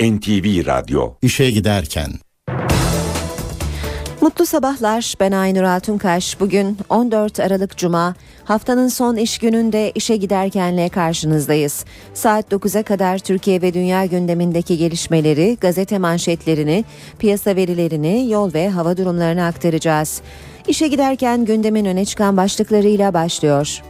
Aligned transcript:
NTV 0.00 0.66
Radyo 0.66 1.12
İşe 1.22 1.50
giderken 1.50 2.10
Mutlu 4.20 4.46
sabahlar. 4.46 5.14
Ben 5.20 5.32
Aynur 5.32 5.62
Altunkaş. 5.62 6.40
Bugün 6.40 6.78
14 6.88 7.40
Aralık 7.40 7.76
Cuma. 7.76 8.14
Haftanın 8.44 8.88
son 8.88 9.16
iş 9.16 9.38
gününde 9.38 9.92
işe 9.94 10.16
giderkenle 10.16 10.88
karşınızdayız. 10.88 11.84
Saat 12.14 12.52
9'a 12.52 12.82
kadar 12.82 13.18
Türkiye 13.18 13.62
ve 13.62 13.74
dünya 13.74 14.04
gündemindeki 14.04 14.78
gelişmeleri, 14.78 15.56
gazete 15.60 15.98
manşetlerini, 15.98 16.84
piyasa 17.18 17.56
verilerini, 17.56 18.30
yol 18.30 18.54
ve 18.54 18.70
hava 18.70 18.96
durumlarını 18.96 19.46
aktaracağız. 19.46 20.20
İşe 20.68 20.88
giderken 20.88 21.44
gündemin 21.44 21.84
öne 21.84 22.04
çıkan 22.04 22.36
başlıklarıyla 22.36 23.14
başlıyor. 23.14 23.82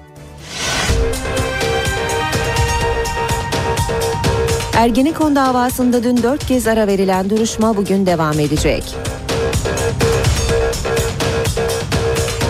Ergenekon 4.76 5.36
davasında 5.36 6.02
dün 6.02 6.22
dört 6.22 6.46
kez 6.46 6.66
ara 6.66 6.86
verilen 6.86 7.30
duruşma 7.30 7.76
bugün 7.76 8.06
devam 8.06 8.40
edecek. 8.40 8.84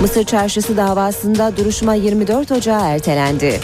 Mısır 0.01 0.25
Çarşısı 0.25 0.77
davasında 0.77 1.57
duruşma 1.57 1.95
24 1.95 2.53
Ocağı 2.53 2.81
ertelendi. 2.81 3.61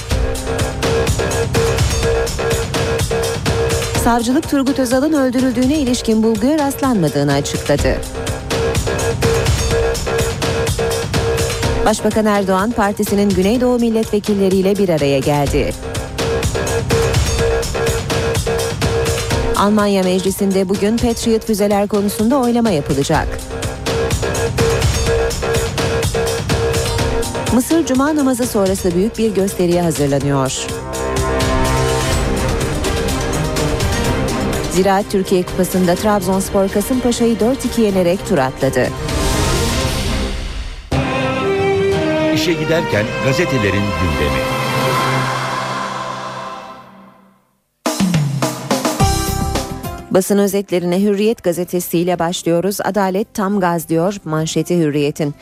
Savcılık 4.04 4.50
Turgut 4.50 4.78
Özal'ın 4.78 5.12
öldürüldüğüne 5.12 5.78
ilişkin 5.78 6.22
bulguya 6.22 6.58
rastlanmadığını 6.58 7.32
açıkladı. 7.32 7.96
Başbakan 11.86 12.26
Erdoğan 12.26 12.70
partisinin 12.70 13.30
Güneydoğu 13.30 13.78
milletvekilleriyle 13.78 14.78
bir 14.78 14.88
araya 14.88 15.18
geldi. 15.18 15.72
Almanya 19.60 20.02
Meclisi'nde 20.02 20.68
bugün 20.68 20.96
Patriot 20.96 21.44
füzeler 21.44 21.88
konusunda 21.88 22.36
oylama 22.36 22.70
yapılacak. 22.70 23.28
Mısır 27.54 27.86
Cuma 27.86 28.16
namazı 28.16 28.46
sonrası 28.46 28.94
büyük 28.94 29.18
bir 29.18 29.34
gösteriye 29.34 29.82
hazırlanıyor. 29.82 30.66
Ziraat 34.72 35.10
Türkiye 35.10 35.42
Kupası'nda 35.42 35.94
Trabzonspor 35.94 36.68
Kasımpaşa'yı 36.68 37.36
4-2 37.36 37.80
yenerek 37.80 38.28
tur 38.28 38.38
atladı. 38.38 38.88
İşe 42.34 42.52
giderken 42.52 43.06
gazetelerin 43.24 43.84
gündemi. 44.00 44.59
Basın 50.10 50.38
özetlerine 50.38 51.02
Hürriyet 51.02 51.42
gazetesiyle 51.42 52.18
başlıyoruz. 52.18 52.78
Adalet 52.84 53.34
tam 53.34 53.60
gaz 53.60 53.88
diyor 53.88 54.16
manşeti 54.24 54.78
Hürriyet'in. 54.78 55.34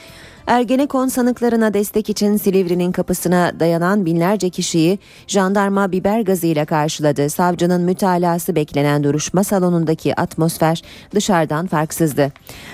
Ergenekon 0.48 1.08
sanıklarına 1.08 1.74
destek 1.74 2.10
için 2.10 2.36
Silivri'nin 2.36 2.92
kapısına 2.92 3.52
dayanan 3.60 4.06
binlerce 4.06 4.50
kişiyi 4.50 4.98
jandarma 5.26 5.92
biber 5.92 6.20
gazıyla 6.20 6.64
karşıladı. 6.64 7.30
Savcının 7.30 7.82
mütalası 7.82 8.54
beklenen 8.54 9.04
duruşma 9.04 9.44
salonundaki 9.44 10.20
atmosfer 10.20 10.82
dışarıdan 11.14 11.66
farksızdı. 11.66 12.32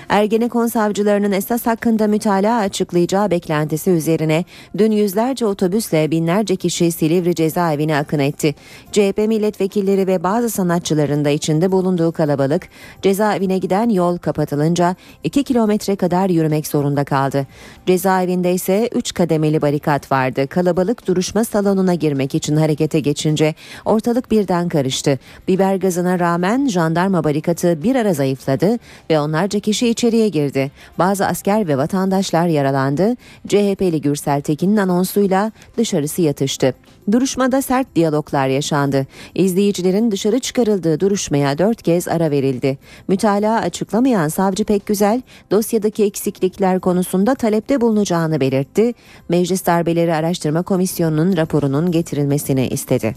Ergenekon 0.09 0.67
savcılarının 0.67 1.31
esas 1.31 1.65
hakkında 1.65 2.07
mütalaa 2.07 2.59
açıklayacağı 2.59 3.31
beklentisi 3.31 3.89
üzerine 3.89 4.45
dün 4.77 4.91
yüzlerce 4.91 5.45
otobüsle 5.45 6.11
binlerce 6.11 6.55
kişi 6.55 6.91
Silivri 6.91 7.35
cezaevine 7.35 7.97
akın 7.97 8.19
etti. 8.19 8.55
CHP 8.91 9.17
milletvekilleri 9.17 10.07
ve 10.07 10.23
bazı 10.23 10.49
sanatçıların 10.49 11.25
da 11.25 11.29
içinde 11.29 11.71
bulunduğu 11.71 12.11
kalabalık 12.11 12.67
cezaevine 13.01 13.57
giden 13.57 13.89
yol 13.89 14.17
kapatılınca 14.17 14.95
2 15.23 15.43
kilometre 15.43 15.95
kadar 15.95 16.29
yürümek 16.29 16.67
zorunda 16.67 17.03
kaldı. 17.03 17.47
Cezaevinde 17.85 18.53
ise 18.53 18.89
3 18.95 19.13
kademeli 19.13 19.61
barikat 19.61 20.11
vardı. 20.11 20.47
Kalabalık 20.47 21.07
duruşma 21.07 21.43
salonuna 21.43 21.93
girmek 21.93 22.35
için 22.35 22.55
harekete 22.55 22.99
geçince 22.99 23.55
ortalık 23.85 24.31
birden 24.31 24.69
karıştı. 24.69 25.19
Biber 25.47 25.75
gazına 25.75 26.19
rağmen 26.19 26.67
jandarma 26.67 27.23
barikatı 27.23 27.83
bir 27.83 27.95
ara 27.95 28.13
zayıfladı 28.13 28.79
ve 29.09 29.19
onlarca 29.19 29.59
kişi 29.59 29.87
içeriye 29.87 30.29
girdi. 30.29 30.71
Bazı 30.99 31.25
asker 31.25 31.67
ve 31.67 31.77
vatandaşlar 31.77 32.47
yaralandı. 32.47 33.15
CHP'li 33.47 34.01
Gürsel 34.01 34.41
Tekin'in 34.41 34.77
anonsuyla 34.77 35.51
dışarısı 35.77 36.21
yatıştı. 36.21 36.73
Duruşmada 37.11 37.61
sert 37.61 37.95
diyaloglar 37.95 38.47
yaşandı. 38.47 39.07
İzleyicilerin 39.35 40.11
dışarı 40.11 40.39
çıkarıldığı 40.39 40.99
duruşmaya 40.99 41.57
dört 41.57 41.81
kez 41.81 42.07
ara 42.07 42.31
verildi. 42.31 42.77
Mütalaa 43.07 43.59
açıklamayan 43.59 44.27
savcı 44.27 44.65
Pekgüzel 44.65 45.21
dosyadaki 45.51 46.03
eksiklikler 46.03 46.79
konusunda 46.79 47.35
talepte 47.55 47.81
bulunacağını 47.81 48.39
belirtti. 48.39 48.93
Meclis 49.29 49.65
Darbeleri 49.65 50.13
Araştırma 50.13 50.63
Komisyonu'nun 50.63 51.37
raporunun 51.37 51.91
getirilmesini 51.91 52.67
istedi. 52.67 53.15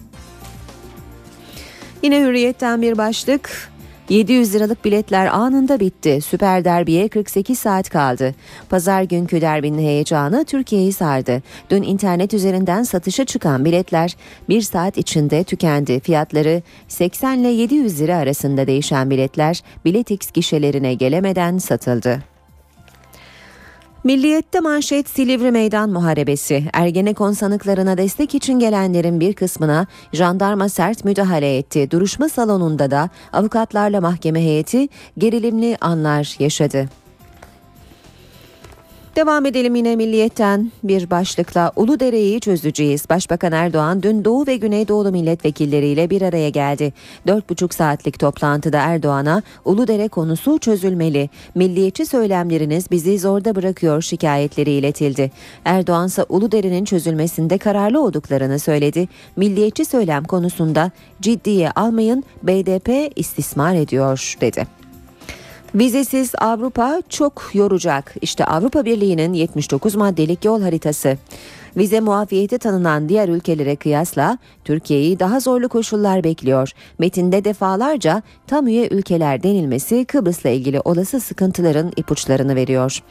Yine 2.03 2.21
hürriyetten 2.21 2.83
bir 2.83 2.99
başlık 2.99 3.71
700 4.09 4.55
liralık 4.55 4.85
biletler 4.85 5.27
anında 5.27 5.81
bitti. 5.81 6.21
Süper 6.21 6.65
derbiye 6.65 7.09
48 7.09 7.59
saat 7.59 7.91
kaldı. 7.91 8.35
Pazar 8.69 9.03
günkü 9.03 9.41
derbinin 9.41 9.83
heyecanı 9.83 10.45
Türkiye'yi 10.45 10.93
sardı. 10.93 11.43
Dün 11.71 11.83
internet 11.83 12.35
üzerinden 12.35 12.83
satışa 12.83 13.25
çıkan 13.25 13.65
biletler 13.65 14.17
bir 14.49 14.63
saat 14.63 14.99
içinde 14.99 15.45
tükendi. 15.45 16.01
Fiyatları 16.01 16.63
80 16.89 17.39
ile 17.39 17.49
700 17.49 18.01
lira 18.01 18.17
arasında 18.17 18.67
değişen 18.67 19.11
biletler 19.11 19.63
Biletix 19.85 20.33
gişelerine 20.33 20.95
gelemeden 20.95 21.59
satıldı. 21.59 22.38
Milliyette 24.05 24.61
manşet 24.61 25.09
Silivri 25.09 25.51
Meydan 25.51 25.91
Muharebesi. 25.91 26.65
Ergenekon 26.73 27.33
sanıklarına 27.33 27.99
destek 27.99 28.35
için 28.35 28.59
gelenlerin 28.59 29.21
bir 29.21 29.33
kısmına 29.33 29.87
jandarma 30.13 30.69
sert 30.69 31.05
müdahale 31.05 31.57
etti. 31.57 31.91
Duruşma 31.91 32.29
salonunda 32.29 32.91
da 32.91 33.11
avukatlarla 33.33 34.01
mahkeme 34.01 34.41
heyeti 34.41 34.89
gerilimli 35.19 35.77
anlar 35.81 36.37
yaşadı. 36.39 36.89
Devam 39.17 39.47
edelim 39.47 39.75
yine 39.75 39.97
milliyetten 39.97 40.73
bir 40.83 41.11
başlıkla 41.11 41.73
Uludere'yi 41.77 42.41
çözeceğiz. 42.41 43.11
Başbakan 43.11 43.53
Erdoğan 43.53 44.03
dün 44.03 44.25
Doğu 44.25 44.47
ve 44.47 44.57
Güneydoğu 44.57 45.13
milletvekilleriyle 45.13 46.11
bir 46.11 46.23
araya 46.23 46.49
geldi. 46.49 46.93
4,5 47.27 47.75
saatlik 47.75 48.19
toplantıda 48.19 48.79
Erdoğan'a 48.79 49.43
Uludere 49.65 50.09
konusu 50.09 50.59
çözülmeli. 50.59 51.31
Milliyetçi 51.55 52.07
söylemleriniz 52.07 52.91
bizi 52.91 53.19
zorda 53.19 53.55
bırakıyor 53.55 54.03
şikayetleri 54.03 54.71
iletildi. 54.71 55.31
Erdoğan 55.65 56.07
ise 56.07 56.25
Uludere'nin 56.29 56.85
çözülmesinde 56.85 57.59
kararlı 57.59 58.05
olduklarını 58.05 58.59
söyledi. 58.59 59.09
Milliyetçi 59.37 59.85
söylem 59.85 60.25
konusunda 60.25 60.91
ciddiye 61.21 61.71
almayın 61.71 62.25
BDP 62.43 63.13
istismar 63.17 63.75
ediyor 63.75 64.37
dedi. 64.41 64.78
Vizesiz 65.75 66.33
Avrupa 66.39 67.03
çok 67.09 67.51
yoracak. 67.55 68.15
İşte 68.21 68.45
Avrupa 68.45 68.85
Birliği'nin 68.85 69.33
79 69.33 69.95
maddelik 69.95 70.45
yol 70.45 70.63
haritası. 70.63 71.17
Vize 71.77 72.01
muafiyeti 72.01 72.59
tanınan 72.59 73.09
diğer 73.09 73.29
ülkelere 73.29 73.77
kıyasla 73.77 74.39
Türkiye'yi 74.65 75.19
daha 75.19 75.41
zorlu 75.41 75.69
koşullar 75.69 76.25
bekliyor. 76.25 76.73
Metinde 76.99 77.45
defalarca 77.45 78.23
tam 78.47 78.67
üye 78.67 78.89
ülkeler 78.89 79.43
denilmesi 79.43 80.05
Kıbrıs'la 80.05 80.49
ilgili 80.49 80.81
olası 80.81 81.21
sıkıntıların 81.21 81.93
ipuçlarını 81.97 82.55
veriyor. 82.55 83.03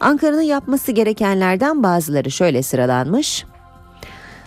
Ankara'nın 0.00 0.42
yapması 0.42 0.92
gerekenlerden 0.92 1.82
bazıları 1.82 2.30
şöyle 2.30 2.62
sıralanmış. 2.62 3.44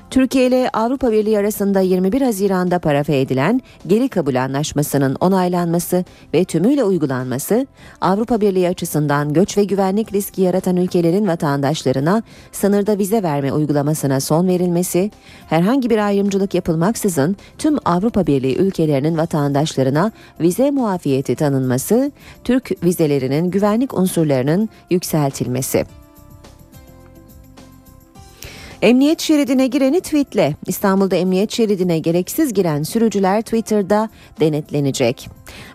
Türkiye 0.10 0.48
ile 0.48 0.70
Avrupa 0.74 1.12
Birliği 1.12 1.40
arasında 1.40 1.80
21 1.80 2.22
Haziran'da 2.22 2.80
parafe 2.80 3.20
edilen 3.20 3.62
geri 3.88 4.10
kabul 4.10 4.36
anlaşmasının 4.36 5.16
onaylanması 5.20 6.06
ve 6.34 6.44
tümüyle 6.44 6.84
uygulanması, 6.84 7.68
Avrupa 8.02 8.42
Birliği 8.42 8.68
açısından 8.68 9.34
göç 9.34 9.58
ve 9.58 9.64
güvenlik 9.64 10.14
riski 10.14 10.42
yaratan 10.42 10.78
ülkelerin 10.78 11.28
vatandaşlarına 11.28 12.24
sınırda 12.52 12.98
vize 12.98 13.24
verme 13.24 13.54
uygulamasına 13.54 14.20
son 14.20 14.48
verilmesi, 14.48 15.12
herhangi 15.50 15.90
bir 15.90 15.98
ayrımcılık 15.98 16.54
yapılmaksızın 16.54 17.36
tüm 17.58 17.78
Avrupa 17.86 18.28
Birliği 18.28 18.58
ülkelerinin 18.58 19.18
vatandaşlarına 19.18 20.12
vize 20.40 20.72
muafiyeti 20.72 21.36
tanınması, 21.36 22.12
Türk 22.44 22.84
vizelerinin 22.84 23.52
güvenlik 23.52 23.94
unsurlarının 23.94 24.70
yükseltilmesi. 24.90 25.86
Emniyet 28.82 29.22
şeridine 29.22 29.68
gireni 29.68 30.02
tweetle. 30.02 30.56
İstanbul'da 30.68 31.16
emniyet 31.16 31.52
şeridine 31.52 32.00
gereksiz 32.00 32.54
giren 32.54 32.84
sürücüler 32.84 33.42
Twitter'da 33.42 34.10
denetlenecek. 34.40 35.30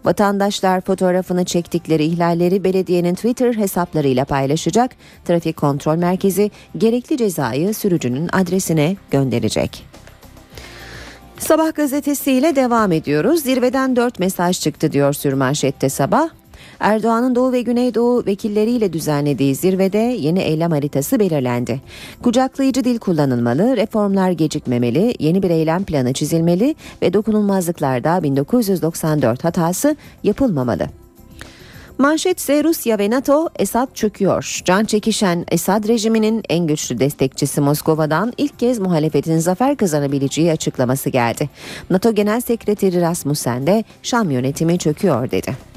Vatandaşlar 0.04 0.80
fotoğrafını 0.80 1.44
çektikleri 1.44 2.04
ihlalleri 2.04 2.64
belediyenin 2.64 3.14
Twitter 3.14 3.54
hesaplarıyla 3.54 4.24
paylaşacak. 4.24 4.90
Trafik 5.24 5.56
Kontrol 5.56 5.96
Merkezi 5.96 6.50
gerekli 6.78 7.16
cezayı 7.16 7.74
sürücünün 7.74 8.28
adresine 8.32 8.96
gönderecek. 9.10 9.84
Sabah 11.38 11.74
gazetesiyle 11.74 12.56
devam 12.56 12.92
ediyoruz. 12.92 13.42
Zirveden 13.42 13.96
4 13.96 14.18
mesaj 14.18 14.60
çıktı 14.60 14.92
diyor 14.92 15.12
sürmanşette 15.12 15.88
sabah. 15.88 16.28
Erdoğan'ın 16.82 17.34
Doğu 17.34 17.52
ve 17.52 17.62
Güneydoğu 17.62 18.26
vekilleriyle 18.26 18.92
düzenlediği 18.92 19.54
zirvede 19.54 19.98
yeni 19.98 20.40
eylem 20.40 20.70
haritası 20.70 21.20
belirlendi. 21.20 21.80
Kucaklayıcı 22.22 22.84
dil 22.84 22.98
kullanılmalı, 22.98 23.76
reformlar 23.76 24.30
gecikmemeli, 24.30 25.14
yeni 25.18 25.42
bir 25.42 25.50
eylem 25.50 25.84
planı 25.84 26.12
çizilmeli 26.12 26.74
ve 27.02 27.12
dokunulmazlıklarda 27.12 28.22
1994 28.22 29.44
hatası 29.44 29.96
yapılmamalı. 30.22 30.86
Manşet 31.98 32.38
ise 32.38 32.64
Rusya 32.64 32.98
ve 32.98 33.10
NATO 33.10 33.48
Esad 33.58 33.94
çöküyor. 33.94 34.60
Can 34.64 34.84
çekişen 34.84 35.44
Esad 35.50 35.88
rejiminin 35.88 36.42
en 36.48 36.66
güçlü 36.66 36.98
destekçisi 36.98 37.60
Moskova'dan 37.60 38.32
ilk 38.36 38.58
kez 38.58 38.78
muhalefetin 38.78 39.38
zafer 39.38 39.76
kazanabileceği 39.76 40.52
açıklaması 40.52 41.10
geldi. 41.10 41.50
NATO 41.90 42.14
Genel 42.14 42.40
Sekreteri 42.40 43.00
Rasmussen 43.00 43.66
de 43.66 43.84
Şam 44.02 44.30
yönetimi 44.30 44.78
çöküyor 44.78 45.30
dedi. 45.30 45.71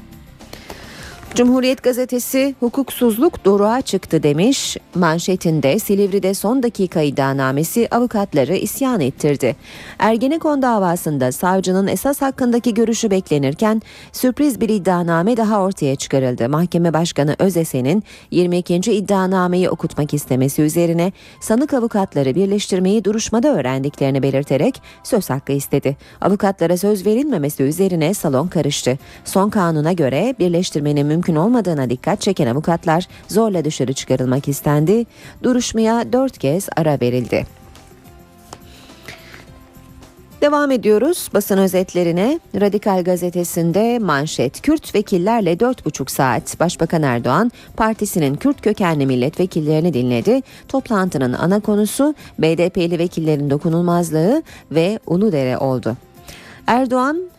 Cumhuriyet 1.36 1.82
gazetesi 1.82 2.54
hukuksuzluk 2.60 3.44
doruğa 3.44 3.80
çıktı 3.80 4.22
demiş. 4.22 4.76
Manşetinde 4.94 5.78
Silivri'de 5.78 6.34
son 6.34 6.62
dakika 6.62 7.00
iddianamesi 7.02 7.88
avukatları 7.90 8.54
isyan 8.54 9.00
ettirdi. 9.00 9.56
Ergenekon 9.98 10.62
davasında 10.62 11.32
savcının 11.32 11.86
esas 11.86 12.22
hakkındaki 12.22 12.74
görüşü 12.74 13.10
beklenirken 13.10 13.82
sürpriz 14.12 14.60
bir 14.60 14.68
iddianame 14.68 15.36
daha 15.36 15.62
ortaya 15.62 15.96
çıkarıldı. 15.96 16.48
Mahkeme 16.48 16.92
Başkanı 16.92 17.36
Özesen'in 17.38 18.04
22. 18.30 18.74
iddianameyi 18.74 19.70
okutmak 19.70 20.14
istemesi 20.14 20.62
üzerine 20.62 21.12
sanık 21.40 21.74
avukatları 21.74 22.34
birleştirmeyi 22.34 23.04
duruşmada 23.04 23.48
öğrendiklerini 23.48 24.22
belirterek 24.22 24.82
söz 25.04 25.30
hakkı 25.30 25.52
istedi. 25.52 25.96
Avukatlara 26.20 26.76
söz 26.76 27.06
verilmemesi 27.06 27.62
üzerine 27.62 28.14
salon 28.14 28.48
karıştı. 28.48 28.98
Son 29.24 29.50
kanuna 29.50 29.92
göre 29.92 30.34
birleştirmenin 30.38 31.06
mümkün 31.06 31.25
mümkün 31.28 31.42
olmadığına 31.42 31.90
dikkat 31.90 32.20
çeken 32.20 32.46
avukatlar 32.46 33.08
zorla 33.28 33.64
dışarı 33.64 33.92
çıkarılmak 33.92 34.48
istendi. 34.48 35.06
Duruşmaya 35.42 36.12
dört 36.12 36.38
kez 36.38 36.68
ara 36.76 37.00
verildi. 37.00 37.46
Devam 40.40 40.70
ediyoruz 40.70 41.28
basın 41.34 41.58
özetlerine. 41.58 42.40
Radikal 42.60 43.04
gazetesinde 43.04 43.98
manşet 43.98 44.62
Kürt 44.62 44.94
vekillerle 44.94 45.52
4,5 45.52 46.10
saat 46.10 46.60
Başbakan 46.60 47.02
Erdoğan 47.02 47.52
partisinin 47.76 48.34
Kürt 48.34 48.60
kökenli 48.60 49.06
milletvekillerini 49.06 49.94
dinledi. 49.94 50.42
Toplantının 50.68 51.32
ana 51.32 51.60
konusu 51.60 52.14
BDP'li 52.38 52.98
vekillerin 52.98 53.50
dokunulmazlığı 53.50 54.42
ve 54.70 54.98
Uludere 55.06 55.58
oldu. 55.58 55.96
Erdoğan 56.66 57.35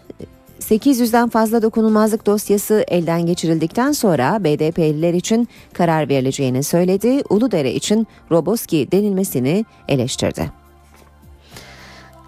800'den 0.69 1.29
fazla 1.29 1.61
dokunulmazlık 1.61 2.25
dosyası 2.25 2.85
elden 2.87 3.25
geçirildikten 3.25 3.91
sonra 3.91 4.43
BDP'liler 4.43 5.13
için 5.13 5.47
karar 5.73 6.09
verileceğini 6.09 6.63
söyledi. 6.63 7.23
Uludere 7.29 7.73
için 7.73 8.07
Roboski 8.31 8.91
denilmesini 8.91 9.65
eleştirdi. 9.87 10.51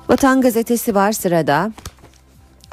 Vatan 0.09 0.41
gazetesi 0.41 0.95
var 0.95 1.11
sırada. 1.11 1.71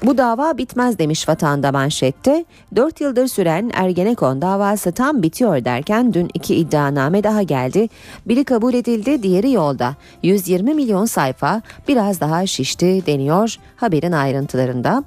Bu 0.03 0.19
dava 0.19 0.59
bitmez 0.59 0.99
demiş 0.99 1.29
vatanda 1.29 1.73
manşette. 1.73 2.45
4 2.77 3.01
yıldır 3.01 3.29
süren 3.29 3.71
Ergenekon 3.75 4.43
davası 4.43 4.93
tam 4.93 5.23
bitiyor 5.23 5.65
derken 5.65 6.15
dün 6.15 6.31
iki 6.35 6.55
iddianame 6.55 7.25
daha 7.25 7.43
geldi. 7.43 7.89
Biri 8.27 8.45
kabul 8.45 8.75
edildi, 8.75 9.23
diğeri 9.23 9.53
yolda. 9.53 9.95
120 10.23 10.75
milyon 10.75 11.05
sayfa 11.05 11.63
biraz 11.89 12.21
daha 12.21 12.47
şişti 12.47 13.07
deniyor 13.07 13.57
haberin 13.77 14.13
ayrıntılarında. 14.13 15.05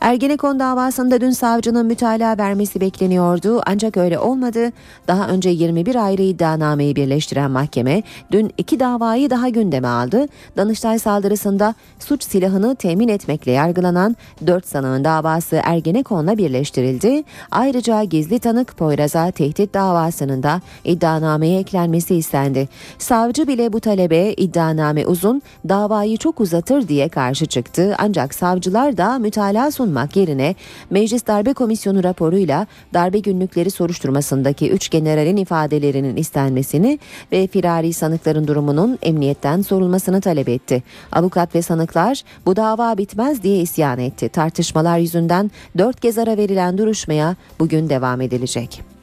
Ergenekon 0.00 0.58
davasında 0.60 1.20
dün 1.20 1.30
savcının 1.30 1.86
mütalaa 1.86 2.38
vermesi 2.38 2.80
bekleniyordu 2.80 3.62
ancak 3.66 3.96
öyle 3.96 4.18
olmadı. 4.18 4.72
Daha 5.08 5.28
önce 5.28 5.50
21 5.50 5.94
ayrı 5.94 6.22
iddianameyi 6.22 6.96
birleştiren 6.96 7.50
mahkeme 7.50 8.02
dün 8.32 8.52
iki 8.58 8.80
davayı 8.80 9.30
daha 9.30 9.48
gündeme 9.48 9.88
aldı. 9.88 10.26
Danıştay 10.56 10.98
saldırısında 10.98 11.74
suç 11.98 12.24
silahını 12.24 12.76
temin 12.76 13.08
etmekle 13.08 13.52
yargılanan 13.52 14.16
4 14.46 14.66
sanığın 14.66 15.04
davası 15.04 15.60
Ergenekon'la 15.64 16.38
birleştirildi. 16.38 17.24
Ayrıca 17.50 18.02
gizli 18.02 18.38
tanık 18.38 18.76
Poyraz'a 18.76 19.30
tehdit 19.30 19.74
davasının 19.74 20.42
da 20.42 20.60
iddianameye 20.84 21.60
eklenmesi 21.60 22.14
istendi. 22.14 22.68
Savcı 22.98 23.46
bile 23.46 23.72
bu 23.72 23.80
talebe 23.80 24.32
iddianame 24.32 25.06
uzun, 25.06 25.42
davayı 25.68 26.16
çok 26.16 26.40
uzatır 26.40 26.88
diye 26.88 27.08
karşı 27.08 27.46
çıktı. 27.46 27.94
Ancak 27.98 28.34
savcılar 28.34 28.96
da 28.96 29.18
mütalaa 29.18 29.70
sunmak 29.86 30.16
yerine 30.16 30.54
Meclis 30.90 31.26
Darbe 31.26 31.52
Komisyonu 31.52 32.04
raporuyla 32.04 32.66
darbe 32.94 33.18
günlükleri 33.18 33.70
soruşturmasındaki 33.70 34.70
3 34.70 34.90
generalin 34.90 35.36
ifadelerinin 35.36 36.16
istenmesini 36.16 36.98
ve 37.32 37.46
firari 37.46 37.92
sanıkların 37.92 38.46
durumunun 38.46 38.98
emniyetten 39.02 39.62
sorulmasını 39.62 40.20
talep 40.20 40.48
etti. 40.48 40.82
Avukat 41.12 41.54
ve 41.54 41.62
sanıklar 41.62 42.22
bu 42.46 42.56
dava 42.56 42.98
bitmez 42.98 43.42
diye 43.42 43.60
isyan 43.60 43.98
etti. 43.98 44.28
Tartışmalar 44.28 44.98
yüzünden 44.98 45.50
4 45.78 46.00
kez 46.00 46.18
ara 46.18 46.36
verilen 46.36 46.78
duruşmaya 46.78 47.36
bugün 47.58 47.88
devam 47.88 48.20
edilecek. 48.20 48.95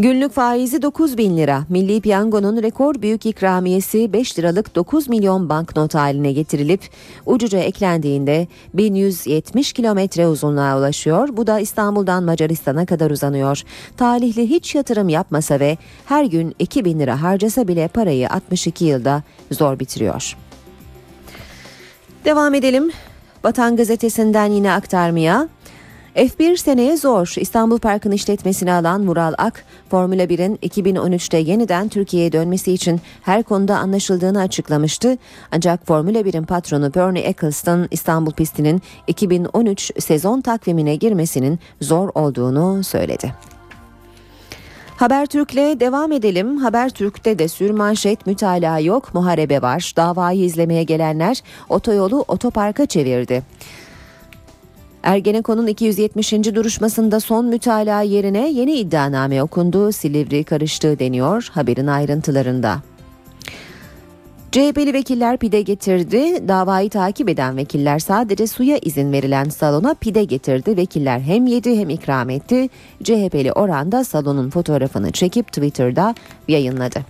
Günlük 0.00 0.32
faizi 0.32 0.82
9 0.82 1.18
bin 1.18 1.36
lira. 1.36 1.64
Milli 1.68 2.00
Piyango'nun 2.00 2.62
rekor 2.62 3.02
büyük 3.02 3.26
ikramiyesi 3.26 4.12
5 4.12 4.38
liralık 4.38 4.74
9 4.74 5.08
milyon 5.08 5.48
banknot 5.48 5.94
haline 5.94 6.32
getirilip 6.32 6.80
ucuca 7.26 7.58
eklendiğinde 7.58 8.46
1170 8.74 9.72
kilometre 9.72 10.26
uzunluğa 10.26 10.78
ulaşıyor. 10.78 11.28
Bu 11.32 11.46
da 11.46 11.60
İstanbul'dan 11.60 12.24
Macaristan'a 12.24 12.86
kadar 12.86 13.10
uzanıyor. 13.10 13.62
Talihli 13.96 14.50
hiç 14.50 14.74
yatırım 14.74 15.08
yapmasa 15.08 15.60
ve 15.60 15.78
her 16.06 16.24
gün 16.24 16.54
2 16.58 16.84
bin 16.84 17.00
lira 17.00 17.22
harcasa 17.22 17.68
bile 17.68 17.88
parayı 17.88 18.30
62 18.30 18.84
yılda 18.84 19.22
zor 19.50 19.78
bitiriyor. 19.78 20.36
Devam 22.24 22.54
edelim. 22.54 22.90
Vatan 23.44 23.76
gazetesinden 23.76 24.46
yine 24.46 24.72
aktarmaya. 24.72 25.48
F1 26.16 26.56
seneye 26.56 26.96
zor. 26.96 27.34
İstanbul 27.36 27.78
Park'ın 27.78 28.10
işletmesini 28.10 28.72
alan 28.72 29.00
Mural 29.00 29.34
Ak, 29.38 29.64
Formula 29.90 30.24
1'in 30.24 30.56
2013'te 30.56 31.38
yeniden 31.38 31.88
Türkiye'ye 31.88 32.32
dönmesi 32.32 32.72
için 32.72 33.00
her 33.22 33.42
konuda 33.42 33.78
anlaşıldığını 33.78 34.40
açıklamıştı. 34.40 35.18
Ancak 35.52 35.86
Formula 35.86 36.20
1'in 36.20 36.44
patronu 36.44 36.94
Bernie 36.94 37.22
Eccleston 37.22 37.88
İstanbul 37.90 38.32
pistinin 38.32 38.82
2013 39.06 39.90
sezon 39.98 40.40
takvimine 40.40 40.96
girmesinin 40.96 41.58
zor 41.80 42.08
olduğunu 42.14 42.84
söyledi. 42.84 43.34
Habertürk'le 44.96 45.80
devam 45.80 46.12
edelim. 46.12 46.56
Habertürk'te 46.56 47.38
de 47.38 47.48
sürmanşet 47.48 48.26
mütalaa 48.26 48.78
yok, 48.78 49.14
muharebe 49.14 49.62
var. 49.62 49.92
Davayı 49.96 50.44
izlemeye 50.44 50.82
gelenler 50.82 51.42
otoyolu 51.68 52.24
otoparka 52.28 52.86
çevirdi. 52.86 53.42
Ergenekon'un 55.02 55.66
270. 55.66 56.32
duruşmasında 56.32 57.20
son 57.20 57.46
mütalaa 57.46 58.02
yerine 58.02 58.50
yeni 58.50 58.72
iddianame 58.72 59.42
okundu. 59.42 59.92
Silivri 59.92 60.44
karıştığı 60.44 60.98
deniyor 60.98 61.48
haberin 61.52 61.86
ayrıntılarında. 61.86 62.82
CHP'li 64.52 64.92
vekiller 64.92 65.36
pide 65.36 65.62
getirdi. 65.62 66.48
Davayı 66.48 66.90
takip 66.90 67.28
eden 67.28 67.56
vekiller 67.56 67.98
sadece 67.98 68.46
suya 68.46 68.78
izin 68.82 69.12
verilen 69.12 69.48
salona 69.48 69.94
pide 69.94 70.24
getirdi. 70.24 70.76
Vekiller 70.76 71.20
hem 71.20 71.46
yedi 71.46 71.78
hem 71.78 71.90
ikram 71.90 72.30
etti. 72.30 72.68
CHP'li 73.02 73.52
Orhan 73.52 74.02
salonun 74.02 74.50
fotoğrafını 74.50 75.10
çekip 75.10 75.46
Twitter'da 75.46 76.14
yayınladı. 76.48 77.04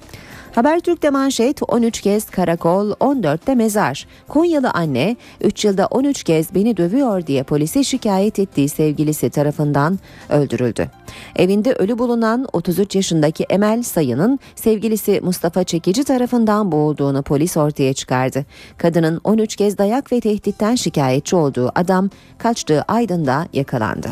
Habertürk'te 0.54 1.10
manşet 1.10 1.60
13 1.68 2.00
kez 2.00 2.30
karakol 2.30 2.90
14'te 2.90 3.54
mezar. 3.54 4.06
Konyalı 4.28 4.70
anne 4.70 5.16
3 5.40 5.64
yılda 5.64 5.86
13 5.86 6.24
kez 6.24 6.54
beni 6.54 6.76
dövüyor 6.76 7.26
diye 7.26 7.42
polise 7.42 7.84
şikayet 7.84 8.38
ettiği 8.38 8.68
sevgilisi 8.68 9.30
tarafından 9.30 9.98
öldürüldü. 10.28 10.90
Evinde 11.36 11.72
ölü 11.72 11.98
bulunan 11.98 12.46
33 12.52 12.96
yaşındaki 12.96 13.44
Emel 13.44 13.82
Sayın'ın 13.82 14.38
sevgilisi 14.54 15.20
Mustafa 15.22 15.64
Çekici 15.64 16.04
tarafından 16.04 16.72
boğulduğunu 16.72 17.22
polis 17.22 17.56
ortaya 17.56 17.92
çıkardı. 17.92 18.44
Kadının 18.78 19.20
13 19.24 19.56
kez 19.56 19.78
dayak 19.78 20.12
ve 20.12 20.20
tehditten 20.20 20.74
şikayetçi 20.74 21.36
olduğu 21.36 21.72
adam 21.74 22.10
kaçtığı 22.38 22.82
Aydın'da 22.82 23.46
yakalandı. 23.52 24.08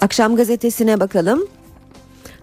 Akşam 0.00 0.36
gazetesine 0.36 1.00
bakalım. 1.00 1.48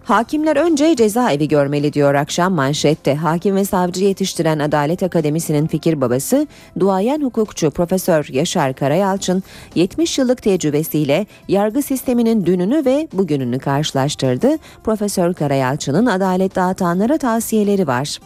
Hakimler 0.04 0.56
önce 0.56 0.96
cezaevi 0.96 1.48
görmeli 1.48 1.92
diyor 1.92 2.14
akşam 2.14 2.52
manşette. 2.52 3.14
Hakim 3.14 3.56
ve 3.56 3.64
savcı 3.64 4.04
yetiştiren 4.04 4.58
Adalet 4.58 5.02
Akademisi'nin 5.02 5.66
fikir 5.66 6.00
babası, 6.00 6.46
duayen 6.78 7.22
hukukçu 7.22 7.70
Profesör 7.70 8.28
Yaşar 8.32 8.74
Karayalçın 8.74 9.42
70 9.74 10.18
yıllık 10.18 10.42
tecrübesiyle 10.42 11.26
yargı 11.48 11.82
sisteminin 11.82 12.46
dününü 12.46 12.84
ve 12.84 13.08
bugününü 13.12 13.58
karşılaştırdı. 13.58 14.58
Profesör 14.84 15.34
Karayalçın'ın 15.34 16.06
adalet 16.06 16.56
dağıtanlara 16.56 17.18
tavsiyeleri 17.18 17.86
var. 17.86 18.18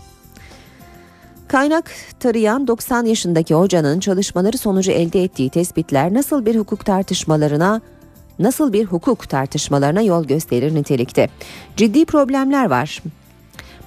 Kaynak 1.49 1.91
tarayan 2.21 2.67
90 2.67 3.05
yaşındaki 3.05 3.55
hocanın 3.55 4.01
çalışmaları 4.01 4.59
sonucu 4.59 4.91
elde 4.91 5.25
ettiği 5.25 5.51
tespitler 5.51 6.15
nasıl 6.15 6.47
bir 6.47 6.57
hukuk 6.57 6.85
tartışmalarına 6.85 7.81
nasıl 8.39 8.73
bir 8.73 8.85
hukuk 8.85 9.29
tartışmalarına 9.29 10.03
yol 10.03 10.25
gösterir 10.25 10.75
nitelikte. 10.75 11.29
Ciddi 11.77 12.05
problemler 12.05 12.71
var. 12.71 13.03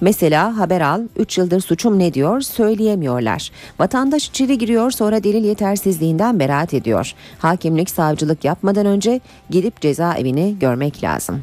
Mesela 0.00 0.58
haber 0.58 0.80
al 0.80 1.02
3 1.16 1.38
yıldır 1.38 1.60
suçum 1.60 1.98
ne 1.98 2.14
diyor 2.14 2.40
söyleyemiyorlar. 2.40 3.50
Vatandaş 3.78 4.28
içeri 4.28 4.58
giriyor 4.58 4.90
sonra 4.90 5.24
delil 5.24 5.44
yetersizliğinden 5.44 6.40
beraat 6.40 6.74
ediyor. 6.74 7.12
Hakimlik 7.38 7.90
savcılık 7.90 8.44
yapmadan 8.44 8.86
önce 8.86 9.20
gidip 9.50 9.80
cezaevini 9.80 10.56
görmek 10.60 11.04
lazım. 11.04 11.42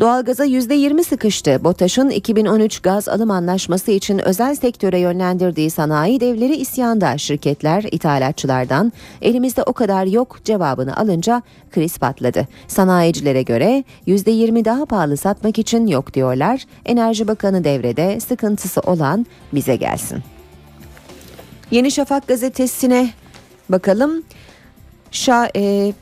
Doğalgaza 0.00 0.46
%20 0.46 1.04
sıkıştı. 1.04 1.64
BOTAŞ'ın 1.64 2.10
2013 2.10 2.80
gaz 2.80 3.08
alım 3.08 3.30
anlaşması 3.30 3.90
için 3.90 4.18
özel 4.18 4.54
sektöre 4.54 4.98
yönlendirdiği 4.98 5.70
sanayi 5.70 6.20
devleri 6.20 6.56
isyanda. 6.56 7.18
Şirketler 7.18 7.82
ithalatçılardan 7.92 8.92
elimizde 9.22 9.62
o 9.62 9.72
kadar 9.72 10.06
yok 10.06 10.38
cevabını 10.44 10.96
alınca 10.96 11.42
kriz 11.70 11.98
patladı. 11.98 12.48
Sanayicilere 12.68 13.42
göre 13.42 13.84
%20 14.06 14.64
daha 14.64 14.86
pahalı 14.86 15.16
satmak 15.16 15.58
için 15.58 15.86
yok 15.86 16.14
diyorlar. 16.14 16.64
Enerji 16.84 17.28
Bakanı 17.28 17.64
devrede 17.64 18.20
sıkıntısı 18.20 18.80
olan 18.80 19.26
bize 19.52 19.76
gelsin. 19.76 20.18
Yeni 21.70 21.90
Şafak 21.90 22.28
gazetesine 22.28 23.10
bakalım. 23.68 24.22
Şa, 25.10 25.50
e, 25.56 25.92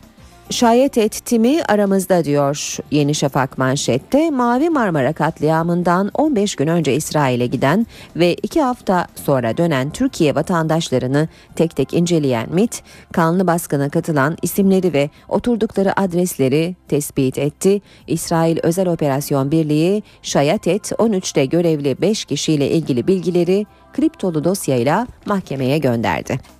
Şayet 0.50 0.98
etti 0.98 1.38
mi 1.38 1.62
aramızda 1.68 2.24
diyor 2.24 2.76
Yeni 2.90 3.14
Şafak 3.14 3.58
manşette. 3.58 4.30
Mavi 4.30 4.70
Marmara 4.70 5.12
katliamından 5.12 6.10
15 6.14 6.56
gün 6.56 6.66
önce 6.66 6.94
İsrail'e 6.94 7.46
giden 7.46 7.86
ve 8.16 8.34
2 8.34 8.60
hafta 8.62 9.06
sonra 9.14 9.56
dönen 9.56 9.90
Türkiye 9.90 10.34
vatandaşlarını 10.34 11.28
tek 11.56 11.76
tek 11.76 11.94
inceleyen 11.94 12.54
MIT, 12.54 12.82
kanlı 13.12 13.46
baskına 13.46 13.88
katılan 13.88 14.36
isimleri 14.42 14.92
ve 14.92 15.10
oturdukları 15.28 16.00
adresleri 16.00 16.76
tespit 16.88 17.38
etti. 17.38 17.80
İsrail 18.06 18.58
Özel 18.62 18.88
Operasyon 18.88 19.50
Birliği 19.50 20.02
Şayatet 20.22 20.92
13'te 20.92 21.44
görevli 21.44 22.00
5 22.00 22.24
kişiyle 22.24 22.70
ilgili 22.70 23.06
bilgileri 23.06 23.66
kriptolu 23.92 24.44
dosyayla 24.44 25.06
mahkemeye 25.26 25.78
gönderdi. 25.78 26.53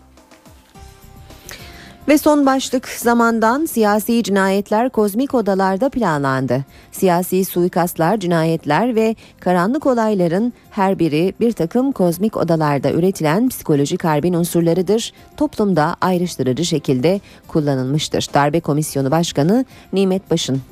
Ve 2.09 2.19
son 2.19 2.47
başlık 2.47 2.89
zamandan 2.89 3.65
siyasi 3.65 4.23
cinayetler 4.23 4.91
kozmik 4.91 5.35
odalarda 5.35 5.89
planlandı. 5.89 6.65
Siyasi 6.93 7.45
suikastlar, 7.45 8.17
cinayetler 8.17 8.95
ve 8.95 9.17
karanlık 9.41 9.87
olayların 9.87 10.53
her 10.71 10.99
biri 10.99 11.35
bir 11.41 11.53
takım 11.53 11.93
kozmik 11.93 12.37
odalarda 12.37 12.91
üretilen 12.93 13.49
psikolojik 13.49 14.05
harbin 14.05 14.35
unsurlarıdır. 14.35 15.13
Toplumda 15.37 15.97
ayrıştırıcı 16.01 16.65
şekilde 16.65 17.21
kullanılmıştır. 17.49 18.29
Darbe 18.35 18.61
Komisyonu 18.61 19.11
Başkanı 19.11 19.65
Nimet 19.93 20.31
Baş'ın 20.31 20.63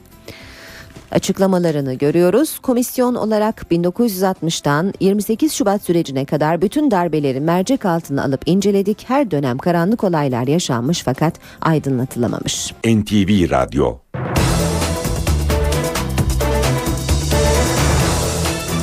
açıklamalarını 1.13 1.95
görüyoruz. 1.95 2.59
Komisyon 2.59 3.15
olarak 3.15 3.67
1960'tan 3.71 4.95
28 5.01 5.53
Şubat 5.53 5.83
sürecine 5.83 6.25
kadar 6.25 6.63
bütün 6.63 6.91
darbeleri 6.91 7.41
mercek 7.41 7.85
altına 7.85 8.25
alıp 8.25 8.43
inceledik. 8.47 9.05
Her 9.09 9.31
dönem 9.31 9.59
karanlık 9.59 10.05
olaylar 10.05 10.47
yaşanmış 10.47 11.03
fakat 11.03 11.35
aydınlatılamamış. 11.61 12.73
NTV 12.85 13.51
Radyo 13.51 13.99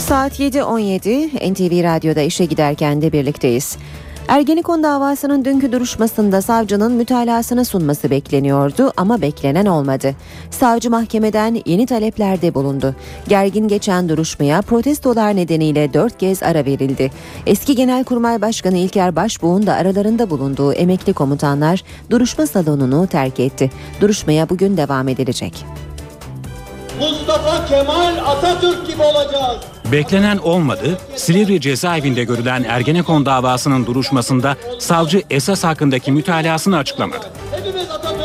Saat 0.09 0.39
7.17 0.39 1.53
NTV 1.53 1.83
Radyo'da 1.83 2.21
işe 2.21 2.45
giderken 2.45 3.01
de 3.01 3.11
birlikteyiz. 3.11 3.77
Ergenekon 4.29 4.83
davasının 4.83 5.45
dünkü 5.45 5.71
duruşmasında 5.71 6.41
savcının 6.41 6.91
mütalasını 6.91 7.65
sunması 7.65 8.09
bekleniyordu 8.09 8.91
ama 8.97 9.21
beklenen 9.21 9.65
olmadı. 9.65 10.15
Savcı 10.51 10.89
mahkemeden 10.89 11.61
yeni 11.65 11.85
taleplerde 11.85 12.53
bulundu. 12.53 12.95
Gergin 13.27 13.67
geçen 13.67 14.09
duruşmaya 14.09 14.61
protestolar 14.61 15.35
nedeniyle 15.35 15.93
dört 15.93 16.17
kez 16.17 16.43
ara 16.43 16.65
verildi. 16.65 17.11
Eski 17.45 17.75
Genelkurmay 17.75 18.41
Başkanı 18.41 18.77
İlker 18.77 19.15
Başbuğ'un 19.15 19.67
da 19.67 19.73
aralarında 19.73 20.29
bulunduğu 20.29 20.73
emekli 20.73 21.13
komutanlar 21.13 21.83
duruşma 22.09 22.47
salonunu 22.47 23.07
terk 23.07 23.39
etti. 23.39 23.71
Duruşmaya 24.01 24.49
bugün 24.49 24.77
devam 24.77 25.07
edilecek. 25.07 25.65
Mustafa 26.99 27.65
Kemal 27.65 28.17
Atatürk 28.25 28.87
gibi 28.87 29.01
olacağız. 29.01 29.78
Beklenen 29.91 30.37
olmadı. 30.37 30.97
Silivri 31.15 31.61
cezaevinde 31.61 32.23
görülen 32.23 32.63
Ergenekon 32.63 33.25
davasının 33.25 33.85
duruşmasında 33.85 34.57
savcı 34.79 35.23
esas 35.29 35.63
hakkındaki 35.63 36.11
mütalasını 36.11 36.77
açıklamadı. 36.77 37.31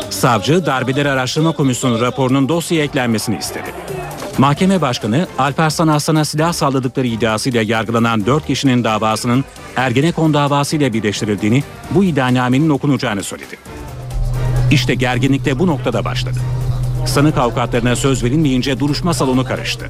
Savcı 0.09 0.65
Darbeleri 0.65 1.09
Araştırma 1.09 1.51
Komisyonu 1.51 2.01
raporunun 2.01 2.49
dosyaya 2.49 2.83
eklenmesini 2.83 3.37
istedi. 3.37 3.73
Mahkeme 4.37 4.81
Başkanı 4.81 5.27
Alparslan 5.37 5.87
Aslan'a 5.87 6.25
silah 6.25 6.53
salladıkları 6.53 7.07
iddiasıyla 7.07 7.61
yargılanan 7.61 8.25
4 8.25 8.47
kişinin 8.47 8.83
davasının 8.83 9.45
Ergenekon 9.75 10.33
davasıyla 10.33 10.93
birleştirildiğini, 10.93 11.63
bu 11.91 12.03
iddianamenin 12.03 12.69
okunacağını 12.69 13.23
söyledi. 13.23 13.57
İşte 14.71 14.95
gerginlik 14.95 15.45
de 15.45 15.59
bu 15.59 15.67
noktada 15.67 16.05
başladı. 16.05 16.39
Sanık 17.05 17.37
avukatlarına 17.37 17.95
söz 17.95 18.23
verilmeyince 18.23 18.79
duruşma 18.79 19.13
salonu 19.13 19.45
karıştı. 19.45 19.89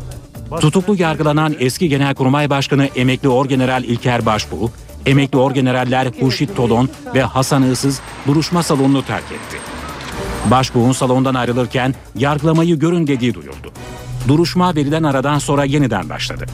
Tutuklu 0.51 0.95
yargılanan 0.95 1.55
eski 1.59 1.89
Genelkurmay 1.89 2.49
Başkanı 2.49 2.85
emekli 2.85 3.29
Orgeneral 3.29 3.83
İlker 3.83 4.25
Başbuğ, 4.25 4.71
emekli 5.05 5.37
Orgeneraller 5.37 6.07
Hurşit 6.19 6.55
Tolon 6.55 6.89
ve 7.15 7.23
Hasan 7.23 7.71
Iğsız 7.71 8.01
duruşma 8.27 8.63
salonunu 8.63 9.05
terk 9.05 9.23
etti. 9.23 9.57
Başbuğ'un 10.51 10.91
salondan 10.91 11.33
ayrılırken 11.33 11.95
yargılamayı 12.15 12.79
görün 12.79 13.07
dediği 13.07 13.33
duyuldu. 13.33 13.71
Duruşma 14.27 14.75
verilen 14.75 15.03
aradan 15.03 15.39
sonra 15.39 15.63
yeniden 15.65 16.09
başladı. 16.09 16.45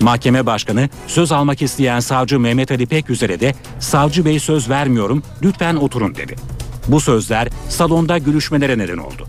Mahkeme 0.00 0.46
başkanı 0.46 0.88
söz 1.06 1.32
almak 1.32 1.62
isteyen 1.62 2.00
savcı 2.00 2.40
Mehmet 2.40 2.70
Ali 2.70 2.86
Peküzer'e 2.86 3.40
de 3.40 3.54
savcı 3.80 4.24
bey 4.24 4.40
söz 4.40 4.70
vermiyorum 4.70 5.22
lütfen 5.42 5.76
oturun 5.76 6.14
dedi. 6.14 6.36
Bu 6.88 7.00
sözler 7.00 7.48
salonda 7.68 8.18
gülüşmelere 8.18 8.78
neden 8.78 8.98
oldu. 8.98 9.26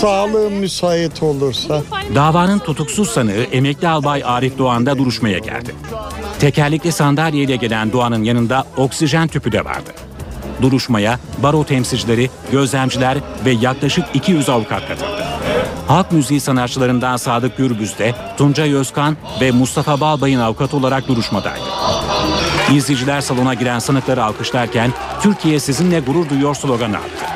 Sağlığım 0.00 0.52
müsait 0.52 1.22
olursa. 1.22 1.82
Davanın 2.14 2.58
tutuksuz 2.58 3.10
sanığı 3.10 3.46
emekli 3.52 3.88
albay 3.88 4.22
Arif 4.24 4.58
Doğan 4.58 4.86
da 4.86 4.98
duruşmaya 4.98 5.38
geldi. 5.38 5.74
Tekerlekli 6.38 6.92
sandalyeyle 6.92 7.56
gelen 7.56 7.92
Doğan'ın 7.92 8.22
yanında 8.24 8.64
oksijen 8.76 9.28
tüpü 9.28 9.52
de 9.52 9.64
vardı. 9.64 9.90
Duruşmaya 10.62 11.18
baro 11.42 11.64
temsilcileri, 11.64 12.30
gözlemciler 12.52 13.18
ve 13.44 13.50
yaklaşık 13.50 14.04
200 14.14 14.48
avukat 14.48 14.88
katıldı. 14.88 15.24
Halk 15.88 16.12
müziği 16.12 16.40
sanatçılarından 16.40 17.16
Sadık 17.16 17.56
Gürbüz 17.56 17.98
de 17.98 18.14
Tuncay 18.36 18.74
Özkan 18.74 19.16
ve 19.40 19.50
Mustafa 19.50 20.00
Balbay'ın 20.00 20.40
avukat 20.40 20.74
olarak 20.74 21.08
duruşmadaydı. 21.08 21.60
İzleyiciler 22.74 23.20
salona 23.20 23.54
giren 23.54 23.78
sanıkları 23.78 24.24
alkışlarken 24.24 24.92
Türkiye 25.22 25.60
sizinle 25.60 26.00
gurur 26.00 26.28
duyuyor 26.28 26.54
sloganı 26.54 26.96
attı. 26.96 27.26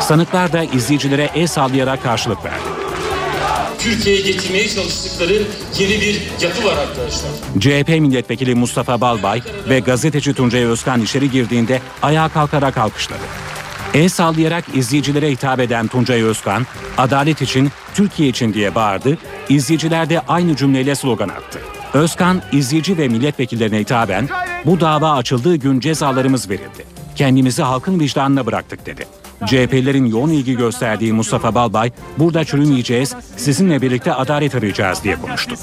Sanıklar 0.00 0.52
da 0.52 0.64
izleyicilere 0.64 1.30
el 1.34 1.46
sallayarak 1.46 2.02
karşılık 2.02 2.44
verdi. 2.44 2.76
Türkiye'ye 3.78 4.22
getirmeye 4.22 4.68
çalıştıkları 4.68 5.42
yeni 5.78 6.00
bir 6.00 6.22
yapı 6.40 6.64
var 6.64 6.76
arkadaşlar. 6.76 7.30
CHP 7.60 7.88
milletvekili 7.88 8.54
Mustafa 8.54 9.00
Balbay 9.00 9.42
ve 9.68 9.80
gazeteci 9.80 10.34
Tuncay 10.34 10.64
Özkan 10.64 11.02
içeri 11.02 11.30
girdiğinde 11.30 11.80
ayağa 12.02 12.28
kalkarak 12.28 12.78
alkışladı. 12.78 13.20
El 13.94 14.08
sallayarak 14.08 14.64
izleyicilere 14.74 15.30
hitap 15.30 15.60
eden 15.60 15.86
Tuncay 15.86 16.22
Özkan, 16.22 16.66
adalet 16.98 17.42
için, 17.42 17.70
Türkiye 17.94 18.28
için 18.28 18.54
diye 18.54 18.74
bağırdı, 18.74 19.18
izleyiciler 19.48 20.10
de 20.10 20.20
aynı 20.28 20.56
cümleyle 20.56 20.94
slogan 20.94 21.28
attı. 21.28 21.75
Özkan, 21.96 22.42
izleyici 22.52 22.98
ve 22.98 23.08
milletvekillerine 23.08 23.78
hitaben, 23.78 24.28
bu 24.64 24.80
dava 24.80 25.12
açıldığı 25.12 25.56
gün 25.56 25.80
cezalarımız 25.80 26.50
verildi. 26.50 26.86
Kendimizi 27.14 27.62
halkın 27.62 28.00
vicdanına 28.00 28.46
bıraktık 28.46 28.86
dedi. 28.86 29.06
CHP'lerin 29.46 30.06
yoğun 30.06 30.30
ilgi 30.30 30.56
gösterdiği 30.56 31.12
Mustafa 31.12 31.54
Balbay, 31.54 31.92
burada 32.18 32.44
çürümeyeceğiz, 32.44 33.14
sizinle 33.36 33.82
birlikte 33.82 34.14
adalet 34.14 34.54
arayacağız 34.54 35.04
diye 35.04 35.16
konuştu. 35.16 35.54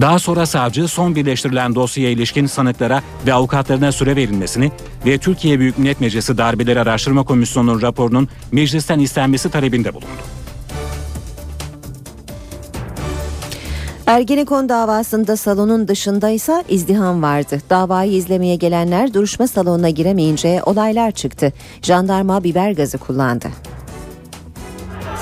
Daha 0.00 0.18
sonra 0.18 0.46
savcı 0.46 0.88
son 0.88 1.14
birleştirilen 1.14 1.74
dosyaya 1.74 2.10
ilişkin 2.10 2.46
sanıklara 2.46 3.02
ve 3.26 3.34
avukatlarına 3.34 3.92
süre 3.92 4.16
verilmesini 4.16 4.70
ve 5.06 5.18
Türkiye 5.18 5.60
Büyük 5.60 5.78
Millet 5.78 6.00
Meclisi 6.00 6.38
Darbeleri 6.38 6.80
Araştırma 6.80 7.22
Komisyonu'nun 7.22 7.82
raporunun 7.82 8.28
meclisten 8.52 8.98
istenmesi 8.98 9.50
talebinde 9.50 9.94
bulundu. 9.94 10.45
Ergenekon 14.06 14.68
davasında 14.68 15.36
salonun 15.36 15.88
dışında 15.88 16.28
ise 16.30 16.64
izdiham 16.68 17.22
vardı. 17.22 17.58
Davayı 17.70 18.12
izlemeye 18.12 18.56
gelenler 18.56 19.14
duruşma 19.14 19.46
salonuna 19.46 19.90
giremeyince 19.90 20.62
olaylar 20.66 21.10
çıktı. 21.10 21.52
Jandarma 21.82 22.44
biber 22.44 22.70
gazı 22.70 22.98
kullandı. 22.98 23.48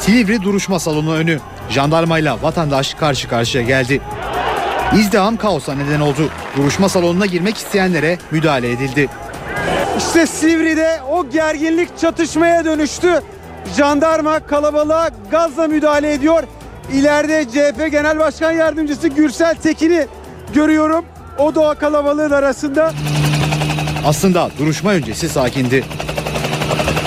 Silivri 0.01 0.43
duruşma 0.43 0.79
salonu 0.79 1.15
önü. 1.15 1.39
Jandarmayla 1.71 2.43
vatandaş 2.43 2.95
karşı 2.95 3.29
karşıya 3.29 3.65
geldi. 3.65 4.01
İzdiham 4.99 5.37
kaosa 5.37 5.75
neden 5.75 6.01
oldu. 6.01 6.31
Duruşma 6.57 6.89
salonuna 6.89 7.27
girmek 7.27 7.57
isteyenlere 7.57 8.19
müdahale 8.31 8.71
edildi. 8.71 9.09
İşte 9.99 10.27
Sivri'de 10.27 11.01
o 11.11 11.31
gerginlik 11.31 11.99
çatışmaya 11.99 12.65
dönüştü. 12.65 13.21
Jandarma 13.77 14.41
kalabalığa 14.41 15.11
gazla 15.31 15.69
müdahale 15.69 16.13
ediyor. 16.13 16.43
İleride 16.93 17.45
CHP 17.45 17.91
Genel 17.91 18.19
Başkan 18.19 18.53
Yardımcısı 18.53 19.09
Gürsel 19.09 19.55
Tekin'i 19.55 20.07
görüyorum. 20.55 21.05
O 21.39 21.55
da 21.55 21.71
o 21.71 21.75
kalabalığın 21.75 22.31
arasında. 22.31 22.93
Aslında 24.07 24.51
duruşma 24.59 24.93
öncesi 24.93 25.29
sakindi. 25.29 25.85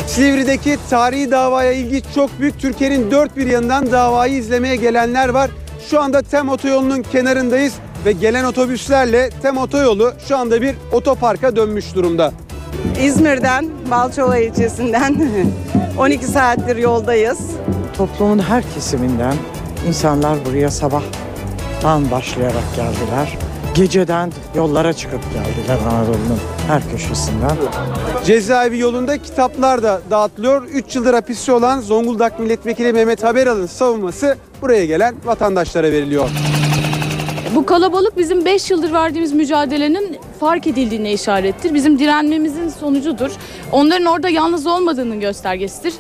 Silivri'deki 0.08 0.78
tarihi 0.90 1.32
davaya 1.32 1.72
ilgi 1.72 2.02
çok 2.16 2.40
büyük. 2.40 2.60
Türkiye'nin 2.60 3.12
dört 3.12 3.38
bir 3.38 3.48
yanından 3.48 3.92
davayı 3.92 4.34
izlemeye 4.34 4.76
gelenler 4.76 5.30
var. 5.30 5.50
Şu 5.90 6.02
anda 6.02 6.22
Tem 6.22 6.50
Otoyolu'nun 6.50 7.02
kenarındayız 7.02 7.74
ve 8.06 8.12
gelen 8.12 8.44
otobüslerle 8.44 9.30
Tem 9.42 9.58
Otoyolu 9.58 10.14
şu 10.28 10.38
anda 10.38 10.62
bir 10.62 10.76
otoparka 10.92 11.56
dönmüş 11.56 11.96
durumda. 11.96 12.32
İzmir'den, 13.02 13.70
Balçova 13.92 14.38
ilçesinden 14.38 15.32
12 15.98 16.26
saattir 16.26 16.76
yoldayız. 16.78 17.40
Toplumun 17.98 18.40
her 18.40 18.64
kesiminden 18.74 19.34
insanlar 19.88 20.46
buraya 20.46 20.72
sabahtan 20.72 22.12
başlayarak 22.12 22.76
geldiler. 22.76 23.38
Geceden 23.76 24.32
yollara 24.56 24.94
çıkıp 24.94 25.22
geldiler 25.34 25.78
Anadolu'nun 25.92 26.40
her 26.68 26.92
köşesinden. 26.92 27.58
Cezaevi 28.26 28.80
yolunda 28.80 29.18
kitaplar 29.18 29.84
da 29.84 30.02
dağıtılıyor. 30.12 30.64
3 30.64 30.96
yıldır 30.96 31.14
hapiste 31.14 31.52
olan 31.52 31.82
Zonguldak 31.82 32.40
Milletvekili 32.40 32.94
Mehmet 32.94 33.24
Haberal'ın 33.24 33.66
savunması 33.66 34.38
buraya 34.62 34.86
gelen 34.86 35.16
vatandaşlara 35.26 35.92
veriliyor. 35.92 36.30
Bu 37.56 37.66
kalabalık 37.66 38.18
bizim 38.18 38.46
5 38.46 38.72
yıldır 38.72 38.94
verdiğimiz 38.94 39.34
mücadelenin 39.34 40.18
fark 40.40 40.68
edildiğine 40.68 41.14
işarettir. 41.14 41.74
Bizim 41.74 42.00
direnmemizin 42.00 42.70
sonucudur. 42.70 43.32
Onların 43.72 44.06
orada 44.06 44.30
yalnız 44.30 44.68
olmadığının 44.68 45.20
göstergesidir. 45.20 45.94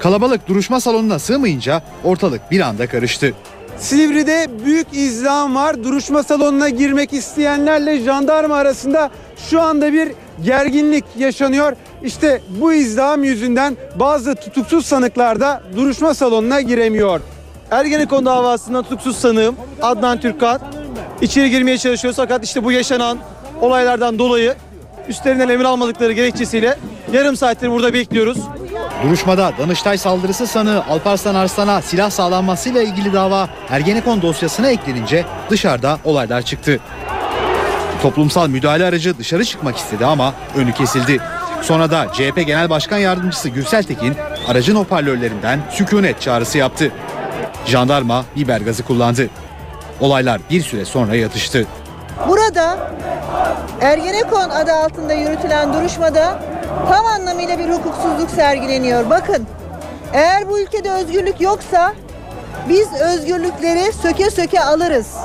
Kalabalık 0.00 0.48
duruşma 0.48 0.80
salonuna 0.80 1.18
sığmayınca 1.18 1.82
ortalık 2.04 2.50
bir 2.50 2.60
anda 2.60 2.86
karıştı. 2.86 3.34
Silivri'de 3.78 4.48
büyük 4.64 4.86
izdiham 4.92 5.54
var. 5.54 5.84
Duruşma 5.84 6.22
salonuna 6.22 6.68
girmek 6.68 7.12
isteyenlerle 7.12 7.98
jandarma 8.00 8.56
arasında 8.56 9.10
şu 9.50 9.60
anda 9.60 9.92
bir 9.92 10.12
gerginlik 10.44 11.04
yaşanıyor. 11.18 11.72
İşte 12.02 12.42
bu 12.48 12.72
izdiham 12.72 13.24
yüzünden 13.24 13.76
bazı 13.96 14.34
tutuksuz 14.34 14.86
sanıklar 14.86 15.40
da 15.40 15.62
duruşma 15.76 16.14
salonuna 16.14 16.60
giremiyor. 16.60 17.20
Ergenekon 17.70 18.26
davasında 18.26 18.82
tutuksuz 18.82 19.16
sanığım 19.16 19.56
Adnan 19.82 20.20
Türkkan. 20.20 20.60
İçeri 21.20 21.50
girmeye 21.50 21.78
çalışıyor 21.78 22.14
fakat 22.16 22.44
işte 22.44 22.64
bu 22.64 22.72
yaşanan 22.72 23.18
olaylardan 23.60 24.18
dolayı 24.18 24.54
üstlerinden 25.08 25.48
emir 25.48 25.64
almadıkları 25.64 26.12
gerekçesiyle 26.12 26.78
yarım 27.12 27.36
saattir 27.36 27.70
burada 27.70 27.94
bekliyoruz. 27.94 28.38
Duruşmada 29.02 29.52
Danıştay 29.58 29.98
saldırısı 29.98 30.46
sanığı 30.46 30.84
Alparslan 30.84 31.34
Arslan'a 31.34 31.82
silah 31.82 32.10
sağlanmasıyla 32.10 32.82
ilgili 32.82 33.12
dava 33.12 33.48
Ergenekon 33.70 34.22
dosyasına 34.22 34.70
eklenince 34.70 35.24
dışarıda 35.50 35.98
olaylar 36.04 36.42
çıktı. 36.42 36.80
Toplumsal 38.02 38.48
müdahale 38.48 38.84
aracı 38.84 39.18
dışarı 39.18 39.44
çıkmak 39.44 39.76
istedi 39.76 40.06
ama 40.06 40.34
önü 40.56 40.72
kesildi. 40.72 41.20
Sonra 41.62 41.90
da 41.90 42.06
CHP 42.12 42.46
Genel 42.46 42.70
Başkan 42.70 42.98
Yardımcısı 42.98 43.48
Gürsel 43.48 43.82
Tekin 43.82 44.16
aracın 44.48 44.76
hoparlörlerinden 44.76 45.60
sükunet 45.70 46.20
çağrısı 46.20 46.58
yaptı. 46.58 46.92
Jandarma 47.66 48.24
biber 48.36 48.60
gazı 48.60 48.82
kullandı. 48.82 49.28
Olaylar 50.00 50.40
bir 50.50 50.62
süre 50.62 50.84
sonra 50.84 51.14
yatıştı. 51.14 51.66
Burada 52.28 52.90
Ergenekon 53.80 54.50
adı 54.50 54.72
altında 54.72 55.12
yürütülen 55.12 55.74
duruşmada 55.74 56.38
tam 56.88 57.06
anlamıyla 57.06 57.58
bir 57.58 57.68
hukuksuzluk 57.68 58.30
sergileniyor. 58.30 59.10
Bakın 59.10 59.46
eğer 60.12 60.48
bu 60.48 60.60
ülkede 60.60 60.90
özgürlük 60.90 61.40
yoksa 61.40 61.94
biz 62.68 62.88
özgürlükleri 63.00 63.92
söke 63.92 64.30
söke 64.30 64.60
alırız. 64.60 65.16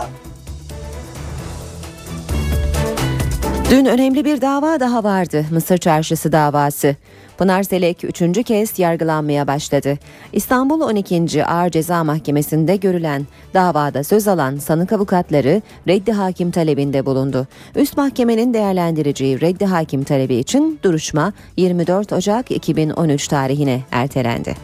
Dün 3.69 3.85
önemli 3.85 4.25
bir 4.25 4.41
dava 4.41 4.79
daha 4.79 5.03
vardı. 5.03 5.45
Mısır 5.51 5.77
Çarşısı 5.77 6.31
davası. 6.31 6.95
Pınar 7.37 7.63
Selek 7.63 8.03
üçüncü 8.03 8.43
kez 8.43 8.79
yargılanmaya 8.79 9.47
başladı. 9.47 9.97
İstanbul 10.33 10.81
12. 10.81 11.45
Ağır 11.45 11.69
Ceza 11.69 12.03
Mahkemesi'nde 12.03 12.75
görülen 12.75 13.25
davada 13.53 14.03
söz 14.03 14.27
alan 14.27 14.57
sanık 14.57 14.93
avukatları 14.93 15.61
reddi 15.87 16.11
hakim 16.11 16.51
talebinde 16.51 17.05
bulundu. 17.05 17.47
Üst 17.75 17.97
mahkemenin 17.97 18.53
değerlendireceği 18.53 19.41
reddi 19.41 19.65
hakim 19.65 20.03
talebi 20.03 20.35
için 20.35 20.79
duruşma 20.83 21.33
24 21.57 22.13
Ocak 22.13 22.51
2013 22.51 23.27
tarihine 23.27 23.81
ertelendi. 23.91 24.55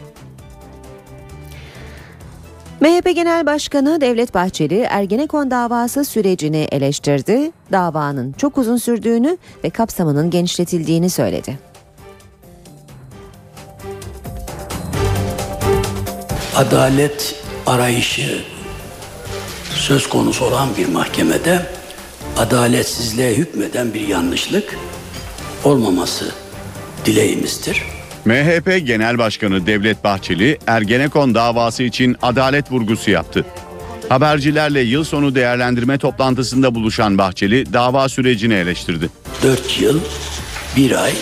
MHP 2.80 3.14
Genel 3.14 3.46
Başkanı 3.46 4.00
Devlet 4.00 4.34
Bahçeli 4.34 4.78
Ergenekon 4.78 5.50
davası 5.50 6.04
sürecini 6.04 6.68
eleştirdi. 6.72 7.52
Davanın 7.72 8.32
çok 8.32 8.58
uzun 8.58 8.76
sürdüğünü 8.76 9.38
ve 9.64 9.70
kapsamının 9.70 10.30
genişletildiğini 10.30 11.10
söyledi. 11.10 11.71
Adalet 16.56 17.34
arayışı 17.66 18.42
söz 19.74 20.08
konusu 20.08 20.44
olan 20.44 20.68
bir 20.78 20.86
mahkemede 20.88 21.66
adaletsizliğe 22.38 23.34
hükmeden 23.34 23.94
bir 23.94 24.08
yanlışlık 24.08 24.78
olmaması 25.64 26.32
dileğimizdir. 27.04 27.82
MHP 28.24 28.86
Genel 28.86 29.18
Başkanı 29.18 29.66
Devlet 29.66 30.04
Bahçeli 30.04 30.58
Ergenekon 30.66 31.34
davası 31.34 31.82
için 31.82 32.16
adalet 32.22 32.72
vurgusu 32.72 33.10
yaptı. 33.10 33.44
Habercilerle 34.08 34.80
yıl 34.80 35.04
sonu 35.04 35.34
değerlendirme 35.34 35.98
toplantısında 35.98 36.74
buluşan 36.74 37.18
Bahçeli 37.18 37.72
dava 37.72 38.08
sürecini 38.08 38.54
eleştirdi. 38.54 39.10
4 39.42 39.80
yıl, 39.80 40.00
1 40.76 41.02
ay, 41.04 41.12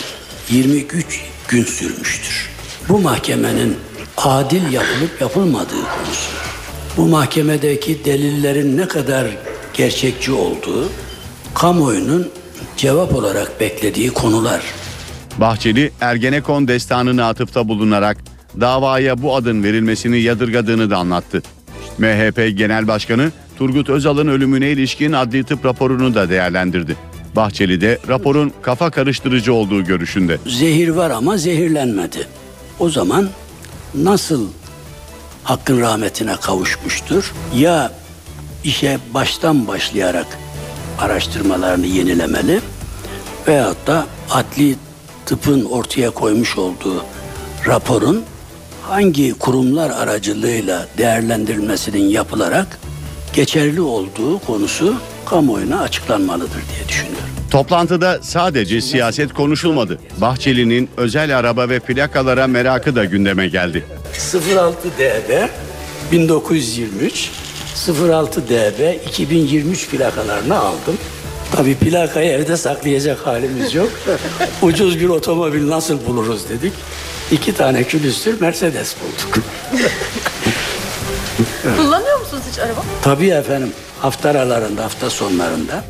23 0.49 1.21
gün 1.47 1.63
sürmüştür. 1.63 2.49
Bu 2.89 2.99
mahkemenin 2.99 3.77
adil 4.25 4.71
yapılıp 4.71 5.21
yapılmadığı 5.21 5.69
konusu. 5.69 6.31
Bu 6.97 7.07
mahkemedeki 7.07 8.05
delillerin 8.05 8.77
ne 8.77 8.87
kadar 8.87 9.27
gerçekçi 9.73 10.31
olduğu, 10.31 10.89
kamuoyunun 11.53 12.29
cevap 12.77 13.15
olarak 13.15 13.59
beklediği 13.59 14.09
konular. 14.09 14.61
Bahçeli 15.37 15.91
Ergenekon 16.01 16.67
destanını 16.67 17.25
atıfta 17.25 17.67
bulunarak 17.67 18.17
davaya 18.61 19.21
bu 19.21 19.35
adın 19.35 19.63
verilmesini 19.63 20.19
yadırgadığını 20.19 20.89
da 20.89 20.97
anlattı. 20.97 21.41
MHP 21.97 22.57
Genel 22.57 22.87
Başkanı 22.87 23.31
Turgut 23.57 23.89
Özal'ın 23.89 24.27
ölümüne 24.27 24.71
ilişkin 24.71 25.11
adli 25.11 25.43
tıp 25.43 25.65
raporunu 25.65 26.15
da 26.15 26.29
değerlendirdi. 26.29 26.95
Bahçeli 27.35 27.81
de 27.81 27.97
raporun 28.07 28.53
kafa 28.61 28.89
karıştırıcı 28.89 29.53
olduğu 29.53 29.83
görüşünde. 29.83 30.37
Zehir 30.47 30.89
var 30.89 31.09
ama 31.09 31.37
zehirlenmedi. 31.37 32.27
O 32.79 32.89
zaman 32.89 33.29
nasıl 33.95 34.47
hakkın 35.43 35.81
rahmetine 35.81 36.35
kavuşmuştur? 36.35 37.33
Ya 37.55 37.91
işe 38.63 38.99
baştan 39.13 39.67
başlayarak 39.67 40.27
araştırmalarını 40.99 41.85
yenilemeli 41.85 42.61
veyahut 43.47 43.87
da 43.87 44.05
adli 44.31 44.75
tıpın 45.25 45.65
ortaya 45.65 46.09
koymuş 46.09 46.57
olduğu 46.57 47.05
raporun 47.67 48.23
hangi 48.87 49.33
kurumlar 49.33 49.89
aracılığıyla 49.89 50.87
değerlendirilmesinin 50.97 52.03
yapılarak 52.03 52.79
geçerli 53.33 53.81
olduğu 53.81 54.39
konusu 54.39 54.95
kamuoyuna 55.25 55.81
açıklanmalıdır 55.81 56.61
diye 56.75 56.87
düşünüyorum. 56.89 57.29
Toplantıda 57.51 58.19
sadece 58.21 58.81
siyaset 58.81 59.33
konuşulmadı. 59.33 59.99
Bahçeli'nin 60.17 60.89
özel 60.97 61.37
araba 61.37 61.69
ve 61.69 61.79
plakalara 61.79 62.47
merakı 62.47 62.95
da 62.95 63.05
gündeme 63.05 63.47
geldi. 63.47 63.85
06 64.55 64.89
DB 64.97 65.47
1923 66.11 67.29
06 68.09 68.47
DB 68.49 69.07
2023 69.07 69.89
plakalarını 69.89 70.59
aldım. 70.59 70.97
Tabii 71.55 71.75
plakayı 71.75 72.31
evde 72.31 72.57
saklayacak 72.57 73.27
halimiz 73.27 73.73
yok. 73.73 73.89
Ucuz 74.61 74.99
bir 74.99 75.09
otomobil 75.09 75.69
nasıl 75.69 76.05
buluruz 76.05 76.49
dedik. 76.49 76.73
İki 77.31 77.53
tane 77.53 77.83
külüstür 77.83 78.41
Mercedes 78.41 78.95
bulduk. 79.01 79.37
Kullanıyor 81.77 82.19
musunuz 82.19 82.43
hiç 82.51 82.59
araba? 82.59 82.81
Tabii 83.01 83.29
efendim 83.29 83.73
hafta 84.01 84.29
aralarında 84.29 84.83
hafta 84.83 85.09
sonlarında 85.09 85.83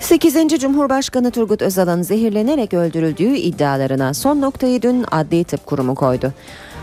8. 0.00 0.34
Cumhurbaşkanı 0.60 1.30
Turgut 1.30 1.62
Özal'ın 1.62 2.02
zehirlenerek 2.02 2.74
öldürüldüğü 2.74 3.36
iddialarına 3.36 4.14
son 4.14 4.40
noktayı 4.40 4.82
dün 4.82 5.04
Adli 5.10 5.44
Tıp 5.44 5.66
Kurumu 5.66 5.94
koydu. 5.94 6.32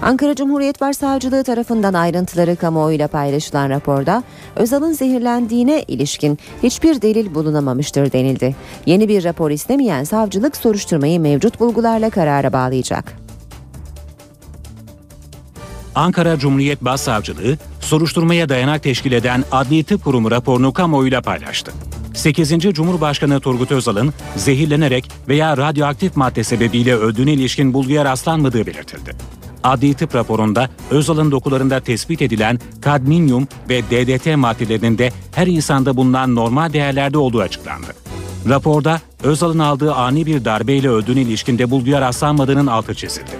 Ankara 0.01 0.35
Cumhuriyet 0.35 0.81
Başsavcılığı 0.81 1.43
tarafından 1.43 1.93
ayrıntıları 1.93 2.55
kamuoyuyla 2.55 3.07
paylaşılan 3.07 3.69
raporda 3.69 4.23
Özal'ın 4.55 4.93
zehirlendiğine 4.93 5.83
ilişkin 5.83 6.39
hiçbir 6.63 7.01
delil 7.01 7.35
bulunamamıştır 7.35 8.11
denildi. 8.11 8.55
Yeni 8.85 9.07
bir 9.07 9.23
rapor 9.23 9.51
istemeyen 9.51 10.03
savcılık 10.03 10.57
soruşturmayı 10.57 11.19
mevcut 11.19 11.59
bulgularla 11.59 12.09
karara 12.09 12.53
bağlayacak. 12.53 13.13
Ankara 15.95 16.39
Cumhuriyet 16.39 16.81
Başsavcılığı 16.81 17.57
soruşturmaya 17.87 18.49
dayanak 18.49 18.83
teşkil 18.83 19.11
eden 19.11 19.43
Adli 19.51 19.83
Tıp 19.83 20.03
Kurumu 20.03 20.31
raporunu 20.31 20.73
kamuoyuyla 20.73 21.21
paylaştı. 21.21 21.71
8. 22.13 22.49
Cumhurbaşkanı 22.59 23.39
Turgut 23.39 23.71
Özal'ın 23.71 24.13
zehirlenerek 24.35 25.11
veya 25.27 25.57
radyoaktif 25.57 26.15
madde 26.15 26.43
sebebiyle 26.43 26.95
öldüğüne 26.95 27.33
ilişkin 27.33 27.73
bulguya 27.73 28.05
rastlanmadığı 28.05 28.65
belirtildi. 28.65 29.15
Adli 29.63 29.93
tıp 29.93 30.15
raporunda 30.15 30.69
Özal'ın 30.91 31.31
dokularında 31.31 31.79
tespit 31.79 32.21
edilen 32.21 32.59
kadmiyum 32.81 33.47
ve 33.69 33.83
DDT 33.83 34.37
maddelerinin 34.37 34.97
de 34.97 35.11
her 35.35 35.47
insanda 35.47 35.97
bulunan 35.97 36.35
normal 36.35 36.73
değerlerde 36.73 37.17
olduğu 37.17 37.41
açıklandı. 37.41 37.87
Raporda 38.49 39.01
Özal'ın 39.23 39.59
aldığı 39.59 39.93
ani 39.93 40.25
bir 40.25 40.45
darbeyle 40.45 40.89
öldüğüne 40.89 41.21
ilişkinde 41.21 41.71
bulguya 41.71 42.01
rastlanmadığının 42.01 42.67
altı 42.67 42.95
çizildi. 42.95 43.31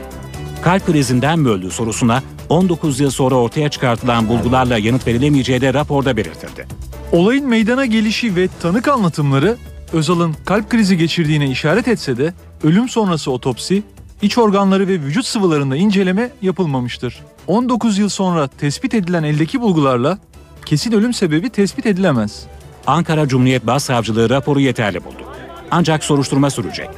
Kalp 0.61 0.85
krizinden 0.85 1.39
mi 1.39 1.49
öldü 1.49 1.71
sorusuna 1.71 2.23
19 2.49 2.99
yıl 2.99 3.09
sonra 3.09 3.35
ortaya 3.35 3.69
çıkartılan 3.69 4.27
bulgularla 4.27 4.77
yanıt 4.77 5.07
verilemeyeceği 5.07 5.61
de 5.61 5.73
raporda 5.73 6.17
belirtildi. 6.17 6.67
Olayın 7.11 7.47
meydana 7.47 7.85
gelişi 7.85 8.35
ve 8.35 8.47
tanık 8.61 8.87
anlatımları 8.87 9.57
Özal'ın 9.93 10.35
kalp 10.45 10.69
krizi 10.69 10.97
geçirdiğine 10.97 11.49
işaret 11.49 11.87
etse 11.87 12.17
de 12.17 12.33
ölüm 12.63 12.89
sonrası 12.89 13.31
otopsi, 13.31 13.83
iç 14.21 14.37
organları 14.37 14.87
ve 14.87 14.93
vücut 14.93 15.25
sıvılarında 15.25 15.75
inceleme 15.75 16.29
yapılmamıştır. 16.41 17.23
19 17.47 17.97
yıl 17.97 18.09
sonra 18.09 18.47
tespit 18.47 18.93
edilen 18.93 19.23
eldeki 19.23 19.61
bulgularla 19.61 20.17
kesin 20.65 20.91
ölüm 20.91 21.13
sebebi 21.13 21.49
tespit 21.49 21.85
edilemez. 21.85 22.43
Ankara 22.87 23.27
Cumhuriyet 23.27 23.67
Başsavcılığı 23.67 24.29
raporu 24.29 24.59
yeterli 24.59 25.03
buldu. 25.03 25.23
Ancak 25.71 26.03
soruşturma 26.03 26.49
sürecek 26.49 26.89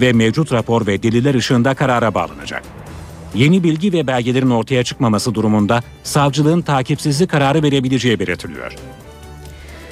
ve 0.00 0.12
mevcut 0.12 0.52
rapor 0.52 0.86
ve 0.86 1.02
deliller 1.02 1.34
ışığında 1.34 1.74
karara 1.74 2.14
bağlanacak. 2.14 2.62
Yeni 3.34 3.62
bilgi 3.62 3.92
ve 3.92 4.06
belgelerin 4.06 4.50
ortaya 4.50 4.84
çıkmaması 4.84 5.34
durumunda 5.34 5.80
savcılığın 6.02 6.62
takipsizlik 6.62 7.30
kararı 7.30 7.62
verebileceği 7.62 8.18
belirtiliyor. 8.18 8.76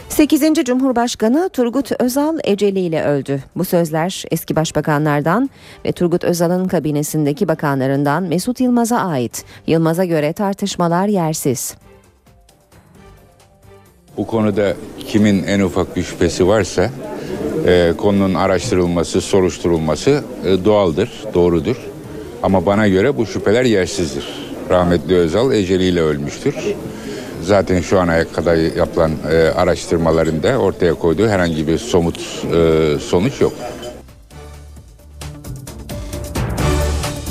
8. 0.09 0.43
Cumhurbaşkanı 0.65 1.49
Turgut 1.53 1.93
Özal 2.01 2.39
eceliyle 2.45 3.05
öldü. 3.05 3.43
Bu 3.57 3.65
sözler 3.65 4.25
eski 4.31 4.57
başbakanlardan 4.57 5.51
ve 5.85 5.93
Turgut 5.93 6.25
Özal'ın 6.25 6.69
kabinesindeki 6.69 7.49
bakanlarından 7.49 8.23
Mesut 8.23 8.61
Yılmaz'a 8.61 8.99
ait. 8.99 9.45
Yılmaz'a 9.67 10.05
göre 10.05 10.33
tartışmalar 10.33 11.09
yersiz. 11.09 11.75
Bu 14.17 14.27
konuda 14.27 14.75
kimin 15.09 15.43
en 15.43 15.61
ufak 15.61 15.97
bir 15.97 16.03
şüphesi 16.03 16.49
varsa 16.49 16.91
e, 17.67 17.93
konunun 17.99 18.35
araştırılması, 18.35 19.21
soruşturulması 19.21 20.25
e, 20.45 20.65
doğaldır, 20.65 21.11
doğrudur. 21.35 21.77
Ama 22.43 22.67
bana 22.67 22.89
göre 22.89 23.17
bu 23.17 23.27
şüpheler 23.27 23.65
yersizdir. 23.65 24.25
Rahmetli 24.71 25.17
Özal 25.17 25.53
eceliyle 25.53 26.01
ölmüştür. 26.01 26.55
Zaten 27.43 27.81
şu 27.81 28.01
ana 28.01 28.25
kadar 28.25 28.77
yapılan 28.77 29.11
e, 29.31 29.37
araştırmalarında 29.37 30.59
ortaya 30.59 30.95
koyduğu 30.95 31.29
herhangi 31.29 31.67
bir 31.67 31.79
somut 31.79 32.19
e, 32.55 32.99
sonuç 33.01 33.41
yok. 33.41 33.53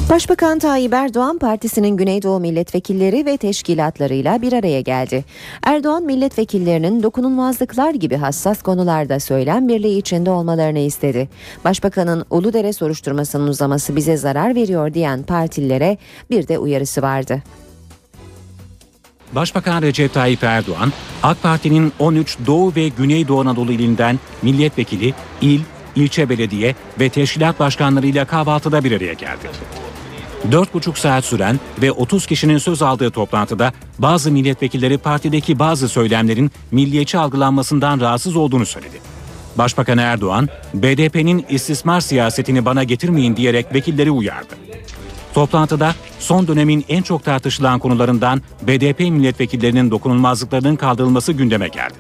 Başbakan 0.10 0.60
Tayyip 0.60 0.94
Erdoğan 0.94 1.38
partisinin 1.38 1.98
Güneydoğu 1.98 2.40
milletvekilleri 2.40 3.26
ve 3.26 3.38
teşkilatlarıyla 3.38 4.42
bir 4.42 4.54
araya 4.54 4.82
geldi. 4.82 5.26
Erdoğan 5.64 6.04
milletvekillerinin 6.04 7.04
dokunulmazlıklar 7.04 7.94
gibi 7.94 8.16
hassas 8.16 8.62
konularda 8.62 9.20
söylem 9.20 9.68
birliği 9.68 9.98
içinde 9.98 10.30
olmalarını 10.30 10.80
istedi. 10.80 11.30
Başbakanın 11.66 12.26
Uludere 12.30 12.74
soruşturmasının 12.74 13.48
uzaması 13.48 13.96
bize 13.96 14.18
zarar 14.18 14.56
veriyor 14.56 14.94
diyen 14.94 15.24
partililere 15.24 15.98
bir 16.30 16.48
de 16.48 16.58
uyarısı 16.58 17.02
vardı. 17.02 17.44
Başbakan 19.32 19.82
Recep 19.82 20.14
Tayyip 20.14 20.44
Erdoğan, 20.44 20.94
AK 21.24 21.44
Parti'nin 21.44 21.94
13 22.00 22.38
Doğu 22.48 22.76
ve 22.76 22.88
Güneydoğu 22.88 23.42
Anadolu 23.42 23.72
ilinden 23.72 24.20
milletvekili, 24.42 25.14
il, 25.42 25.60
ilçe 25.96 26.30
belediye 26.30 26.76
ve 27.00 27.10
teşkilat 27.10 27.60
başkanlarıyla 27.60 28.26
kahvaltıda 28.26 28.84
bir 28.84 28.92
araya 28.92 29.14
geldi. 29.14 29.48
4,5 30.46 31.00
saat 31.00 31.26
süren 31.26 31.60
ve 31.82 31.92
30 31.92 32.26
kişinin 32.26 32.58
söz 32.58 32.82
aldığı 32.82 33.12
toplantıda 33.12 33.74
bazı 34.00 34.32
milletvekilleri 34.32 34.98
partideki 34.98 35.60
bazı 35.60 35.90
söylemlerin 35.90 36.52
milliyetçi 36.72 37.18
algılanmasından 37.18 38.00
rahatsız 38.00 38.36
olduğunu 38.36 38.66
söyledi. 38.66 39.02
Başbakan 39.58 39.98
Erdoğan, 39.98 40.50
BDP'nin 40.74 41.46
istismar 41.50 42.02
siyasetini 42.02 42.66
bana 42.66 42.84
getirmeyin 42.84 43.36
diyerek 43.36 43.74
vekilleri 43.74 44.12
uyardı. 44.12 44.56
Toplantıda 45.34 45.96
son 46.20 46.48
dönemin 46.48 46.86
en 46.90 47.02
çok 47.02 47.24
tartışılan 47.24 47.80
konularından 47.80 48.42
BDP 48.68 49.00
milletvekillerinin 49.00 49.92
dokunulmazlıklarının 49.92 50.76
kaldırılması 50.76 51.34
gündeme 51.34 51.68
geldi. 51.68 51.94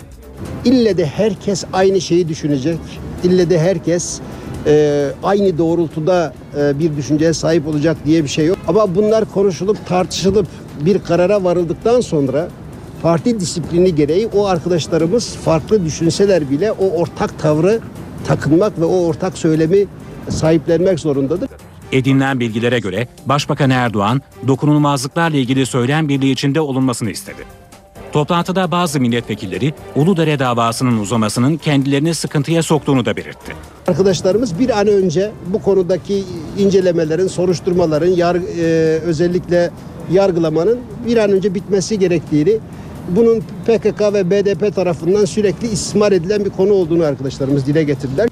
İlle 0.66 0.98
de 0.98 1.06
herkes 1.06 1.64
aynı 1.74 2.02
şeyi 2.02 2.30
düşünecek. 2.30 2.80
İlle 3.24 3.50
de 3.50 3.60
herkes 3.60 4.20
e, 4.68 5.08
aynı 5.24 5.58
doğrultuda 5.58 6.34
e, 6.58 6.80
bir 6.80 6.98
düşünceye 6.98 7.34
sahip 7.34 7.68
olacak 7.68 7.98
diye 8.06 8.24
bir 8.24 8.30
şey 8.30 8.46
yok. 8.46 8.58
Ama 8.68 8.96
bunlar 8.96 9.26
konuşulup 9.26 9.88
tartışılıp 9.88 10.48
bir 10.86 11.00
karara 11.00 11.44
varıldıktan 11.44 12.02
sonra 12.02 12.48
parti 13.02 13.40
disiplini 13.40 13.96
gereği 13.96 14.28
o 14.28 14.46
arkadaşlarımız 14.46 15.36
farklı 15.36 15.86
düşünseler 15.86 16.50
bile 16.50 16.72
o 16.72 16.90
ortak 16.90 17.40
tavrı 17.40 17.80
takınmak 18.28 18.80
ve 18.80 18.86
o 18.86 19.06
ortak 19.06 19.38
söylemi 19.38 19.86
sahiplenmek 20.30 21.00
zorundadır. 21.00 21.50
Edinilen 21.92 22.40
bilgilere 22.40 22.80
göre 22.80 23.08
Başbakan 23.26 23.70
Erdoğan 23.70 24.22
dokunulmazlıklarla 24.48 25.38
ilgili 25.38 25.66
söylem 25.66 26.10
birliği 26.10 26.32
içinde 26.32 26.62
olunmasını 26.62 27.10
istedi. 27.10 27.42
Toplantıda 28.12 28.72
bazı 28.72 29.00
milletvekilleri 29.00 29.74
Uludere 29.96 30.40
davasının 30.40 30.98
uzamasının 30.98 31.58
kendilerini 31.58 32.16
sıkıntıya 32.16 32.64
soktuğunu 32.64 33.06
da 33.06 33.16
belirtti. 33.16 33.54
Arkadaşlarımız 33.88 34.60
bir 34.60 34.80
an 34.80 34.88
önce 34.88 35.32
bu 35.48 35.62
konudaki 35.62 36.24
incelemelerin, 36.58 37.28
soruşturmaların, 37.28 38.08
yar, 38.12 38.36
e, 38.36 39.00
özellikle 39.00 39.72
yargılamanın 40.12 40.80
bir 41.08 41.18
an 41.18 41.32
önce 41.32 41.56
bitmesi 41.56 42.00
gerektiğini, 42.00 42.58
bunun 43.10 43.40
PKK 43.40 44.02
ve 44.14 44.30
BDP 44.30 44.76
tarafından 44.76 45.26
sürekli 45.26 45.68
istismar 45.68 46.12
edilen 46.12 46.46
bir 46.46 46.50
konu 46.50 46.74
olduğunu 46.74 47.04
arkadaşlarımız 47.04 47.68
dile 47.68 47.84
getirdiler. 47.84 48.30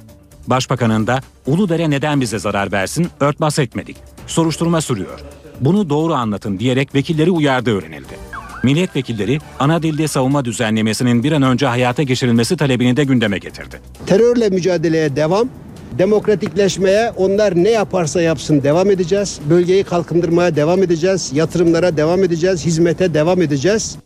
Başbakanın 0.47 1.07
da 1.07 1.19
Uludere 1.47 1.89
neden 1.89 2.21
bize 2.21 2.39
zarar 2.39 2.71
versin 2.71 3.07
örtbas 3.19 3.59
etmedik. 3.59 3.97
Soruşturma 4.27 4.81
sürüyor. 4.81 5.19
Bunu 5.61 5.89
doğru 5.89 6.13
anlatın 6.13 6.59
diyerek 6.59 6.95
vekilleri 6.95 7.31
uyardığı 7.31 7.77
öğrenildi. 7.77 8.24
Milletvekilleri 8.65 9.39
ana 9.59 9.83
dilde 9.83 10.07
savunma 10.07 10.45
düzenlemesinin 10.45 11.23
bir 11.23 11.31
an 11.31 11.41
önce 11.41 11.65
hayata 11.65 12.03
geçirilmesi 12.03 12.57
talebini 12.57 12.97
de 12.97 13.03
gündeme 13.03 13.37
getirdi. 13.37 13.81
Terörle 14.05 14.49
mücadeleye 14.49 15.15
devam, 15.15 15.49
demokratikleşmeye 15.97 17.11
onlar 17.11 17.63
ne 17.63 17.69
yaparsa 17.69 18.21
yapsın 18.21 18.63
devam 18.63 18.91
edeceğiz. 18.91 19.39
Bölgeyi 19.49 19.83
kalkındırmaya 19.83 20.55
devam 20.55 20.83
edeceğiz. 20.83 21.31
Yatırımlara 21.33 21.97
devam 21.97 22.23
edeceğiz. 22.23 22.65
Hizmete 22.65 23.13
devam 23.13 23.41
edeceğiz. 23.41 23.97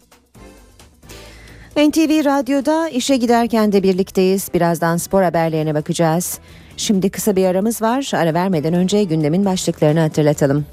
NTV 1.78 2.26
Radyo'da 2.26 2.90
işe 2.90 3.18
giderken 3.18 3.72
de 3.72 3.84
birlikteyiz. 3.84 4.50
Birazdan 4.54 4.98
spor 4.98 5.24
haberlerine 5.24 5.76
bakacağız. 5.76 6.40
Şimdi 6.78 7.10
kısa 7.10 7.36
bir 7.36 7.46
aramız 7.46 7.82
var. 7.82 8.12
Ara 8.14 8.34
vermeden 8.34 8.74
önce 8.74 9.04
gündemin 9.04 9.46
başlıklarını 9.46 10.00
hatırlatalım. 10.00 10.66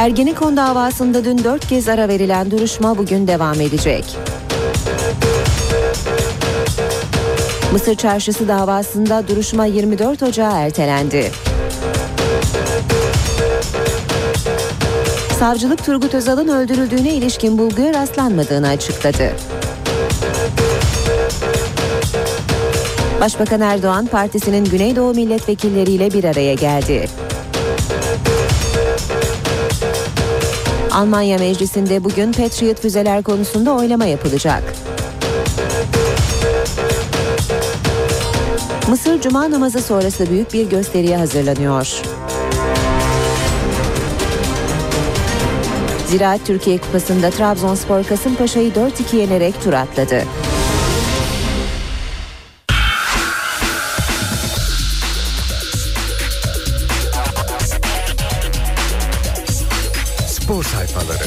Ergenekon 0.00 0.56
davasında 0.56 1.24
dün 1.24 1.44
dört 1.44 1.68
kez 1.68 1.88
ara 1.88 2.08
verilen 2.08 2.50
duruşma 2.50 2.98
bugün 2.98 3.26
devam 3.26 3.60
edecek. 3.60 4.04
Mısır 7.72 7.94
Çarşısı 7.94 8.48
davasında 8.48 9.28
duruşma 9.28 9.64
24 9.64 10.22
Ocağı 10.22 10.52
ertelendi. 10.52 11.30
Savcılık 15.38 15.84
Turgut 15.84 16.14
Özal'ın 16.14 16.48
öldürüldüğüne 16.48 17.14
ilişkin 17.14 17.58
bulguya 17.58 17.94
rastlanmadığını 17.94 18.68
açıkladı. 18.68 19.32
Başbakan 23.20 23.60
Erdoğan 23.60 24.06
partisinin 24.06 24.64
Güneydoğu 24.64 25.14
milletvekilleriyle 25.14 26.12
bir 26.12 26.24
araya 26.24 26.54
geldi. 26.54 27.08
Almanya 30.92 31.38
Meclisi'nde 31.38 32.04
bugün 32.04 32.32
Patriot 32.32 32.80
füzeler 32.80 33.22
konusunda 33.22 33.74
oylama 33.74 34.04
yapılacak. 34.04 34.62
Mısır 38.88 39.20
Cuma 39.20 39.50
namazı 39.50 39.80
sonrası 39.80 40.30
büyük 40.30 40.52
bir 40.52 40.70
gösteriye 40.70 41.16
hazırlanıyor. 41.16 42.02
Ziraat 46.08 46.46
Türkiye 46.46 46.78
Kupası'nda 46.78 47.30
Trabzonspor 47.30 48.04
Kasımpaşa'yı 48.04 48.70
4-2 48.70 49.16
yenerek 49.16 49.62
tur 49.62 49.72
atladı. 49.72 50.24
Spor 60.50 60.64
sayfaları. 60.64 61.24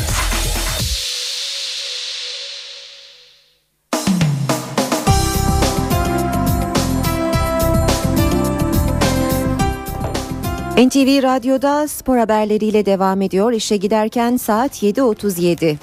NTV 10.77 11.23
Radyo'da 11.23 11.87
spor 11.87 12.17
haberleriyle 12.17 12.85
devam 12.85 13.21
ediyor. 13.21 13.51
İşe 13.51 13.77
giderken 13.77 14.37
saat 14.37 14.83
7.37. 14.83 15.77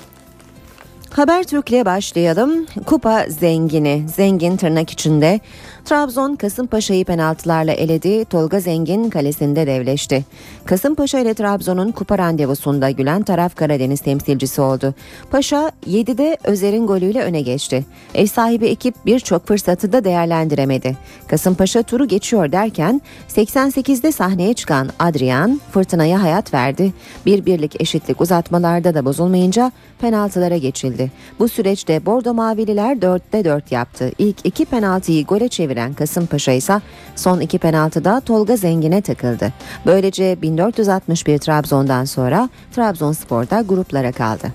Habertürk'le 1.10 1.84
başlayalım. 1.84 2.66
Kupa 2.86 3.24
zengini, 3.28 4.06
zengin 4.16 4.56
tırnak 4.56 4.90
içinde. 4.90 5.40
Trabzon 5.84 6.34
Kasımpaşa'yı 6.34 7.04
penaltılarla 7.04 7.72
eledi. 7.72 8.24
Tolga 8.24 8.60
Zengin 8.60 9.10
kalesinde 9.10 9.66
devleşti. 9.66 10.24
Kasımpaşa 10.64 11.18
ile 11.18 11.34
Trabzon'un 11.34 11.92
kupa 11.92 12.18
randevusunda 12.18 12.90
gülen 12.90 13.22
taraf 13.22 13.56
Karadeniz 13.56 14.00
temsilcisi 14.00 14.60
oldu. 14.60 14.94
Paşa 15.30 15.72
7'de 15.86 16.38
Özer'in 16.44 16.86
golüyle 16.86 17.22
öne 17.22 17.40
geçti. 17.40 17.84
Ev 18.14 18.26
sahibi 18.26 18.66
ekip 18.66 18.94
birçok 19.06 19.46
fırsatı 19.46 19.92
da 19.92 20.04
değerlendiremedi. 20.04 20.96
Kasımpaşa 21.28 21.82
turu 21.82 22.08
geçiyor 22.08 22.52
derken 22.52 23.00
88'de 23.28 24.12
sahneye 24.12 24.54
çıkan 24.54 24.88
Adrian 24.98 25.60
fırtınaya 25.70 26.22
hayat 26.22 26.54
verdi. 26.54 26.92
Bir 27.26 27.46
birlik 27.46 27.80
eşitlik 27.80 28.20
uzatmalarda 28.20 28.94
da 28.94 29.04
bozulmayınca 29.04 29.72
penaltılara 30.00 30.56
geçildi. 30.56 31.12
Bu 31.38 31.48
süreçte 31.48 32.06
Bordo 32.06 32.34
Mavililer 32.34 32.96
4'te 32.96 33.44
4 33.44 33.72
yaptı. 33.72 34.12
İlk 34.18 34.36
iki 34.44 34.64
penaltıyı 34.64 35.24
gole 35.24 35.48
çeviren 35.48 35.79
Kasımpaşa 35.92 36.52
ise 36.52 36.80
son 37.16 37.40
iki 37.40 37.58
penaltıda 37.58 38.20
Tolga 38.20 38.56
Zengin'e 38.56 39.02
takıldı. 39.02 39.52
Böylece 39.86 40.42
1461 40.42 41.38
Trabzon'dan 41.38 42.04
sonra 42.04 42.48
Trabzonspor'da 42.72 43.60
gruplara 43.60 44.12
kaldı. 44.12 44.52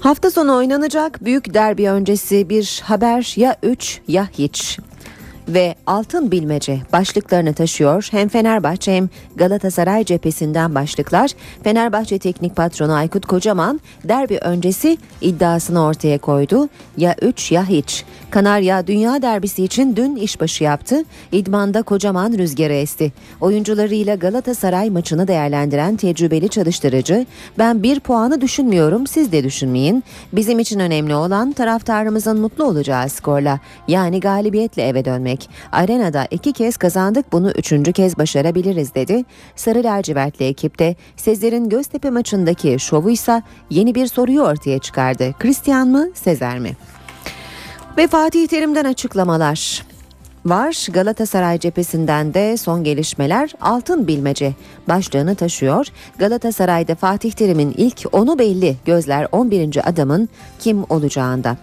Hafta 0.00 0.30
sonu 0.30 0.56
oynanacak 0.56 1.24
büyük 1.24 1.54
derbi 1.54 1.90
öncesi 1.90 2.48
bir 2.48 2.82
haber 2.84 3.34
ya 3.36 3.56
3 3.62 4.00
ya 4.08 4.28
hiç 4.32 4.78
ve 5.48 5.74
altın 5.86 6.30
bilmece 6.30 6.80
başlıklarını 6.92 7.54
taşıyor. 7.54 8.08
Hem 8.10 8.28
Fenerbahçe 8.28 8.96
hem 8.96 9.08
Galatasaray 9.36 10.04
cephesinden 10.04 10.74
başlıklar. 10.74 11.30
Fenerbahçe 11.64 12.18
teknik 12.18 12.56
patronu 12.56 12.92
Aykut 12.92 13.26
Kocaman 13.26 13.80
derbi 14.04 14.38
öncesi 14.38 14.98
iddiasını 15.20 15.84
ortaya 15.84 16.18
koydu. 16.18 16.68
Ya 16.96 17.16
3 17.22 17.52
ya 17.52 17.64
hiç. 17.64 18.04
Kanarya 18.30 18.86
Dünya 18.86 19.22
Derbisi 19.22 19.64
için 19.64 19.96
dün 19.96 20.16
işbaşı 20.16 20.64
yaptı. 20.64 21.04
İdmanda 21.32 21.82
Kocaman 21.82 22.32
rüzgarı 22.32 22.72
esti. 22.72 23.12
Oyuncularıyla 23.40 24.14
Galatasaray 24.14 24.90
maçını 24.90 25.28
değerlendiren 25.28 25.96
tecrübeli 25.96 26.48
çalıştırıcı 26.48 27.26
ben 27.58 27.82
bir 27.82 28.00
puanı 28.00 28.40
düşünmüyorum 28.40 29.06
siz 29.06 29.32
de 29.32 29.44
düşünmeyin. 29.44 30.04
Bizim 30.32 30.58
için 30.58 30.80
önemli 30.80 31.14
olan 31.14 31.52
taraftarımızın 31.52 32.40
mutlu 32.40 32.64
olacağı 32.64 33.08
skorla 33.08 33.60
yani 33.88 34.20
galibiyetle 34.20 34.82
eve 34.82 35.04
dönmek 35.04 35.31
demek. 35.32 35.48
Arenada 35.72 36.26
iki 36.30 36.52
kez 36.52 36.76
kazandık 36.76 37.32
bunu 37.32 37.50
üçüncü 37.50 37.92
kez 37.92 38.18
başarabiliriz 38.18 38.94
dedi. 38.94 39.24
Sarı 39.56 39.84
lacivertli 39.84 40.44
ekipte 40.44 40.96
Sezer'in 41.16 41.68
Göztepe 41.68 42.10
maçındaki 42.10 42.78
şovuysa 42.78 43.42
yeni 43.70 43.94
bir 43.94 44.06
soruyu 44.06 44.42
ortaya 44.42 44.78
çıkardı. 44.78 45.34
Christian 45.38 45.88
mı 45.88 46.08
Sezer 46.14 46.58
mi? 46.58 46.72
Ve 47.96 48.06
Fatih 48.06 48.48
Terim'den 48.48 48.84
açıklamalar 48.84 49.82
var. 50.44 50.86
Galatasaray 50.92 51.58
cephesinden 51.58 52.34
de 52.34 52.56
son 52.56 52.84
gelişmeler 52.84 53.50
altın 53.60 54.06
bilmece 54.06 54.52
başlığını 54.88 55.34
taşıyor. 55.34 55.86
Galatasaray'da 56.18 56.94
Fatih 56.94 57.32
Terim'in 57.32 57.74
ilk 57.76 58.02
onu 58.12 58.38
belli 58.38 58.76
gözler 58.84 59.28
11. 59.32 59.88
adamın 59.88 60.28
kim 60.58 60.84
olacağında. 60.88 61.56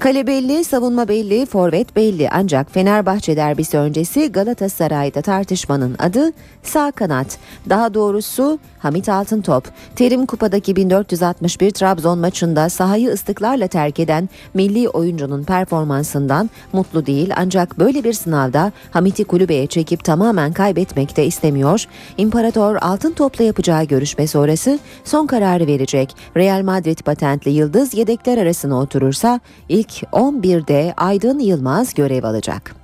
Kale 0.00 0.26
belli, 0.26 0.64
savunma 0.64 1.08
belli, 1.08 1.46
forvet 1.46 1.96
belli 1.96 2.28
ancak 2.30 2.70
Fenerbahçe 2.70 3.36
derbisi 3.36 3.78
öncesi 3.78 4.32
Galatasaray'da 4.32 5.22
tartışmanın 5.22 5.96
adı 5.98 6.32
sağ 6.62 6.90
kanat. 6.90 7.38
Daha 7.68 7.94
doğrusu 7.94 8.58
Hamit 8.78 9.08
Altıntop. 9.08 9.64
Terim 9.96 10.26
Kupa'daki 10.26 10.76
1461 10.76 11.70
Trabzon 11.70 12.18
maçında 12.18 12.68
sahayı 12.68 13.10
ıslıklarla 13.10 13.66
terk 13.66 14.00
eden 14.00 14.28
milli 14.54 14.88
oyuncunun 14.88 15.44
performansından 15.44 16.50
mutlu 16.72 17.06
değil 17.06 17.32
ancak 17.36 17.78
böyle 17.78 18.04
bir 18.04 18.12
sınavda 18.12 18.72
Hamit'i 18.90 19.24
kulübeye 19.24 19.66
çekip 19.66 20.04
tamamen 20.04 20.52
kaybetmek 20.52 21.16
de 21.16 21.26
istemiyor. 21.26 21.84
İmparator 22.18 22.76
Altıntop'la 22.76 23.44
yapacağı 23.44 23.84
görüşme 23.84 24.26
sonrası 24.26 24.78
son 25.04 25.26
kararı 25.26 25.66
verecek. 25.66 26.16
Real 26.36 26.62
Madrid 26.62 26.98
patentli 26.98 27.50
Yıldız 27.50 27.94
yedekler 27.94 28.38
arasına 28.38 28.80
oturursa 28.80 29.40
ilk 29.68 29.89
11'de 30.12 30.94
Aydın 30.96 31.38
Yılmaz 31.38 31.94
görev 31.94 32.24
alacak. 32.24 32.74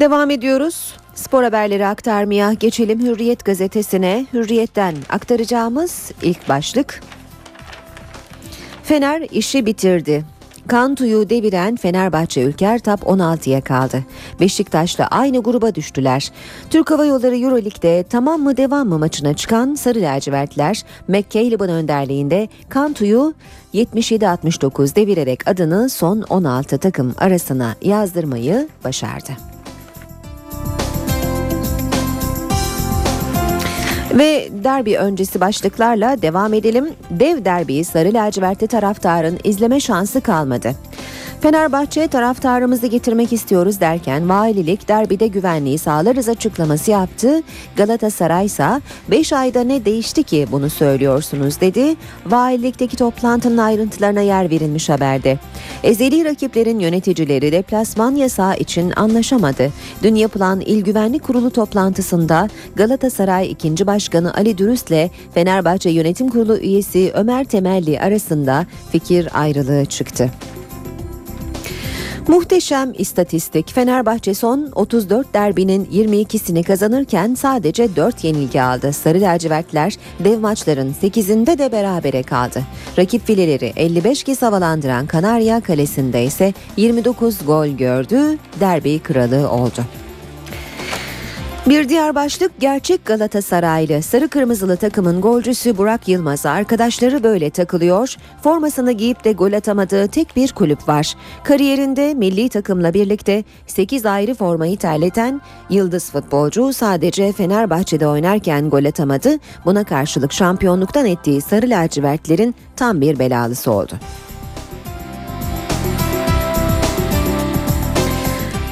Devam 0.00 0.30
ediyoruz. 0.30 0.96
Spor 1.14 1.42
haberleri 1.42 1.86
aktarmaya 1.86 2.52
geçelim 2.52 3.00
Hürriyet 3.00 3.44
gazetesine. 3.44 4.26
Hürriyet'ten 4.32 4.94
aktaracağımız 5.08 6.12
ilk 6.22 6.48
başlık. 6.48 7.00
Fener 8.82 9.26
işi 9.30 9.66
bitirdi. 9.66 10.24
Kantu'yu 10.68 11.30
deviren 11.30 11.76
Fenerbahçe 11.76 12.42
Ülker 12.42 12.78
Tap 12.78 13.02
16'ya 13.02 13.60
kaldı. 13.60 14.04
Beşiktaş'la 14.40 15.06
aynı 15.06 15.42
gruba 15.42 15.74
düştüler. 15.74 16.32
Türk 16.70 16.90
Hava 16.90 17.04
Yolları 17.04 17.36
Euroleague'de 17.36 18.04
tamam 18.10 18.40
mı 18.40 18.56
devam 18.56 18.88
mı 18.88 18.98
maçına 18.98 19.34
çıkan 19.34 19.74
Sarı 19.74 20.02
Lacivertler 20.02 20.82
McCaleb'ın 21.08 21.68
önderliğinde 21.68 22.48
Kantu'yu 22.68 23.34
77-69 23.74 24.94
devirerek 24.94 25.48
adını 25.48 25.88
son 25.88 26.22
16 26.28 26.78
takım 26.78 27.14
arasına 27.18 27.76
yazdırmayı 27.82 28.68
başardı. 28.84 29.47
Ve 34.18 34.48
derbi 34.64 34.98
öncesi 34.98 35.40
başlıklarla 35.40 36.22
devam 36.22 36.54
edelim. 36.54 36.88
Dev 37.10 37.44
derbiyi 37.44 37.84
Sarı 37.84 38.14
Lacivertli 38.14 38.66
taraftarın 38.66 39.38
izleme 39.44 39.80
şansı 39.80 40.20
kalmadı. 40.20 40.74
Fenerbahçe 41.40 42.08
taraftarımızı 42.08 42.86
getirmek 42.86 43.32
istiyoruz 43.32 43.80
derken 43.80 44.28
valilik 44.28 44.88
derbide 44.88 45.26
güvenliği 45.26 45.78
sağlarız 45.78 46.28
açıklaması 46.28 46.90
yaptı. 46.90 47.42
Galatasaray 47.76 48.46
ise 48.46 48.68
5 49.10 49.32
ayda 49.32 49.64
ne 49.64 49.84
değişti 49.84 50.22
ki 50.22 50.46
bunu 50.52 50.70
söylüyorsunuz 50.70 51.60
dedi. 51.60 51.96
Valilikteki 52.26 52.96
toplantının 52.96 53.58
ayrıntılarına 53.58 54.20
yer 54.20 54.50
verilmiş 54.50 54.88
haberde. 54.88 55.38
Ezeli 55.82 56.24
rakiplerin 56.24 56.78
yöneticileri 56.78 57.52
deplasman 57.52 58.14
yasağı 58.14 58.56
için 58.56 58.92
anlaşamadı. 58.96 59.72
Dün 60.02 60.14
yapılan 60.14 60.60
İl 60.60 60.84
Güvenlik 60.84 61.22
Kurulu 61.22 61.50
toplantısında 61.50 62.48
Galatasaray 62.76 63.50
2. 63.50 63.86
Başkanı 63.86 64.34
Ali 64.34 64.58
Dürüst 64.58 64.90
ile 64.90 65.10
Fenerbahçe 65.34 65.90
Yönetim 65.90 66.28
Kurulu 66.28 66.58
üyesi 66.58 67.12
Ömer 67.14 67.44
Temelli 67.44 68.00
arasında 68.00 68.66
fikir 68.92 69.28
ayrılığı 69.40 69.84
çıktı. 69.84 70.30
Muhteşem 72.28 72.92
istatistik. 72.98 73.72
Fenerbahçe 73.74 74.34
son 74.34 74.70
34 74.74 75.34
derbinin 75.34 75.84
22'sini 75.84 76.62
kazanırken 76.62 77.34
sadece 77.34 77.96
4 77.96 78.24
yenilgi 78.24 78.62
aldı. 78.62 78.92
Sarı 78.92 79.20
lacivertler 79.20 79.96
dev 80.24 80.38
maçların 80.40 80.94
8'inde 81.02 81.58
de 81.58 81.72
berabere 81.72 82.22
kaldı. 82.22 82.62
Rakip 82.98 83.26
fileleri 83.26 83.72
55 83.76 84.24
kez 84.24 84.42
havalandıran 84.42 85.06
Kanarya 85.06 85.60
kalesinde 85.60 86.24
ise 86.24 86.52
29 86.76 87.46
gol 87.46 87.66
gördü. 87.66 88.38
Derbi 88.60 88.98
kralı 88.98 89.50
oldu. 89.50 89.84
Bir 91.68 91.88
diğer 91.88 92.14
başlık 92.14 92.60
gerçek 92.60 93.04
Galatasaraylı. 93.04 94.02
Sarı 94.02 94.28
kırmızılı 94.28 94.76
takımın 94.76 95.20
golcüsü 95.20 95.76
Burak 95.76 96.08
Yılmaz'a 96.08 96.50
arkadaşları 96.50 97.22
böyle 97.22 97.50
takılıyor. 97.50 98.16
Formasını 98.42 98.92
giyip 98.92 99.24
de 99.24 99.32
gol 99.32 99.52
atamadığı 99.52 100.08
tek 100.08 100.36
bir 100.36 100.52
kulüp 100.52 100.88
var. 100.88 101.14
Kariyerinde 101.44 102.14
milli 102.14 102.48
takımla 102.48 102.94
birlikte 102.94 103.44
8 103.66 104.06
ayrı 104.06 104.34
formayı 104.34 104.76
terleten 104.76 105.40
yıldız 105.70 106.10
futbolcu 106.10 106.72
sadece 106.72 107.32
Fenerbahçe'de 107.32 108.06
oynarken 108.06 108.70
gol 108.70 108.84
atamadı. 108.84 109.30
Buna 109.64 109.84
karşılık 109.84 110.32
şampiyonluktan 110.32 111.06
ettiği 111.06 111.40
sarı 111.40 111.70
lacivertlerin 111.70 112.54
tam 112.76 113.00
bir 113.00 113.18
belalısı 113.18 113.70
oldu. 113.70 113.92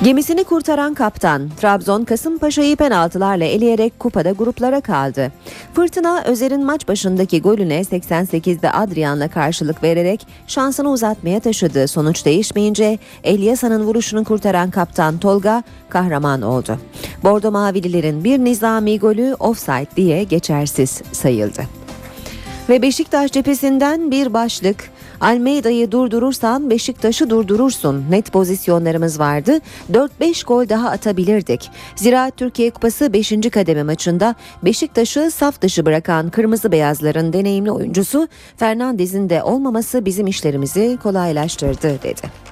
Gemisini 0.07 0.45
kurtaran 0.45 0.95
kaptan 0.95 1.51
Trabzon 1.61 2.05
Kasımpaşa'yı 2.05 2.77
penaltılarla 2.77 3.45
eleyerek 3.45 3.99
kupada 3.99 4.31
gruplara 4.31 4.81
kaldı. 4.81 5.33
Fırtına 5.75 6.23
Özer'in 6.23 6.65
maç 6.65 6.89
başındaki 6.89 7.43
golüne 7.43 7.81
88'de 7.81 8.71
Adrian'la 8.71 9.29
karşılık 9.29 9.83
vererek 9.83 10.27
şansını 10.47 10.91
uzatmaya 10.91 11.41
taşıdı. 11.41 11.89
Sonuç 11.89 12.25
değişmeyince 12.25 12.99
Elyasa'nın 13.25 13.85
vuruşunu 13.85 14.25
kurtaran 14.25 14.71
kaptan 14.71 15.19
Tolga 15.19 15.63
kahraman 15.89 16.43
oldu. 16.43 16.79
Bordo 17.23 17.51
Mavililerin 17.51 18.25
bir 18.25 18.39
nizami 18.39 18.99
golü 18.99 19.35
offside 19.35 19.97
diye 19.97 20.25
geçersiz 20.25 21.03
sayıldı. 21.13 21.63
Ve 22.69 22.83
Beşiktaş 22.83 23.33
cephesinden 23.33 24.11
bir 24.11 24.35
başlık 24.35 24.91
Almeida'yı 25.21 25.93
durdurursan 25.93 26.71
Beşiktaş'ı 26.71 27.31
durdurursun. 27.31 28.05
Net 28.11 28.33
pozisyonlarımız 28.33 29.21
vardı. 29.21 29.59
4-5 29.93 30.47
gol 30.47 30.69
daha 30.69 30.91
atabilirdik. 30.91 31.71
Ziraat 31.97 32.37
Türkiye 32.37 32.71
Kupası 32.71 33.13
5. 33.13 33.33
kademe 33.53 33.83
maçında 33.83 34.35
Beşiktaş'ı 34.63 35.31
saf 35.31 35.61
dışı 35.61 35.87
bırakan 35.87 36.31
Kırmızı 36.31 36.73
Beyazların 36.73 37.33
deneyimli 37.33 37.71
oyuncusu 37.71 38.29
Fernandez'in 38.57 39.31
de 39.31 39.43
olmaması 39.43 40.05
bizim 40.05 40.27
işlerimizi 40.27 40.99
kolaylaştırdı 41.03 42.03
dedi. 42.03 42.47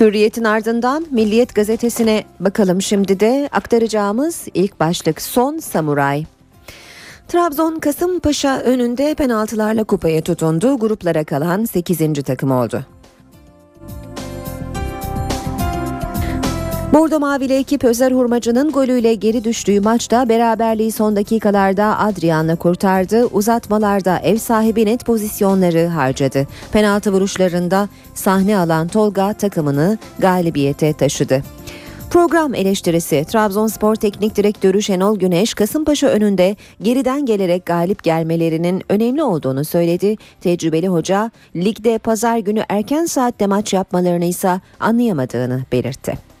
Hürriyet'in 0.00 0.44
ardından 0.44 1.06
Milliyet 1.10 1.54
gazetesine 1.54 2.24
bakalım 2.40 2.82
şimdi 2.82 3.20
de 3.20 3.48
aktaracağımız 3.52 4.46
ilk 4.54 4.80
başlık 4.80 5.22
son 5.22 5.58
samuray. 5.58 6.24
Trabzon 7.28 7.78
Kasımpaşa 7.78 8.60
önünde 8.60 9.14
penaltılarla 9.14 9.84
kupaya 9.84 10.20
tutundu. 10.20 10.78
Gruplara 10.78 11.24
kalan 11.24 11.64
8. 11.64 11.98
takım 12.22 12.50
oldu. 12.50 12.84
Bordo 16.92 17.20
Mavili 17.20 17.54
ekip 17.54 17.84
Özer 17.84 18.12
Hurmacı'nın 18.12 18.72
golüyle 18.72 19.14
geri 19.14 19.44
düştüğü 19.44 19.80
maçta 19.80 20.28
beraberliği 20.28 20.92
son 20.92 21.16
dakikalarda 21.16 21.98
Adrian'la 21.98 22.56
kurtardı. 22.56 23.26
Uzatmalarda 23.26 24.18
ev 24.18 24.36
sahibi 24.36 24.86
net 24.86 25.04
pozisyonları 25.06 25.86
harcadı. 25.86 26.46
Penaltı 26.72 27.12
vuruşlarında 27.12 27.88
sahne 28.14 28.58
alan 28.58 28.88
Tolga 28.88 29.32
takımını 29.32 29.98
galibiyete 30.18 30.92
taşıdı. 30.92 31.42
Program 32.14 32.54
eleştirisi 32.54 33.24
Trabzonspor 33.24 33.94
Teknik 33.94 34.36
Direktörü 34.36 34.82
Şenol 34.82 35.18
Güneş 35.18 35.54
Kasımpaşa 35.54 36.06
önünde 36.06 36.56
geriden 36.82 37.26
gelerek 37.26 37.66
galip 37.66 38.02
gelmelerinin 38.02 38.82
önemli 38.88 39.22
olduğunu 39.22 39.64
söyledi. 39.64 40.16
Tecrübeli 40.40 40.88
hoca 40.88 41.30
ligde 41.56 41.98
pazar 41.98 42.38
günü 42.38 42.64
erken 42.68 43.04
saatte 43.04 43.46
maç 43.46 43.72
yapmalarını 43.72 44.24
ise 44.24 44.60
anlayamadığını 44.80 45.62
belirtti. 45.72 46.33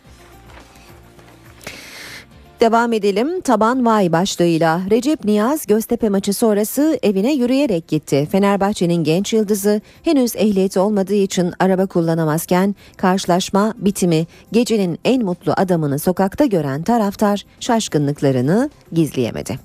Devam 2.60 2.92
edelim. 2.92 3.40
Taban 3.40 3.86
Vay 3.86 4.12
başlığıyla 4.12 4.80
Recep 4.90 5.24
Niyaz 5.24 5.66
Göztepe 5.66 6.08
maçı 6.08 6.34
sonrası 6.34 6.98
evine 7.02 7.32
yürüyerek 7.32 7.88
gitti. 7.88 8.28
Fenerbahçe'nin 8.32 9.04
genç 9.04 9.32
yıldızı 9.32 9.80
henüz 10.02 10.36
ehliyeti 10.36 10.80
olmadığı 10.80 11.14
için 11.14 11.52
araba 11.58 11.86
kullanamazken 11.86 12.74
karşılaşma 12.96 13.74
bitimi 13.76 14.26
gecenin 14.52 14.98
en 15.04 15.24
mutlu 15.24 15.52
adamını 15.56 15.98
sokakta 15.98 16.44
gören 16.44 16.82
taraftar 16.82 17.44
şaşkınlıklarını 17.60 18.70
gizleyemedi. 18.92 19.58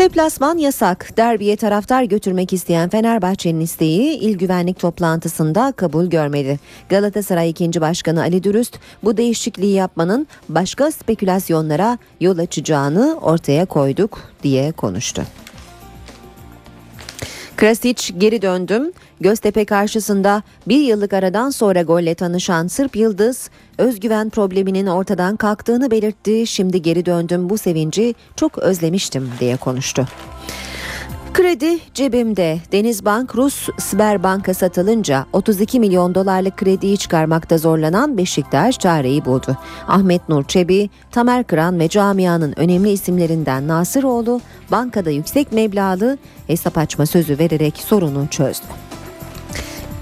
Deplasman 0.00 0.58
yasak. 0.58 1.16
Derbiye 1.16 1.56
taraftar 1.56 2.02
götürmek 2.02 2.52
isteyen 2.52 2.88
Fenerbahçe'nin 2.88 3.60
isteği 3.60 4.18
il 4.18 4.38
güvenlik 4.38 4.78
toplantısında 4.78 5.72
kabul 5.76 6.06
görmedi. 6.06 6.58
Galatasaray 6.88 7.50
2. 7.50 7.80
Başkanı 7.80 8.20
Ali 8.20 8.42
Dürüst 8.42 8.78
bu 9.04 9.16
değişikliği 9.16 9.74
yapmanın 9.74 10.26
başka 10.48 10.90
spekülasyonlara 10.90 11.98
yol 12.20 12.38
açacağını 12.38 13.18
ortaya 13.22 13.66
koyduk 13.66 14.20
diye 14.42 14.72
konuştu. 14.72 15.22
Krasic 17.56 18.14
geri 18.18 18.42
döndüm. 18.42 18.92
Göztepe 19.20 19.64
karşısında 19.64 20.42
bir 20.68 20.80
yıllık 20.80 21.12
aradan 21.12 21.50
sonra 21.50 21.82
golle 21.82 22.14
tanışan 22.14 22.66
Sırp 22.66 22.96
Yıldız 22.96 23.50
özgüven 23.78 24.30
probleminin 24.30 24.86
ortadan 24.86 25.36
kalktığını 25.36 25.90
belirtti. 25.90 26.46
Şimdi 26.46 26.82
geri 26.82 27.06
döndüm 27.06 27.50
bu 27.50 27.58
sevinci 27.58 28.14
çok 28.36 28.58
özlemiştim 28.58 29.30
diye 29.40 29.56
konuştu. 29.56 30.06
Kredi 31.32 31.78
cebimde. 31.94 32.58
Denizbank 32.72 33.36
Rus 33.36 33.68
Sberbank'a 33.78 34.54
satılınca 34.54 35.26
32 35.32 35.80
milyon 35.80 36.14
dolarlık 36.14 36.56
krediyi 36.56 36.98
çıkarmakta 36.98 37.58
zorlanan 37.58 38.18
Beşiktaş 38.18 38.78
çareyi 38.78 39.24
buldu. 39.24 39.56
Ahmet 39.88 40.28
Nur 40.28 40.44
Çebi, 40.44 40.90
Tamer 41.10 41.44
Kıran 41.44 41.80
ve 41.80 41.88
camianın 41.88 42.54
önemli 42.56 42.90
isimlerinden 42.90 43.68
Nasıroğlu 43.68 44.40
bankada 44.70 45.10
yüksek 45.10 45.52
meblağlı 45.52 46.18
hesap 46.46 46.78
açma 46.78 47.06
sözü 47.06 47.38
vererek 47.38 47.76
sorunu 47.76 48.26
çözdü. 48.30 48.89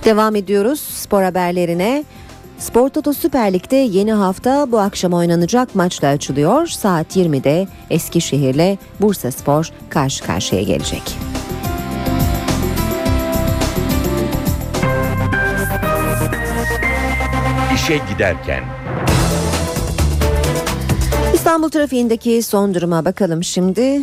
Devam 0.05 0.37
ediyoruz 0.37 0.81
spor 0.81 1.23
haberlerine. 1.23 2.05
Spor 2.59 2.89
Toto 2.89 3.13
Süper 3.13 3.53
Lig'de 3.53 3.77
yeni 3.77 4.13
hafta 4.13 4.73
bu 4.73 4.79
akşam 4.79 5.13
oynanacak 5.13 5.75
maçla 5.75 6.09
açılıyor. 6.09 6.67
Saat 6.67 7.17
20'de 7.17 7.69
Eskişehir'le 7.91 8.79
Bursa 9.01 9.31
Spor 9.31 9.71
karşı 9.91 10.25
karşıya 10.25 10.63
gelecek. 10.63 11.03
İşe 17.75 18.01
giderken 18.13 18.65
İstanbul 21.35 21.69
trafiğindeki 21.69 22.43
son 22.43 22.75
duruma 22.75 23.05
bakalım 23.05 23.45
şimdi. 23.45 24.03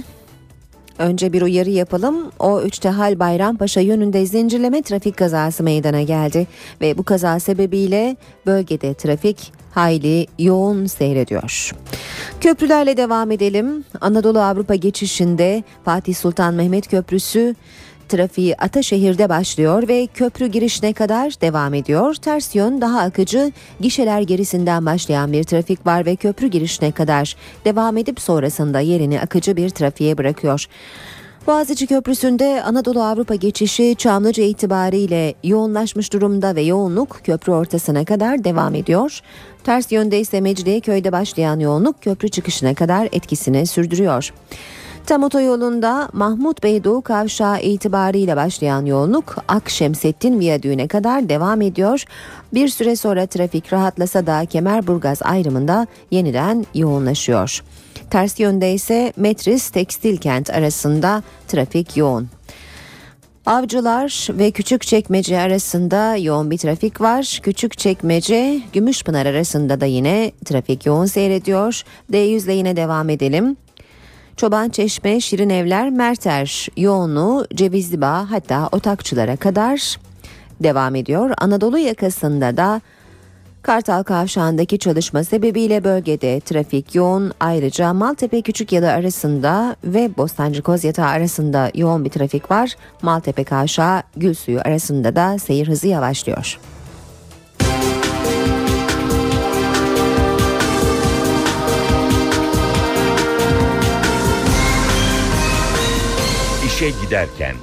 Önce 1.00 1.34
bir 1.34 1.42
uyarı 1.42 1.70
yapalım. 1.70 2.32
O 2.40 2.62
3 2.62 2.86
Hal 2.86 3.20
Bayrampaşa 3.20 3.82
yönünde 3.82 4.26
zincirleme 4.26 4.82
trafik 4.82 5.18
kazası 5.18 5.64
meydana 5.64 6.02
geldi 6.02 6.48
ve 6.82 6.98
bu 6.98 7.04
kaza 7.04 7.40
sebebiyle 7.40 8.16
bölgede 8.46 8.94
trafik 8.94 9.54
hayli 9.72 10.28
yoğun 10.40 10.86
seyrediyor. 10.86 11.72
Köprülerle 12.42 12.98
devam 12.98 13.32
edelim. 13.32 13.84
Anadolu 14.02 14.40
Avrupa 14.40 14.76
geçişinde 14.76 15.64
Fatih 15.86 16.16
Sultan 16.16 16.54
Mehmet 16.54 16.88
Köprüsü 16.88 17.56
trafiği 18.10 18.58
Ataşehir'de 18.58 19.30
başlıyor 19.30 19.88
ve 19.88 20.08
köprü 20.14 20.48
girişine 20.48 20.94
kadar 20.94 21.34
devam 21.42 21.74
ediyor. 21.74 22.16
Ters 22.16 22.56
yön 22.56 22.82
daha 22.82 23.00
akıcı, 23.00 23.52
gişeler 23.80 24.22
gerisinden 24.22 24.86
başlayan 24.86 25.34
bir 25.34 25.44
trafik 25.44 25.86
var 25.86 26.06
ve 26.06 26.16
köprü 26.16 26.48
girişine 26.48 26.92
kadar 26.92 27.36
devam 27.66 27.98
edip 27.98 28.22
sonrasında 28.22 28.80
yerini 28.80 29.22
akıcı 29.22 29.56
bir 29.56 29.70
trafiğe 29.70 30.18
bırakıyor. 30.18 30.68
Boğaziçi 31.48 31.88
Köprüsü'nde 31.88 32.64
Anadolu 32.64 33.04
Avrupa 33.04 33.36
geçişi 33.36 33.96
Çamlıca 33.98 34.44
itibariyle 34.44 35.34
yoğunlaşmış 35.44 36.14
durumda 36.14 36.56
ve 36.56 36.62
yoğunluk 36.62 37.20
köprü 37.24 37.52
ortasına 37.52 38.06
kadar 38.06 38.44
devam 38.44 38.76
ediyor. 38.76 39.20
Ters 39.64 39.92
yönde 39.92 40.20
ise 40.20 40.42
Mecidiyeköy'de 40.42 41.12
başlayan 41.12 41.60
yoğunluk 41.60 42.02
köprü 42.02 42.30
çıkışına 42.30 42.74
kadar 42.74 43.10
etkisini 43.12 43.68
sürdürüyor. 43.68 44.34
Tam 45.06 45.24
otoyolunda 45.24 46.10
Mahmut 46.14 46.64
Bey 46.64 46.84
Doğu 46.84 47.02
Kavşağı 47.02 47.62
itibariyle 47.62 48.36
başlayan 48.36 48.86
yoğunluk 48.86 49.36
Akşemsettin 49.48 50.40
Viyadüğü'ne 50.40 50.88
kadar 50.88 51.30
devam 51.30 51.62
ediyor. 51.62 52.04
Bir 52.54 52.68
süre 52.68 52.96
sonra 52.96 53.26
trafik 53.26 53.74
rahatlasa 53.74 54.28
da 54.28 54.46
Kemerburgaz 54.46 55.22
ayrımında 55.22 55.88
yeniden 56.12 56.66
yoğunlaşıyor. 56.74 57.64
Ters 58.10 58.40
yönde 58.40 58.74
ise 58.74 59.14
Metris 59.16 59.70
Tekstil 59.70 60.18
Kent 60.18 60.50
arasında 60.50 61.24
trafik 61.48 61.98
yoğun. 61.98 62.30
Avcılar 63.46 64.28
ve 64.32 64.52
Küçükçekmece 64.52 65.40
arasında 65.40 66.16
yoğun 66.16 66.52
bir 66.52 66.58
trafik 66.58 67.02
var. 67.02 67.40
Küçükçekmece 67.44 68.62
Gümüşpınar 68.74 69.26
arasında 69.26 69.82
da 69.82 69.86
yine 69.86 70.32
trafik 70.46 70.86
yoğun 70.86 71.06
seyrediyor. 71.06 71.84
D100 72.12 72.46
ile 72.46 72.54
yine 72.54 72.76
devam 72.76 73.10
edelim. 73.10 73.58
Çoban 74.38 74.70
Çeşme, 74.70 75.22
Şirin 75.22 75.50
Evler, 75.50 75.90
Merter 75.90 76.68
yoğunluğu 76.78 77.48
Cevizli 77.54 78.02
Bağ 78.02 78.32
hatta 78.32 78.70
Otakçılara 78.72 79.36
kadar 79.36 79.98
devam 80.64 80.96
ediyor. 80.96 81.32
Anadolu 81.38 81.78
yakasında 81.78 82.58
da 82.58 82.82
Kartal 83.62 84.04
Kavşağı'ndaki 84.04 84.80
çalışma 84.80 85.24
sebebiyle 85.24 85.84
bölgede 85.84 86.40
trafik 86.40 86.96
yoğun. 86.96 87.32
Ayrıca 87.40 87.94
Maltepe 87.94 88.42
Küçükyalı 88.42 88.92
arasında 88.92 89.76
ve 89.84 90.18
Bostancı 90.18 90.62
Kozyatağı 90.62 91.08
arasında 91.08 91.72
yoğun 91.76 92.06
bir 92.06 92.10
trafik 92.10 92.52
var. 92.52 92.76
Maltepe 93.02 93.44
Kavşağı 93.44 94.04
Gülsuyu 94.18 94.60
arasında 94.66 95.16
da 95.16 95.40
seyir 95.40 95.68
hızı 95.68 95.88
yavaşlıyor. 95.88 96.60
İşe 106.76 106.90
giderken 106.90 107.56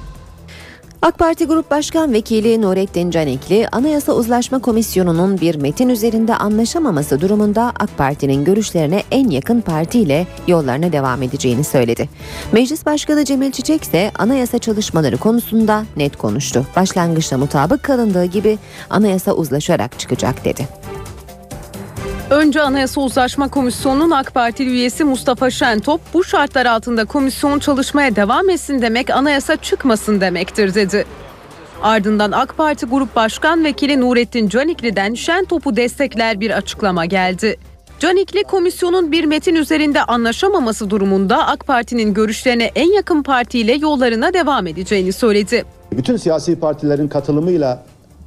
AK 1.01 1.19
Parti 1.19 1.45
Grup 1.45 1.71
Başkan 1.71 2.13
Vekili 2.13 2.61
Nurettin 2.61 3.11
Canikli, 3.11 3.67
Anayasa 3.71 4.13
Uzlaşma 4.13 4.59
Komisyonu'nun 4.59 5.41
bir 5.41 5.55
metin 5.55 5.89
üzerinde 5.89 6.35
anlaşamaması 6.35 7.21
durumunda 7.21 7.73
AK 7.79 7.97
Parti'nin 7.97 8.45
görüşlerine 8.45 9.03
en 9.11 9.29
yakın 9.29 9.61
partiyle 9.61 10.27
yollarına 10.47 10.91
devam 10.91 11.23
edeceğini 11.23 11.63
söyledi. 11.63 12.09
Meclis 12.51 12.85
Başkanı 12.85 13.25
Cemil 13.25 13.51
Çiçek 13.51 13.83
ise 13.83 14.11
anayasa 14.19 14.57
çalışmaları 14.57 15.17
konusunda 15.17 15.85
net 15.97 16.17
konuştu. 16.17 16.65
Başlangıçta 16.75 17.37
mutabık 17.37 17.83
kalındığı 17.83 18.25
gibi 18.25 18.57
anayasa 18.89 19.33
uzlaşarak 19.33 19.99
çıkacak 19.99 20.45
dedi. 20.45 20.67
Önce 22.33 22.61
Anayasa 22.61 23.01
Uzlaşma 23.01 23.47
Komisyonu'nun 23.47 24.11
AK 24.11 24.33
Partili 24.33 24.69
üyesi 24.69 25.03
Mustafa 25.03 25.49
Şentop 25.49 26.01
bu 26.13 26.23
şartlar 26.23 26.65
altında 26.65 27.05
komisyon 27.05 27.59
çalışmaya 27.59 28.15
devam 28.15 28.49
etsin 28.49 28.81
demek 28.81 29.09
anayasa 29.09 29.55
çıkmasın 29.55 30.21
demektir 30.21 30.75
dedi. 30.75 31.05
Ardından 31.81 32.31
AK 32.31 32.57
Parti 32.57 32.85
Grup 32.85 33.15
Başkan 33.15 33.63
Vekili 33.63 34.01
Nurettin 34.01 34.49
Canikli'den 34.49 35.13
Şentop'u 35.13 35.75
destekler 35.75 36.39
bir 36.39 36.51
açıklama 36.51 37.05
geldi. 37.05 37.57
Canikli 37.99 38.43
komisyonun 38.43 39.11
bir 39.11 39.25
metin 39.25 39.55
üzerinde 39.55 40.03
anlaşamaması 40.03 40.89
durumunda 40.89 41.47
AK 41.47 41.67
Parti'nin 41.67 42.13
görüşlerine 42.13 42.71
en 42.75 42.93
yakın 42.93 43.23
partiyle 43.23 43.73
yollarına 43.73 44.33
devam 44.33 44.67
edeceğini 44.67 45.13
söyledi. 45.13 45.65
Bütün 45.91 46.17
siyasi 46.17 46.59
partilerin 46.59 47.07
katılımıyla 47.07 47.83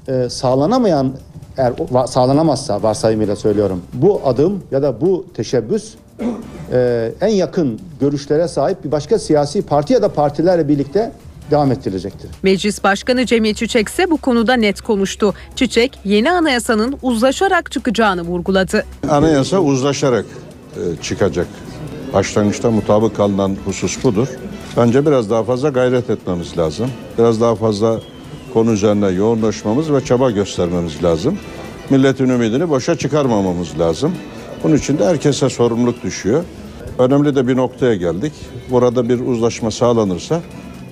e, 0.09 0.28
sağlanamayan 0.28 1.12
eğer 1.59 1.72
sağlanamazsa 2.07 2.82
varsayımıyla 2.82 3.36
söylüyorum 3.36 3.82
bu 3.92 4.20
adım 4.24 4.62
ya 4.70 4.82
da 4.82 5.00
bu 5.00 5.26
teşebbüs 5.34 5.94
e, 6.72 7.12
en 7.20 7.28
yakın 7.28 7.80
görüşlere 8.00 8.48
sahip 8.48 8.84
bir 8.84 8.92
başka 8.92 9.18
siyasi 9.18 9.62
parti 9.62 9.92
ya 9.92 10.02
da 10.02 10.09
partilerle 10.09 10.68
birlikte 10.68 11.12
devam 11.50 11.72
ettirilecektir. 11.72 12.30
Meclis 12.42 12.84
Başkanı 12.84 13.26
Cemil 13.26 13.54
Çiçek 13.54 13.88
ise 13.88 14.11
bu 14.11 14.16
konuda 14.16 14.54
net 14.54 14.80
konuştu. 14.80 15.34
Çiçek 15.57 15.98
yeni 16.04 16.30
anayasanın 16.30 16.98
uzlaşarak 17.02 17.72
çıkacağını 17.72 18.22
vurguladı. 18.22 18.84
Anayasa 19.11 19.59
uzlaşarak 19.59 20.26
e, 20.76 21.02
çıkacak. 21.02 21.46
Başlangıçta 22.14 22.70
mutabık 22.70 23.16
kalınan 23.16 23.57
husus 23.64 24.04
budur. 24.04 24.28
Bence 24.76 25.07
biraz 25.07 25.30
daha 25.30 25.44
fazla 25.44 25.68
gayret 25.68 26.11
etmemiz 26.11 26.59
lazım. 26.59 26.90
Biraz 27.18 27.40
daha 27.40 27.54
fazla 27.54 28.00
konu 28.57 28.72
üzerine 28.72 29.09
yoğunlaşmamız 29.09 29.92
ve 29.92 30.04
çaba 30.04 30.30
göstermemiz 30.30 31.04
lazım. 31.04 31.38
Milletin 31.90 32.28
ümidini 32.28 32.68
boşa 32.68 32.98
çıkarmamamız 32.98 33.78
lazım. 33.78 34.12
Bunun 34.64 34.76
için 34.76 34.98
de 34.98 35.04
herkese 35.04 35.48
sorumluluk 35.48 36.02
düşüyor. 36.02 36.44
Önemli 36.98 37.34
de 37.34 37.48
bir 37.48 37.57
noktaya 37.57 37.94
geldik. 37.94 38.32
Burada 38.70 39.09
bir 39.09 39.20
uzlaşma 39.20 39.70
sağlanırsa 39.70 40.40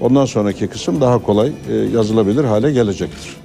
ondan 0.00 0.24
sonraki 0.24 0.66
kısım 0.66 1.00
daha 1.00 1.18
kolay 1.18 1.52
e, 1.70 1.74
yazılabilir 1.74 2.44
hale 2.44 2.72
gelecektir. 2.72 3.43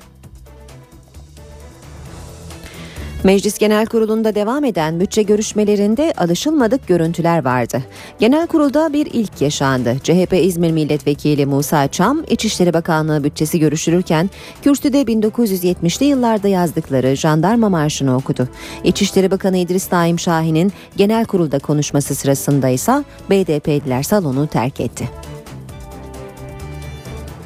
Meclis 3.24 3.58
Genel 3.58 3.86
Kurulu'nda 3.86 4.36
devam 4.36 4.64
eden 4.64 5.00
bütçe 5.00 5.22
görüşmelerinde 5.22 6.14
alışılmadık 6.18 6.88
görüntüler 6.88 7.46
vardı. 7.46 7.84
Genel 8.20 8.48
kurulda 8.48 8.94
bir 8.94 9.06
ilk 9.06 9.42
yaşandı. 9.42 9.96
CHP 10.04 10.34
İzmir 10.34 10.72
Milletvekili 10.72 11.46
Musa 11.46 11.88
Çam, 11.88 12.24
İçişleri 12.30 12.74
Bakanlığı 12.74 13.24
bütçesi 13.24 13.60
görüşülürken 13.60 14.30
kürsüde 14.62 15.02
1970'li 15.02 16.06
yıllarda 16.06 16.48
yazdıkları 16.48 17.16
jandarma 17.16 17.70
marşını 17.70 18.16
okudu. 18.16 18.48
İçişleri 18.84 19.32
Bakanı 19.32 19.58
İdris 19.58 19.92
Naim 19.92 20.20
Şahin'in 20.20 20.74
genel 20.96 21.26
kurulda 21.26 21.60
konuşması 21.60 22.16
sırasında 22.16 22.70
ise 22.70 23.04
BDP'liler 23.30 24.04
salonu 24.04 24.48
terk 24.48 24.80
etti. 24.80 25.10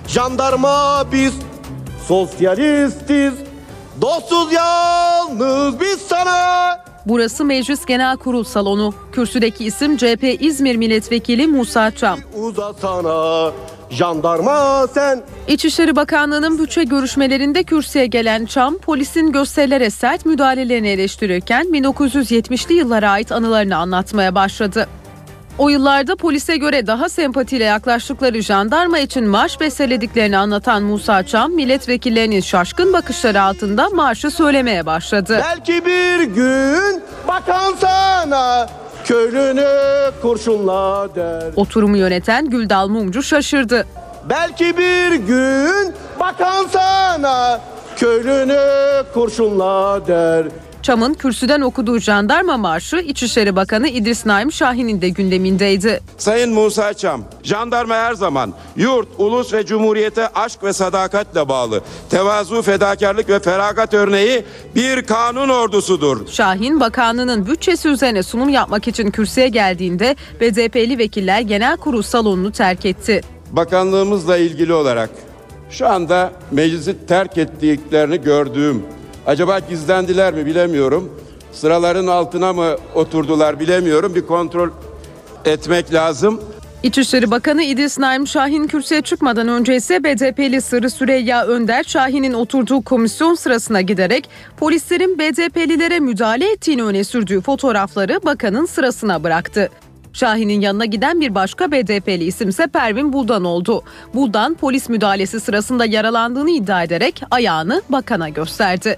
Jandarma 0.08 1.06
biz, 1.12 1.34
sosyalistiz, 2.08 3.34
dostuz 4.02 4.54
yalnız 4.54 5.80
biz 5.80 6.02
sana. 6.02 6.84
Burası 7.06 7.46
Meclis 7.46 7.86
Genel 7.86 8.18
Kurul 8.18 8.44
salonu. 8.44 8.94
Kürsüdeki 9.12 9.66
isim 9.66 9.98
CHP 9.98 10.38
İzmir 10.40 10.76
Milletvekili 10.76 11.48
Musa 11.48 11.92
Çam. 11.92 12.20
Uzasana 12.36 13.52
jandarma 13.90 14.88
sen. 14.94 15.24
İçişleri 15.48 15.96
Bakanlığı'nın 15.96 16.60
bütçe 16.60 16.84
görüşmelerinde 16.84 17.64
kürsüye 17.64 18.06
gelen 18.06 18.46
Çam, 18.46 18.78
polisin 18.78 19.32
gösterilere 19.32 19.90
sert 19.90 20.26
müdahalelerini 20.26 20.90
eleştirirken 20.90 21.66
1970'li 21.66 22.74
yıllara 22.74 23.10
ait 23.12 23.32
anılarını 23.32 23.78
anlatmaya 23.78 24.36
başladı. 24.36 24.88
O 25.58 25.70
yıllarda 25.70 26.16
polise 26.16 26.58
göre 26.58 26.88
daha 26.88 27.10
sempatiyle 27.10 27.64
yaklaştıkları 27.64 28.42
jandarma 28.42 29.00
için 29.00 29.28
marş 29.28 29.60
bestelediklerini 29.60 30.38
anlatan 30.38 30.84
Musa 30.84 31.24
Çam, 31.24 31.52
milletvekillerinin 31.52 32.42
şaşkın 32.42 32.94
bakışları 32.94 33.42
altında 33.42 33.90
marşı 33.90 34.32
söylemeye 34.32 34.86
başladı. 34.86 35.42
Belki 35.50 35.86
bir 35.86 36.24
gün 36.24 37.04
bakan 37.28 37.74
sana 37.82 38.70
köylünü 39.04 39.68
kurşunla 40.22 41.08
der. 41.16 41.44
Oturumu 41.56 41.98
yöneten 41.98 42.50
Güldal 42.50 42.88
Mumcu 42.88 43.24
şaşırdı. 43.24 43.86
Belki 44.30 44.78
bir 44.78 45.12
gün 45.16 45.94
bakan 46.20 46.66
sana 46.72 47.62
köylünü 47.96 48.60
kurşunla 49.14 50.08
der. 50.08 50.46
Çam'ın 50.84 51.14
kürsüden 51.14 51.62
okuduğu 51.62 52.00
jandarma 52.00 52.58
marşı 52.58 52.98
İçişleri 52.98 53.56
Bakanı 53.56 53.88
İdris 53.88 54.26
Naim 54.26 54.52
Şahin'in 54.52 55.02
de 55.02 55.10
gündemindeydi. 55.10 56.00
Sayın 56.18 56.54
Musa 56.54 56.94
Çam, 56.94 57.24
jandarma 57.44 57.96
her 57.96 58.14
zaman 58.14 58.54
yurt, 58.76 59.08
ulus 59.18 59.54
ve 59.54 59.66
cumhuriyete 59.66 60.28
aşk 60.28 60.64
ve 60.64 60.74
sadakatle 60.74 61.50
bağlı. 61.50 61.82
Tevazu, 62.10 62.62
fedakarlık 62.62 63.30
ve 63.30 63.40
feragat 63.40 63.94
örneği 63.94 64.46
bir 64.76 65.02
kanun 65.02 65.50
ordusudur. 65.50 66.28
Şahin 66.28 66.80
bakanlığının 66.80 67.48
bütçesi 67.48 67.90
üzerine 67.90 68.24
sunum 68.24 68.50
yapmak 68.50 68.88
için 68.88 69.12
kürsüye 69.12 69.48
geldiğinde 69.48 70.16
BDP'li 70.42 70.98
vekiller 70.98 71.42
genel 71.42 71.78
kurul 71.78 72.02
salonunu 72.02 72.52
terk 72.52 72.86
etti. 72.86 73.22
Bakanlığımızla 73.52 74.38
ilgili 74.38 74.74
olarak 74.74 75.10
şu 75.70 75.88
anda 75.88 76.32
meclisi 76.52 77.06
terk 77.08 77.38
ettiklerini 77.38 78.22
gördüğüm, 78.22 78.84
acaba 79.28 79.60
gizlendiler 79.60 80.34
mi 80.34 80.46
bilemiyorum. 80.46 81.12
Sıraların 81.54 82.08
altına 82.08 82.54
mı 82.54 82.76
oturdular 82.96 83.60
bilemiyorum. 83.60 84.16
Bir 84.16 84.28
kontrol 84.28 84.70
etmek 85.46 85.94
lazım. 85.94 86.42
İçişleri 86.84 87.32
Bakanı 87.32 87.64
İdris 87.64 88.00
Naim 88.00 88.28
Şahin 88.28 88.68
kürsüye 88.68 89.02
çıkmadan 89.02 89.48
önce 89.48 89.76
ise 89.76 90.04
BDP'li 90.04 90.62
Sırrı 90.62 90.90
Süreyya 90.90 91.46
Önder 91.46 91.84
Şahin'in 91.84 92.34
oturduğu 92.34 92.82
komisyon 92.82 93.36
sırasına 93.36 93.82
giderek 93.82 94.30
polislerin 94.58 95.20
BDP'lilere 95.20 96.00
müdahale 96.00 96.52
ettiğini 96.52 96.84
öne 96.84 97.04
sürdüğü 97.04 97.42
fotoğrafları 97.42 98.20
bakanın 98.26 98.66
sırasına 98.66 99.24
bıraktı. 99.24 99.70
Şahin'in 100.14 100.62
yanına 100.62 100.86
giden 100.86 101.22
bir 101.22 101.36
başka 101.36 101.72
BDP'li 101.72 102.24
isimse 102.24 102.68
Pervin 102.68 103.14
Buldan 103.14 103.44
oldu. 103.44 103.84
Buldan 104.14 104.54
polis 104.54 104.90
müdahalesi 104.90 105.40
sırasında 105.40 105.86
yaralandığını 105.86 106.50
iddia 106.50 106.84
ederek 106.84 107.24
ayağını 107.32 107.82
bakana 107.90 108.30
gösterdi. 108.30 108.98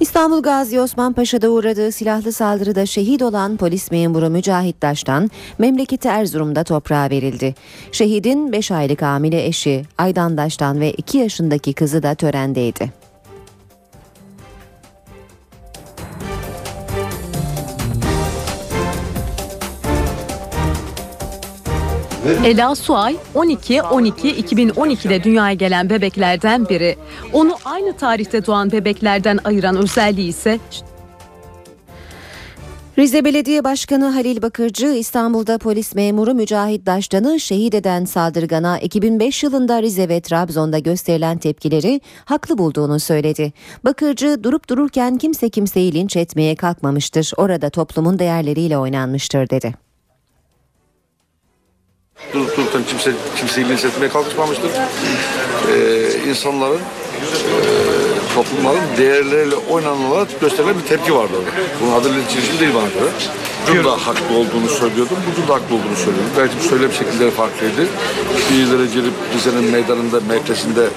İstanbul 0.00 0.42
Gazi 0.42 0.80
Osman 0.80 1.12
Paşa'da 1.12 1.48
uğradığı 1.48 1.92
silahlı 1.92 2.32
saldırıda 2.32 2.86
şehit 2.86 3.22
olan 3.22 3.56
polis 3.56 3.90
memuru 3.90 4.30
Mücahit 4.30 4.82
Daş'tan 4.82 5.30
memleketi 5.58 6.08
Erzurum'da 6.08 6.64
toprağa 6.64 7.10
verildi. 7.10 7.54
Şehidin 7.92 8.52
5 8.52 8.70
aylık 8.70 9.02
hamile 9.02 9.46
eşi 9.46 9.82
Aydan 9.98 10.36
Daş'tan 10.36 10.80
ve 10.80 10.92
2 10.92 11.18
yaşındaki 11.18 11.72
kızı 11.72 12.02
da 12.02 12.14
törendeydi. 12.14 12.99
Ela 22.44 22.74
Suay 22.74 23.16
12-12-2012'de 23.34 25.24
dünyaya 25.24 25.54
gelen 25.54 25.90
bebeklerden 25.90 26.68
biri. 26.68 26.96
Onu 27.32 27.56
aynı 27.64 27.96
tarihte 27.96 28.46
doğan 28.46 28.72
bebeklerden 28.72 29.38
ayıran 29.44 29.76
özelliği 29.76 30.28
ise 30.28 30.58
Rize 32.98 33.24
Belediye 33.24 33.64
Başkanı 33.64 34.08
Halil 34.08 34.42
Bakırcı 34.42 34.86
İstanbul'da 34.86 35.58
polis 35.58 35.94
memuru 35.94 36.34
Mücahit 36.34 36.86
Daştan'ı 36.86 37.40
şehit 37.40 37.74
eden 37.74 38.04
saldırgana 38.04 38.78
2005 38.78 39.42
yılında 39.42 39.82
Rize 39.82 40.08
ve 40.08 40.20
Trabzon'da 40.20 40.78
gösterilen 40.78 41.38
tepkileri 41.38 42.00
haklı 42.24 42.58
bulduğunu 42.58 43.00
söyledi. 43.00 43.52
Bakırcı 43.84 44.44
durup 44.44 44.68
dururken 44.68 45.18
kimse 45.18 45.48
kimseyi 45.48 45.94
linç 45.94 46.16
etmeye 46.16 46.56
kalkmamıştır. 46.56 47.32
Orada 47.36 47.70
toplumun 47.70 48.18
değerleriyle 48.18 48.78
oynanmıştır 48.78 49.50
dedi. 49.50 49.89
Durup 52.34 52.56
dururken 52.56 52.82
kimse 52.88 53.12
kimseyi 53.36 53.68
linç 53.68 53.84
etmeye 53.84 54.08
kalkışmamıştır. 54.08 54.70
Ee, 54.70 56.28
insanların, 56.28 56.78
e, 56.78 57.62
toplumların 58.34 58.80
değerleriyle 58.98 59.56
oynanılarak 59.56 60.40
gösterilen 60.40 60.74
bir 60.78 60.84
tepki 60.88 61.14
vardı 61.14 61.32
orada. 61.38 61.50
Bunun 61.80 61.92
adı 61.92 62.14
linç 62.14 62.30
girişimi 62.34 62.60
değil 62.60 62.72
bana 62.74 62.88
göre. 62.88 63.10
Ucun 63.70 63.84
da 63.84 63.90
haklı 63.90 64.36
olduğunu 64.36 64.68
söylüyordum, 64.68 65.16
Ucun 65.32 65.48
da 65.48 65.54
haklı 65.54 65.74
olduğunu 65.74 65.96
söylüyordum. 65.96 66.32
Belki 66.38 66.68
söylem 66.68 66.92
şekilleri 66.92 67.30
farklıydı. 67.30 67.82
Bir 68.50 68.78
dereceli 68.78 69.10
Rize'nin 69.34 69.64
meydanında, 69.70 70.20
merkezinde 70.28 70.88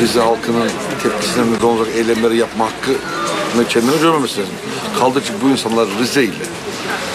Rize 0.00 0.20
halkının 0.20 0.70
tepkisine 1.02 1.44
neden 1.52 1.66
olacak 1.66 1.94
eylemleri 1.96 2.36
yapma 2.36 2.64
hakkını 2.64 3.68
kendine 3.68 3.96
görmemesi 4.02 4.40
lazım. 4.40 4.54
Kaldı 4.98 5.22
ki 5.22 5.32
bu 5.44 5.48
insanlar 5.48 5.86
Rize 6.00 6.24
ile, 6.24 6.44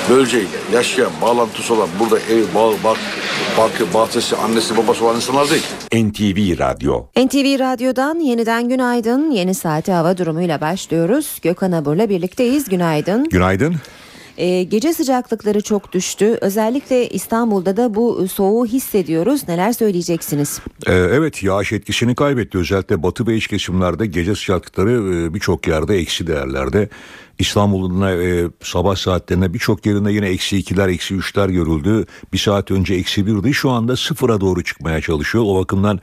bölgeyle 0.10 0.48
yaşayan, 0.74 1.12
bağlantısı 1.22 1.74
olan, 1.74 1.90
burada 2.00 2.20
ev, 2.20 2.44
bağ, 2.56 2.72
bak, 2.84 2.98
bak, 3.58 3.94
bahçesi, 3.94 4.36
annesi, 4.36 4.78
babası 4.78 5.06
olan 5.06 5.16
insanlar 5.16 5.50
değil. 5.50 5.64
NTV 5.94 6.60
Radyo 6.60 7.06
NTV 7.26 7.60
Radyo'dan 7.60 8.20
yeniden 8.20 8.70
günaydın. 8.70 9.32
Yeni 9.32 9.54
saate 9.54 9.92
hava 9.92 10.18
durumuyla 10.18 10.62
başlıyoruz. 10.62 11.40
Gökhan 11.42 11.72
Abur'la 11.72 12.10
birlikteyiz. 12.10 12.70
Günaydın. 12.70 13.30
Günaydın. 13.30 13.76
Ee, 14.38 14.64
gece 14.64 14.94
sıcaklıkları 14.94 15.62
çok 15.62 15.94
düştü. 15.94 16.38
Özellikle 16.42 17.10
İstanbul'da 17.10 17.78
da 17.78 17.96
bu 17.96 18.28
soğuğu 18.28 18.66
hissediyoruz. 18.66 19.48
Neler 19.48 19.72
söyleyeceksiniz? 19.72 20.60
Ee, 20.88 20.94
evet 20.94 21.44
yağış 21.44 21.74
etkisini 21.74 22.16
kaybetti. 22.16 22.58
Özellikle 22.58 23.04
batı 23.04 23.28
ve 23.28 23.36
iç 23.36 23.48
kesimlerde 23.48 24.06
gece 24.06 24.36
sıcaklıkları 24.36 24.92
e, 24.92 25.34
birçok 25.34 25.68
yerde 25.68 25.96
eksi 25.98 26.28
değerlerde. 26.28 26.90
İstanbul'un 27.40 28.02
e, 28.02 28.50
sabah 28.64 28.96
saatlerinde 28.96 29.54
birçok 29.54 29.86
yerinde 29.86 30.12
yine 30.12 30.28
eksi 30.28 30.58
ikiler, 30.58 30.88
eksi 30.88 31.16
üçler 31.16 31.50
görüldü. 31.50 32.06
Bir 32.34 32.38
saat 32.38 32.72
önce 32.72 32.94
eksi 32.94 33.26
birdi. 33.26 33.54
Şu 33.54 33.70
anda 33.70 33.96
sıfıra 33.96 34.42
doğru 34.42 34.64
çıkmaya 34.64 35.02
çalışıyor. 35.02 35.44
O 35.48 35.60
bakımdan 35.60 36.00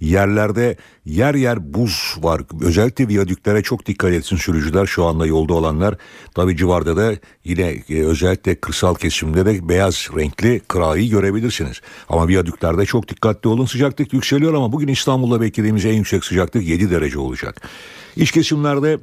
yerlerde 0.00 0.76
yer 1.04 1.34
yer 1.34 1.74
buz 1.74 2.14
var. 2.18 2.42
Özellikle 2.60 3.08
viyadüklere 3.08 3.62
çok 3.62 3.86
dikkat 3.86 4.12
etsin 4.12 4.36
sürücüler. 4.36 4.86
Şu 4.86 5.04
anda 5.04 5.26
yolda 5.26 5.54
olanlar. 5.54 5.94
Tabi 6.34 6.56
civarda 6.56 6.96
da 6.96 7.14
yine 7.44 7.82
e, 7.88 8.04
özellikle 8.04 8.54
kırsal 8.54 8.94
kesimde 8.94 9.46
de 9.46 9.68
beyaz 9.68 10.08
renkli 10.16 10.60
kırayı 10.68 11.10
görebilirsiniz. 11.10 11.80
Ama 12.08 12.28
viyadüklerde 12.28 12.86
çok 12.86 13.08
dikkatli 13.08 13.48
olun. 13.48 13.66
Sıcaklık 13.66 14.12
yükseliyor 14.12 14.54
ama 14.54 14.72
bugün 14.72 14.88
İstanbul'da 14.88 15.40
beklediğimiz 15.40 15.84
en 15.84 15.94
yüksek 15.94 16.24
sıcaklık 16.24 16.66
7 16.66 16.90
derece 16.90 17.18
olacak. 17.18 17.68
İç 18.16 18.30
kesimlerde 18.30 18.98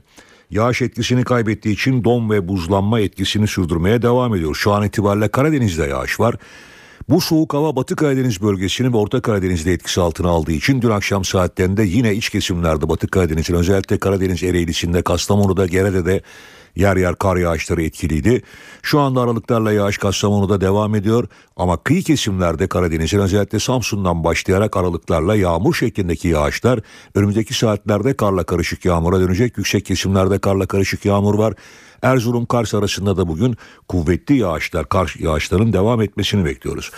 Yağış 0.53 0.81
etkisini 0.81 1.23
kaybettiği 1.23 1.75
için 1.75 2.03
don 2.03 2.29
ve 2.29 2.47
buzlanma 2.47 2.99
etkisini 2.99 3.47
sürdürmeye 3.47 4.01
devam 4.01 4.35
ediyor. 4.35 4.55
Şu 4.55 4.71
an 4.71 4.85
itibariyle 4.85 5.27
Karadeniz'de 5.27 5.83
yağış 5.83 6.19
var. 6.19 6.35
Bu 7.09 7.21
soğuk 7.21 7.53
hava 7.53 7.75
Batı 7.75 7.95
Karadeniz 7.95 8.41
bölgesini 8.41 8.93
ve 8.93 8.97
Orta 8.97 9.21
Karadeniz'de 9.21 9.73
etkisi 9.73 10.01
altına 10.01 10.29
aldığı 10.29 10.51
için 10.51 10.81
dün 10.81 10.89
akşam 10.89 11.25
saatlerinde 11.25 11.83
yine 11.83 12.15
iç 12.15 12.29
kesimlerde 12.29 12.89
Batı 12.89 13.07
Karadeniz'in 13.07 13.53
özellikle 13.53 13.97
Karadeniz 13.97 14.43
Ereğlisi'nde, 14.43 15.01
Kastamonu'da, 15.01 15.65
Gerede'de 15.65 16.21
yer 16.75 16.97
yer 16.97 17.15
kar 17.15 17.37
yağışları 17.37 17.83
etkiliydi. 17.83 18.41
Şu 18.81 18.99
anda 18.99 19.21
aralıklarla 19.21 19.71
yağış 19.71 19.97
Kastamonu'da 19.97 20.61
devam 20.61 20.95
ediyor 20.95 21.27
ama 21.55 21.77
kıyı 21.77 22.03
kesimlerde 22.03 22.67
Karadeniz'in 22.67 23.19
özellikle 23.19 23.59
Samsun'dan 23.59 24.23
başlayarak 24.23 24.77
aralıklarla 24.77 25.35
yağmur 25.35 25.73
şeklindeki 25.73 26.27
yağışlar 26.27 26.79
önümüzdeki 27.15 27.53
saatlerde 27.53 28.17
karla 28.17 28.43
karışık 28.43 28.85
yağmura 28.85 29.19
dönecek. 29.19 29.57
Yüksek 29.57 29.85
kesimlerde 29.85 30.39
karla 30.39 30.65
karışık 30.65 31.05
yağmur 31.05 31.35
var. 31.35 31.53
Erzurum 32.01 32.45
Kars 32.45 32.73
arasında 32.73 33.17
da 33.17 33.27
bugün 33.27 33.57
kuvvetli 33.87 34.37
yağışlar, 34.37 34.89
kar 34.89 35.15
yağışların 35.19 35.73
devam 35.73 36.01
etmesini 36.01 36.45
bekliyoruz. 36.45 36.91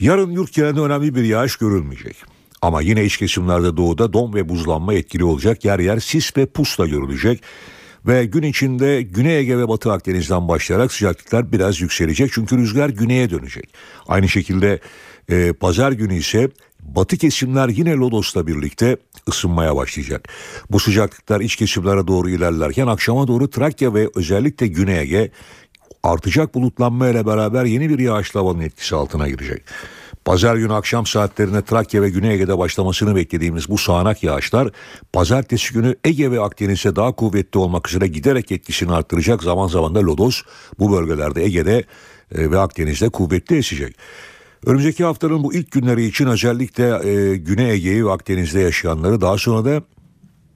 Yarın 0.00 0.30
yurt 0.30 0.54
genelinde 0.54 0.80
önemli 0.80 1.14
bir 1.14 1.24
yağış 1.24 1.56
görülmeyecek. 1.56 2.16
Ama 2.62 2.82
yine 2.82 3.04
iç 3.04 3.16
kesimlerde 3.16 3.76
doğuda 3.76 4.12
don 4.12 4.34
ve 4.34 4.48
buzlanma 4.48 4.94
etkili 4.94 5.24
olacak. 5.24 5.64
Yer 5.64 5.78
yer 5.78 5.98
sis 5.98 6.36
ve 6.36 6.46
pusla 6.46 6.86
görülecek. 6.86 7.42
Ve 8.06 8.24
gün 8.24 8.42
içinde 8.42 9.02
Güney 9.02 9.38
Ege 9.38 9.58
ve 9.58 9.68
Batı 9.68 9.92
Akdeniz'den 9.92 10.48
başlayarak 10.48 10.92
sıcaklıklar 10.92 11.52
biraz 11.52 11.80
yükselecek. 11.80 12.30
Çünkü 12.32 12.58
rüzgar 12.58 12.88
güneye 12.88 13.30
dönecek. 13.30 13.74
Aynı 14.08 14.28
şekilde 14.28 14.80
e, 15.28 15.52
pazar 15.52 15.92
günü 15.92 16.14
ise 16.14 16.50
batı 16.80 17.16
kesimler 17.16 17.68
yine 17.68 17.94
Lodos'la 17.94 18.46
birlikte 18.46 18.96
ısınmaya 19.28 19.76
başlayacak. 19.76 20.28
Bu 20.70 20.80
sıcaklıklar 20.80 21.40
iç 21.40 21.56
kesimlere 21.56 22.06
doğru 22.06 22.30
ilerlerken 22.30 22.86
akşama 22.86 23.28
doğru 23.28 23.50
Trakya 23.50 23.94
ve 23.94 24.08
özellikle 24.14 24.66
Güney 24.66 25.00
Ege 25.00 25.30
artacak 26.02 26.54
bulutlanma 26.54 27.08
ile 27.08 27.26
beraber 27.26 27.64
yeni 27.64 27.88
bir 27.88 27.98
yağışlı 27.98 28.40
havanın 28.40 28.60
etkisi 28.60 28.96
altına 28.96 29.28
girecek. 29.28 29.62
Pazar 30.24 30.56
günü 30.56 30.72
akşam 30.72 31.06
saatlerinde 31.06 31.62
Trakya 31.62 32.02
ve 32.02 32.10
Güney 32.10 32.34
Ege'de 32.34 32.58
başlamasını 32.58 33.16
beklediğimiz 33.16 33.68
bu 33.68 33.78
sağanak 33.78 34.22
yağışlar 34.22 34.70
pazartesi 35.12 35.74
günü 35.74 35.96
Ege 36.04 36.30
ve 36.30 36.40
Akdeniz'e 36.40 36.96
daha 36.96 37.12
kuvvetli 37.12 37.58
olmak 37.58 37.88
üzere 37.88 38.06
giderek 38.06 38.52
etkisini 38.52 38.92
arttıracak. 38.92 39.42
Zaman 39.42 39.66
zaman 39.66 39.94
da 39.94 40.02
Lodos 40.02 40.42
bu 40.78 40.92
bölgelerde 40.92 41.44
Ege'de 41.44 41.84
e, 42.34 42.50
ve 42.50 42.58
Akdeniz'de 42.58 43.08
kuvvetli 43.08 43.56
esecek. 43.56 43.96
Önümüzdeki 44.66 45.04
haftanın 45.04 45.44
bu 45.44 45.54
ilk 45.54 45.70
günleri 45.70 46.04
için 46.04 46.26
özellikle 46.26 47.10
e, 47.10 47.36
Güney 47.36 47.70
Ege'yi 47.70 48.06
ve 48.06 48.10
Akdeniz'de 48.10 48.60
yaşayanları 48.60 49.20
daha 49.20 49.38
sonra 49.38 49.64
da 49.64 49.82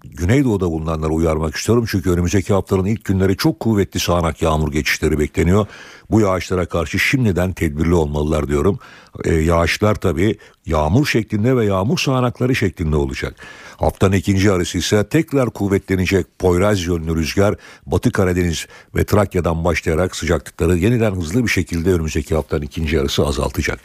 Güneydoğu'da 0.05 0.71
bulunanları 0.71 1.13
uyarmak 1.13 1.57
istiyorum. 1.57 1.85
Çünkü 1.89 2.11
önümüzdeki 2.11 2.53
haftanın 2.53 2.85
ilk 2.85 3.05
günleri 3.05 3.37
çok 3.37 3.61
kuvvetli 3.61 4.01
sağanak 4.01 4.43
yağmur 4.43 4.73
geçişleri 4.73 5.19
bekleniyor. 5.19 5.67
Bu 6.11 6.21
yağışlara 6.21 6.67
karşı 6.67 6.99
şimdiden 6.99 7.53
tedbirli 7.53 7.95
olmalılar 7.95 8.49
diyorum. 8.49 8.79
Ee, 9.25 9.35
yağışlar 9.35 9.95
tabii 9.95 10.39
yağmur 10.67 11.07
şeklinde 11.07 11.57
ve 11.57 11.65
yağmur 11.65 11.99
sağanakları 11.99 12.55
şeklinde 12.55 12.97
olacak. 12.97 13.35
Haftanın 13.77 14.17
ikinci 14.17 14.53
arası 14.53 14.79
ise 14.79 15.09
tekrar 15.09 15.51
kuvvetlenecek 15.51 16.27
Poyraz 16.39 16.87
yönlü 16.87 17.17
rüzgar 17.17 17.55
Batı 17.87 18.13
Karadeniz 18.13 18.67
ve 18.95 19.05
Trakya'dan 19.05 19.65
başlayarak 19.65 20.17
sıcaklıkları 20.17 20.77
yeniden 20.77 21.15
hızlı 21.15 21.45
bir 21.45 21.51
şekilde 21.51 21.93
önümüzdeki 21.93 22.35
haftanın 22.35 22.63
ikinci 22.63 23.01
arası 23.01 23.27
azaltacak. 23.27 23.81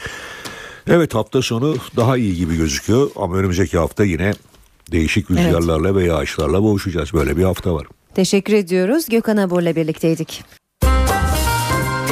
Evet 0.88 1.16
hafta 1.16 1.42
sonu 1.42 1.76
daha 1.96 2.18
iyi 2.18 2.36
gibi 2.36 2.58
gözüküyor 2.58 3.10
ama 3.16 3.36
önümüzdeki 3.36 3.78
hafta 3.78 4.04
yine 4.04 4.34
değişik 4.92 5.32
rüzgarlarla 5.32 5.90
evet. 5.90 5.96
ve 5.96 6.06
yağışlarla 6.06 6.64
boğuşacağız. 6.64 7.14
Böyle 7.14 7.38
bir 7.38 7.44
hafta 7.44 7.74
var. 7.74 7.88
Teşekkür 8.16 8.54
ediyoruz. 8.54 9.06
Gökhan 9.10 9.38
Abur'la 9.38 9.76
birlikteydik. 9.76 10.44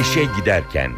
İşe 0.00 0.24
giderken 0.38 0.90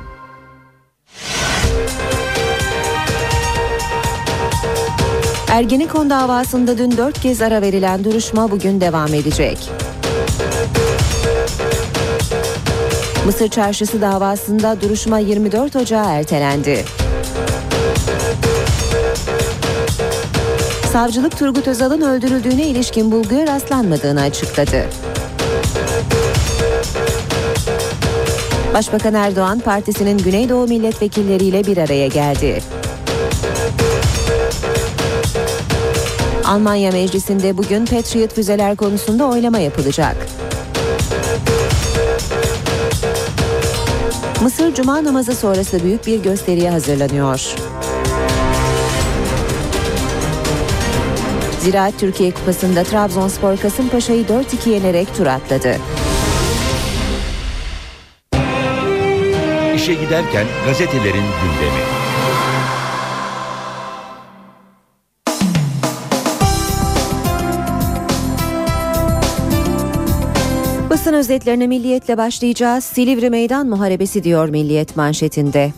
Ergenekon 5.48 6.10
davasında 6.10 6.78
dün 6.78 6.96
dört 6.96 7.20
kez 7.20 7.42
ara 7.42 7.62
verilen 7.62 8.04
duruşma 8.04 8.50
bugün 8.50 8.80
devam 8.80 9.14
edecek. 9.14 9.70
Mısır 13.26 13.48
Çarşısı 13.48 14.00
davasında 14.00 14.80
duruşma 14.80 15.18
24 15.18 15.76
Ocağı 15.76 16.06
ertelendi. 16.06 16.84
Savcılık 20.92 21.38
Turgut 21.38 21.68
Özal'ın 21.68 22.00
öldürüldüğüne 22.00 22.66
ilişkin 22.66 23.12
bulguya 23.12 23.46
rastlanmadığını 23.46 24.20
açıkladı. 24.20 24.86
Başbakan 28.74 29.14
Erdoğan 29.14 29.58
partisinin 29.58 30.18
Güneydoğu 30.18 30.66
milletvekilleriyle 30.66 31.66
bir 31.66 31.76
araya 31.76 32.06
geldi. 32.06 32.62
Almanya 36.44 36.92
Meclisi'nde 36.92 37.58
bugün 37.58 37.86
Patriot 37.86 38.34
füzeler 38.34 38.76
konusunda 38.76 39.24
oylama 39.24 39.58
yapılacak. 39.58 40.16
Mısır 44.42 44.74
Cuma 44.74 45.04
namazı 45.04 45.34
sonrası 45.34 45.82
büyük 45.84 46.06
bir 46.06 46.22
gösteriye 46.22 46.70
hazırlanıyor. 46.70 47.54
Ziraat 51.60 51.98
Türkiye 51.98 52.30
Kupası'nda 52.30 52.84
Trabzonspor 52.84 53.56
Kasımpaşa'yı 53.56 54.24
4-2 54.24 54.68
yenerek 54.68 55.16
tur 55.16 55.26
atladı. 55.26 55.76
İşe 59.82 59.94
giderken 59.94 60.46
gazetelerin 60.66 61.12
gündemi. 61.12 61.82
Basın 70.90 71.12
özetlerine 71.12 71.66
milliyetle 71.66 72.18
başlayacağız. 72.18 72.84
Silivri 72.84 73.30
Meydan 73.30 73.66
Muharebesi 73.66 74.24
diyor 74.24 74.48
Milliyet 74.48 74.96
manşetinde. 74.96 75.72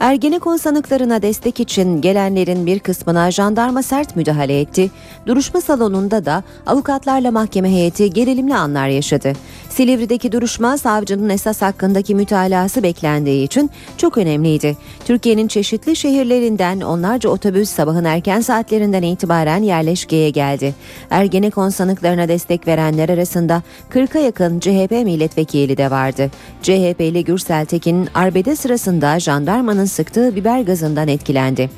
Ergenekon 0.00 0.56
sanıklarına 0.56 1.22
destek 1.22 1.60
için 1.60 2.00
gelenlerin 2.00 2.66
bir 2.66 2.78
kısmına 2.78 3.30
jandarma 3.30 3.82
sert 3.82 4.16
müdahale 4.16 4.60
etti. 4.60 4.90
Duruşma 5.26 5.60
salonunda 5.60 6.24
da 6.24 6.42
avukatlarla 6.66 7.30
mahkeme 7.30 7.70
heyeti 7.70 8.10
gerilimli 8.10 8.54
anlar 8.54 8.88
yaşadı. 8.88 9.32
Silivri'deki 9.70 10.32
duruşma 10.32 10.78
savcının 10.78 11.28
esas 11.28 11.62
hakkındaki 11.62 12.14
mütalası 12.14 12.82
beklendiği 12.82 13.44
için 13.46 13.70
çok 13.96 14.18
önemliydi. 14.18 14.76
Türkiye'nin 15.04 15.48
çeşitli 15.48 15.96
şehirlerinden 15.96 16.80
onlarca 16.80 17.30
otobüs 17.30 17.70
sabahın 17.70 18.04
erken 18.04 18.40
saatlerinden 18.40 19.02
itibaren 19.02 19.62
yerleşkeye 19.62 20.30
geldi. 20.30 20.74
Ergenekon 21.10 21.68
sanıklarına 21.68 22.28
destek 22.28 22.66
verenler 22.66 23.08
arasında 23.08 23.62
40'a 23.90 24.20
yakın 24.20 24.60
CHP 24.60 24.90
milletvekili 24.90 25.76
de 25.76 25.90
vardı. 25.90 26.30
CHP'li 26.62 27.24
Gürsel 27.24 27.66
Tekin 27.66 28.08
arbede 28.14 28.56
sırasında 28.56 29.20
jandarmanın 29.20 29.85
sıktığı 29.86 30.36
biber 30.36 30.60
gazından 30.60 31.08
etkilendi. 31.08 31.70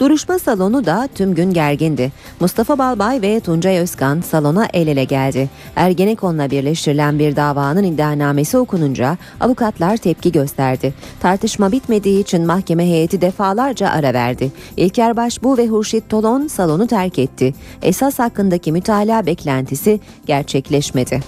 Duruşma 0.00 0.38
salonu 0.38 0.86
da 0.86 1.08
tüm 1.14 1.34
gün 1.34 1.52
gergindi. 1.52 2.12
Mustafa 2.40 2.78
Balbay 2.78 3.22
ve 3.22 3.40
Tuncay 3.40 3.78
Özkan 3.78 4.20
salona 4.20 4.68
el 4.72 4.86
ele 4.86 5.04
geldi. 5.04 5.50
Ergenekon'la 5.76 6.50
birleştirilen 6.50 7.18
bir 7.18 7.36
davanın 7.36 7.84
iddianamesi 7.84 8.58
okununca 8.58 9.16
avukatlar 9.40 9.96
tepki 9.96 10.32
gösterdi. 10.32 10.94
Tartışma 11.20 11.72
bitmediği 11.72 12.22
için 12.22 12.46
mahkeme 12.46 12.84
heyeti 12.86 13.20
defalarca 13.20 13.88
ara 13.88 14.14
verdi. 14.14 14.52
İlker 14.76 15.16
Başbuğ 15.16 15.56
ve 15.58 15.66
Hurşit 15.66 16.08
Tolon 16.08 16.46
salonu 16.46 16.86
terk 16.86 17.18
etti. 17.18 17.54
Esas 17.82 18.18
hakkındaki 18.18 18.72
mütalaa 18.72 19.26
beklentisi 19.26 20.00
gerçekleşmedi. 20.26 21.20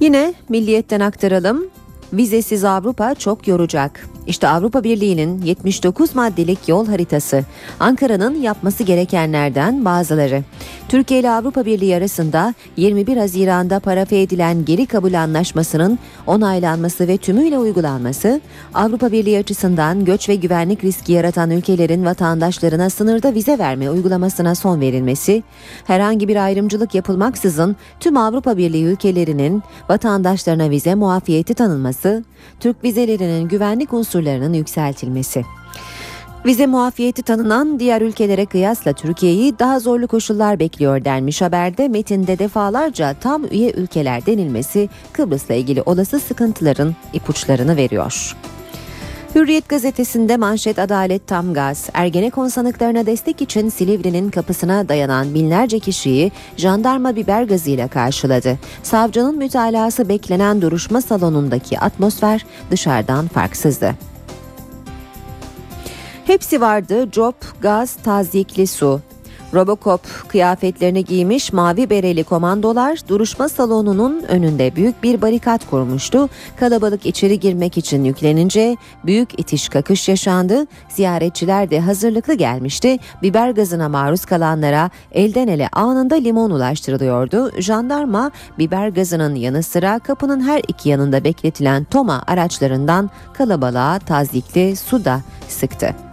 Yine 0.00 0.34
milliyetten 0.48 1.00
aktaralım. 1.00 1.66
Vizesiz 2.16 2.64
Avrupa 2.64 3.14
çok 3.14 3.48
yoracak. 3.48 4.08
İşte 4.26 4.48
Avrupa 4.48 4.84
Birliği'nin 4.84 5.42
79 5.42 6.14
maddelik 6.14 6.68
yol 6.68 6.86
haritası. 6.86 7.44
Ankara'nın 7.80 8.34
yapması 8.42 8.82
gerekenlerden 8.82 9.84
bazıları. 9.84 10.42
Türkiye 10.88 11.20
ile 11.20 11.30
Avrupa 11.30 11.66
Birliği 11.66 11.96
arasında 11.96 12.54
21 12.76 13.16
Haziran'da 13.16 13.80
parafe 13.80 14.20
edilen 14.20 14.64
geri 14.64 14.86
kabul 14.86 15.14
anlaşmasının 15.14 15.98
onaylanması 16.26 17.08
ve 17.08 17.16
tümüyle 17.16 17.58
uygulanması, 17.58 18.40
Avrupa 18.74 19.12
Birliği 19.12 19.38
açısından 19.38 20.04
göç 20.04 20.28
ve 20.28 20.34
güvenlik 20.34 20.84
riski 20.84 21.12
yaratan 21.12 21.50
ülkelerin 21.50 22.04
vatandaşlarına 22.04 22.90
sınırda 22.90 23.34
vize 23.34 23.58
verme 23.58 23.90
uygulamasına 23.90 24.54
son 24.54 24.80
verilmesi, 24.80 25.42
herhangi 25.86 26.28
bir 26.28 26.44
ayrımcılık 26.44 26.94
yapılmaksızın 26.94 27.76
tüm 28.00 28.16
Avrupa 28.16 28.56
Birliği 28.56 28.84
ülkelerinin 28.84 29.62
vatandaşlarına 29.88 30.70
vize 30.70 30.94
muafiyeti 30.94 31.54
tanınması, 31.54 32.24
Türk 32.60 32.84
vizelerinin 32.84 33.48
güvenlik 33.48 33.92
unsurlarının 34.16 34.52
yükseltilmesi. 34.54 35.44
Vize 36.46 36.66
muafiyeti 36.66 37.22
tanınan 37.22 37.80
diğer 37.80 38.00
ülkelere 38.02 38.46
kıyasla 38.46 38.92
Türkiye'yi 38.92 39.58
daha 39.58 39.80
zorlu 39.80 40.06
koşullar 40.06 40.58
bekliyor 40.58 41.04
denmiş 41.04 41.42
haberde 41.42 41.88
metinde 41.88 42.38
defalarca 42.38 43.14
tam 43.20 43.44
üye 43.44 43.72
ülkeler 43.72 44.26
denilmesi 44.26 44.88
Kıbrıs'la 45.12 45.54
ilgili 45.54 45.82
olası 45.82 46.20
sıkıntıların 46.20 46.94
ipuçlarını 47.12 47.76
veriyor. 47.76 48.36
Hürriyet 49.34 49.68
gazetesinde 49.68 50.36
manşet 50.36 50.78
adalet 50.78 51.26
tam 51.26 51.54
gaz. 51.54 51.88
Ergenekon 51.94 52.48
sanıklarına 52.48 53.06
destek 53.06 53.42
için 53.42 53.68
Silivri'nin 53.68 54.30
kapısına 54.30 54.88
dayanan 54.88 55.34
binlerce 55.34 55.78
kişiyi 55.78 56.32
jandarma 56.56 57.16
biber 57.16 57.42
gazıyla 57.42 57.88
karşıladı. 57.88 58.58
Savcının 58.82 59.38
mütalası 59.38 60.08
beklenen 60.08 60.62
duruşma 60.62 61.00
salonundaki 61.00 61.78
atmosfer 61.78 62.46
dışarıdan 62.70 63.28
farksızdı. 63.28 63.94
Hepsi 66.26 66.60
vardı. 66.60 67.08
Job, 67.12 67.34
gaz, 67.60 67.96
tazyikli 68.04 68.66
su. 68.66 69.00
Robocop 69.54 70.00
kıyafetlerini 70.28 71.04
giymiş 71.04 71.52
mavi 71.52 71.90
bereli 71.90 72.24
komandolar 72.24 72.98
duruşma 73.08 73.48
salonunun 73.48 74.22
önünde 74.22 74.76
büyük 74.76 75.02
bir 75.02 75.22
barikat 75.22 75.70
kurmuştu. 75.70 76.28
Kalabalık 76.56 77.06
içeri 77.06 77.40
girmek 77.40 77.78
için 77.78 78.04
yüklenince 78.04 78.76
büyük 79.06 79.40
itiş 79.40 79.68
kakış 79.68 80.08
yaşandı. 80.08 80.66
Ziyaretçiler 80.88 81.70
de 81.70 81.80
hazırlıklı 81.80 82.34
gelmişti. 82.34 82.98
Biber 83.22 83.50
gazına 83.50 83.88
maruz 83.88 84.24
kalanlara 84.24 84.90
elden 85.12 85.48
ele 85.48 85.68
anında 85.72 86.14
limon 86.14 86.50
ulaştırılıyordu. 86.50 87.60
Jandarma 87.60 88.30
biber 88.58 88.88
gazının 88.88 89.34
yanı 89.34 89.62
sıra 89.62 89.98
kapının 89.98 90.40
her 90.40 90.62
iki 90.68 90.88
yanında 90.88 91.24
bekletilen 91.24 91.84
Toma 91.84 92.22
araçlarından 92.26 93.10
kalabalığa 93.32 93.98
tazyikli 93.98 94.76
su 94.76 95.04
da 95.04 95.20
sıktı. 95.48 96.05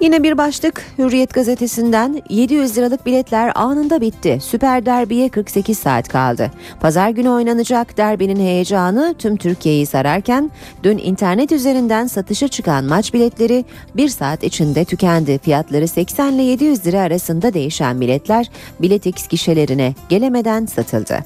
Yine 0.00 0.22
bir 0.22 0.38
başlık 0.38 0.82
Hürriyet 0.98 1.34
gazetesinden 1.34 2.22
700 2.28 2.78
liralık 2.78 3.06
biletler 3.06 3.52
anında 3.54 4.00
bitti. 4.00 4.38
Süper 4.42 4.86
derbiye 4.86 5.28
48 5.28 5.78
saat 5.78 6.08
kaldı. 6.08 6.50
Pazar 6.80 7.10
günü 7.10 7.28
oynanacak 7.28 7.96
derbinin 7.96 8.40
heyecanı 8.40 9.14
tüm 9.18 9.36
Türkiye'yi 9.36 9.86
sararken 9.86 10.50
dün 10.82 10.98
internet 10.98 11.52
üzerinden 11.52 12.06
satışa 12.06 12.48
çıkan 12.48 12.84
maç 12.84 13.14
biletleri 13.14 13.64
bir 13.96 14.08
saat 14.08 14.44
içinde 14.44 14.84
tükendi. 14.84 15.38
Fiyatları 15.38 15.88
80 15.88 16.32
ile 16.32 16.42
700 16.42 16.86
lira 16.86 17.00
arasında 17.00 17.54
değişen 17.54 18.00
biletler 18.00 18.50
biletix 18.80 19.28
gişelerine 19.28 19.94
gelemeden 20.08 20.66
satıldı. 20.66 21.18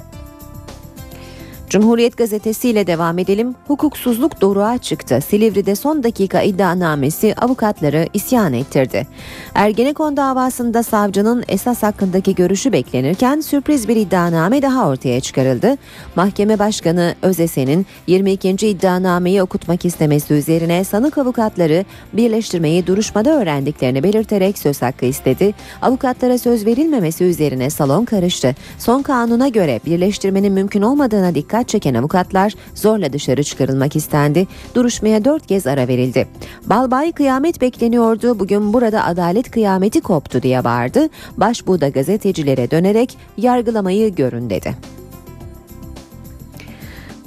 Cumhuriyet 1.73 2.16
Gazetesi 2.16 2.68
ile 2.68 2.87
devam 2.87 3.18
edelim. 3.18 3.55
Hukuksuzluk 3.66 4.41
doruğa 4.41 4.79
çıktı. 4.79 5.20
Silivri'de 5.29 5.75
son 5.75 6.03
dakika 6.03 6.43
iddianamesi 6.43 7.35
avukatları 7.35 8.09
isyan 8.14 8.53
ettirdi. 8.53 9.07
Ergenekon 9.55 10.16
davasında 10.16 10.83
savcının 10.83 11.45
esas 11.49 11.83
hakkındaki 11.83 12.35
görüşü 12.35 12.73
beklenirken 12.73 13.41
sürpriz 13.41 13.89
bir 13.89 13.97
iddianame 13.97 14.62
daha 14.62 14.89
ortaya 14.89 15.20
çıkarıldı. 15.20 15.77
Mahkeme 16.16 16.59
Başkanı 16.59 17.14
Özesen'in 17.23 17.87
22. 18.07 18.51
iddianameyi 18.51 19.43
okutmak 19.43 19.85
istemesi 19.85 20.35
üzerine 20.35 20.85
sanık 20.85 21.18
avukatları 21.18 21.85
birleştirmeyi 22.12 22.87
duruşmada 22.87 23.31
öğrendiklerini 23.31 24.03
belirterek 24.03 24.59
söz 24.59 24.83
hakkı 24.83 25.07
istedi. 25.07 25.55
Avukatlara 25.83 26.39
söz 26.39 26.66
verilmemesi 26.66 27.25
üzerine 27.25 27.70
salon 27.70 28.05
karıştı. 28.05 28.55
Son 28.79 29.03
kanuna 29.03 29.49
göre 29.49 29.81
birleştirmenin 29.87 30.53
mümkün 30.53 30.83
olmadığına 30.83 31.35
dikkat 31.35 31.62
çeken 31.69 31.95
avukatlar 31.95 32.55
zorla 32.75 33.13
dışarı 33.13 33.43
çıkarılmak 33.43 33.97
istendi. 33.97 34.47
Duruşmaya 34.75 35.25
dört 35.25 35.47
kez 35.47 35.67
ara 35.67 35.89
verildi. 35.89 36.29
Balbay 36.67 37.13
kıyamet 37.13 37.61
bekleniyordu. 37.61 38.39
Bugün 38.39 38.73
burada 38.73 39.05
adalet 39.05 39.51
kıyameti 39.51 40.01
koptu 40.01 40.43
diye 40.43 40.65
bağırdı. 40.65 41.09
Başbuğ 41.37 41.81
da 41.81 41.89
gazetecilere 41.89 42.71
dönerek 42.71 43.19
yargılamayı 43.37 44.15
görün 44.15 44.51
dedi. 44.51 44.75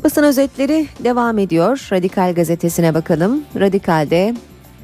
Basın 0.03 0.23
özetleri 0.23 0.87
devam 1.03 1.37
ediyor. 1.37 1.87
Radikal 1.91 2.33
gazetesine 2.33 2.93
bakalım. 2.93 3.43
Radikal'de 3.59 4.35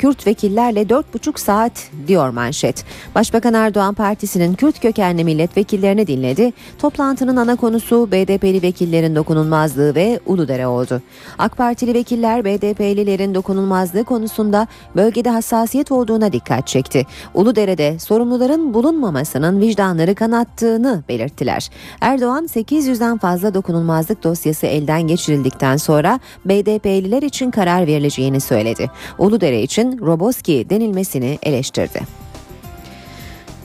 Kürt 0.02 0.28
vekillerle 0.28 0.82
4,5 0.82 1.39
saat 1.39 1.72
diyor 2.08 2.30
manşet. 2.30 2.86
Başbakan 3.16 3.54
Erdoğan 3.54 3.93
partisinin 3.93 4.54
Kürt 4.54 4.80
kökenli 4.80 5.24
milletvekillerini 5.24 6.08
dinledi. 6.08 6.54
Toplantının 6.80 7.36
ana 7.36 7.56
konusu 7.56 8.12
BDP'li 8.12 8.62
vekillerin 8.62 9.16
dokunulmazlığı 9.16 9.95
ve 9.95 10.20
Uludere 10.26 10.68
oldu. 10.68 11.02
AK 11.38 11.58
Partili 11.58 11.93
vekiller 11.93 12.45
BDP'lilerin 12.45 13.36
dokunulmazlığı 13.36 14.04
konusunda 14.04 14.68
bölgede 14.95 15.30
hassasiyet 15.30 15.91
olduğuna 15.91 16.34
dikkat 16.34 16.68
çekti. 16.68 17.06
Uludere'de 17.34 17.99
sorumluların 17.99 18.74
bulunmamasının 18.74 19.62
vicdanları 19.62 20.16
kanattığını 20.16 21.04
belirttiler. 21.10 21.70
Erdoğan 22.02 22.45
800'den 22.45 23.18
fazla 23.18 23.54
dokunulmazlık 23.54 24.24
dosyası 24.24 24.68
elden 24.68 25.02
geçirildikten 25.02 25.78
sonra 25.78 26.20
BDP'liler 26.45 27.22
için 27.22 27.52
karar 27.52 27.88
verileceğini 27.88 28.41
söyledi. 28.41 28.91
Uludere 29.18 29.62
için 29.62 29.90
Roboski 29.99 30.69
denilmesini 30.69 31.39
eleştirdi. 31.43 32.01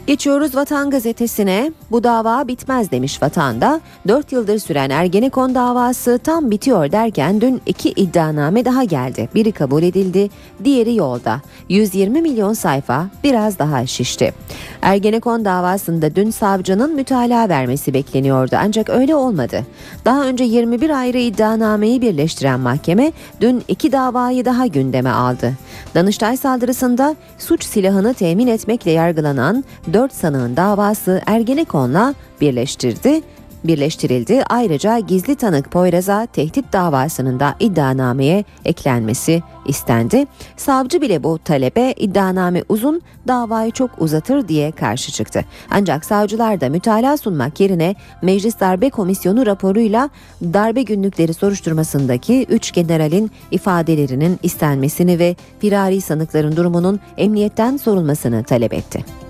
Geçiyoruz 0.07 0.57
Vatan 0.57 0.90
Gazetesi'ne. 0.90 1.72
Bu 1.90 2.04
dava 2.04 2.48
bitmez 2.48 2.90
demiş 2.90 3.22
Vatan'da. 3.22 3.80
4 4.09 4.32
yıldır 4.32 4.59
süren 4.59 4.90
Ergenekon 4.90 5.54
davası 5.54 6.18
tam 6.24 6.50
bitiyor 6.50 6.92
derken 6.92 7.40
dün 7.40 7.62
iki 7.66 7.90
iddianame 7.90 8.64
daha 8.64 8.84
geldi. 8.84 9.28
Biri 9.34 9.52
kabul 9.52 9.82
edildi, 9.82 10.30
diğeri 10.64 10.94
yolda. 10.94 11.40
120 11.68 12.22
milyon 12.22 12.52
sayfa 12.52 13.07
biraz 13.24 13.59
daha 13.59 13.86
şişti. 13.86 14.34
Ergenekon 14.82 15.44
davasında 15.44 16.14
dün 16.14 16.30
savcının 16.30 16.94
mütalaa 16.94 17.48
vermesi 17.48 17.94
bekleniyordu 17.94 18.57
ancak 18.59 18.90
öyle 18.90 19.14
olmadı. 19.14 19.66
Daha 20.04 20.24
önce 20.24 20.44
21 20.44 20.90
ayrı 20.90 21.18
iddianameyi 21.18 22.02
birleştiren 22.02 22.61
mahkeme 22.61 23.12
dün 23.40 23.62
iki 23.68 23.92
davayı 23.92 24.44
daha 24.44 24.66
gündeme 24.66 25.11
aldı. 25.11 25.52
Danıştay 25.94 26.36
saldırısında 26.36 27.16
suç 27.38 27.64
silahını 27.64 28.14
temin 28.14 28.46
etmekle 28.46 28.90
yargılanan 28.90 29.64
4 29.97 30.12
sanığın 30.12 30.57
davası 30.57 31.22
Ergenekon'la 31.26 32.14
birleştirdi. 32.40 33.22
birleştirildi. 33.64 34.42
Ayrıca 34.49 34.99
gizli 34.99 35.34
tanık 35.34 35.70
Poyraz'a 35.70 36.26
tehdit 36.26 36.72
davasının 36.72 37.40
da 37.40 37.55
iddianameye 37.61 38.44
eklenmesi 38.64 39.42
istendi. 39.66 40.26
Savcı 40.57 41.01
bile 41.01 41.22
bu 41.22 41.38
talebe 41.38 41.92
iddianame 41.92 42.62
uzun, 42.68 43.03
davayı 43.28 43.70
çok 43.70 43.90
uzatır 43.99 44.49
diye 44.49 44.72
karşı 44.72 45.12
çıktı. 45.12 45.44
Ancak 45.70 46.05
savcılar 46.05 46.61
da 46.61 46.68
mütalaa 46.68 47.16
sunmak 47.16 47.61
yerine 47.61 47.94
Meclis 48.22 48.61
Darbe 48.61 48.90
Komisyonu 48.90 49.47
raporuyla 49.47 50.11
darbe 50.42 50.82
günlükleri 50.82 51.34
soruşturmasındaki 51.34 52.47
3 52.49 52.72
generalin 52.72 53.30
ifadelerinin 53.51 54.38
istenmesini 54.42 55.18
ve 55.18 55.36
firari 55.61 56.01
sanıkların 56.01 56.57
durumunun 56.57 57.01
emniyetten 57.16 57.76
sorulmasını 57.76 58.44
talep 58.44 58.74
etti. 58.74 59.25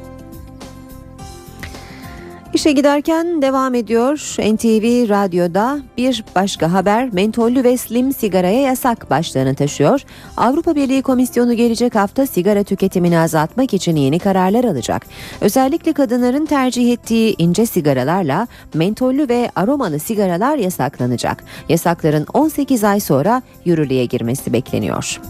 İşe 2.57 2.73
giderken 2.73 3.43
devam 3.43 3.75
ediyor. 3.75 4.17
NTV 4.39 5.09
Radyo'da 5.09 5.79
bir 5.97 6.25
başka 6.35 6.73
haber 6.73 7.13
mentollü 7.13 7.65
ve 7.65 7.77
slim 7.77 8.13
sigaraya 8.13 8.61
yasak 8.61 9.11
başlığını 9.11 9.55
taşıyor. 9.55 10.01
Avrupa 10.37 10.75
Birliği 10.75 11.03
Komisyonu 11.03 11.55
gelecek 11.55 11.95
hafta 11.95 12.27
sigara 12.27 12.63
tüketimini 12.63 13.19
azaltmak 13.19 13.75
için 13.75 13.97
yeni 13.97 14.19
kararlar 14.19 14.65
alacak. 14.65 15.07
Özellikle 15.41 15.93
kadınların 15.93 16.47
tercih 16.47 16.93
ettiği 16.93 17.35
ince 17.39 17.67
sigaralarla 17.67 18.47
mentollü 18.75 19.29
ve 19.29 19.51
aromalı 19.57 19.99
sigaralar 19.99 20.57
yasaklanacak. 20.57 21.45
Yasakların 21.69 22.27
18 22.35 22.85
ay 22.85 23.01
sonra 23.01 23.43
yürürlüğe 23.65 24.05
girmesi 24.05 24.53
bekleniyor. 24.53 25.21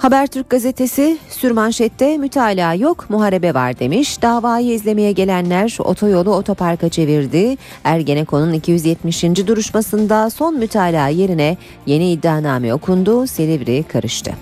Habertürk 0.00 0.50
gazetesi 0.50 1.18
sürmanşette 1.28 2.18
mütalaa 2.18 2.74
yok 2.74 3.10
muharebe 3.10 3.54
var 3.54 3.78
demiş. 3.78 4.22
Davayı 4.22 4.72
izlemeye 4.72 5.12
gelenler 5.12 5.76
otoyolu 5.84 6.34
otoparka 6.34 6.88
çevirdi. 6.88 7.56
Ergenekon'un 7.84 8.52
270. 8.52 9.24
duruşmasında 9.24 10.30
son 10.30 10.58
mütalaa 10.58 11.08
yerine 11.08 11.56
yeni 11.86 12.12
iddianame 12.12 12.74
okundu. 12.74 13.26
Silivri 13.26 13.82
karıştı. 13.82 14.32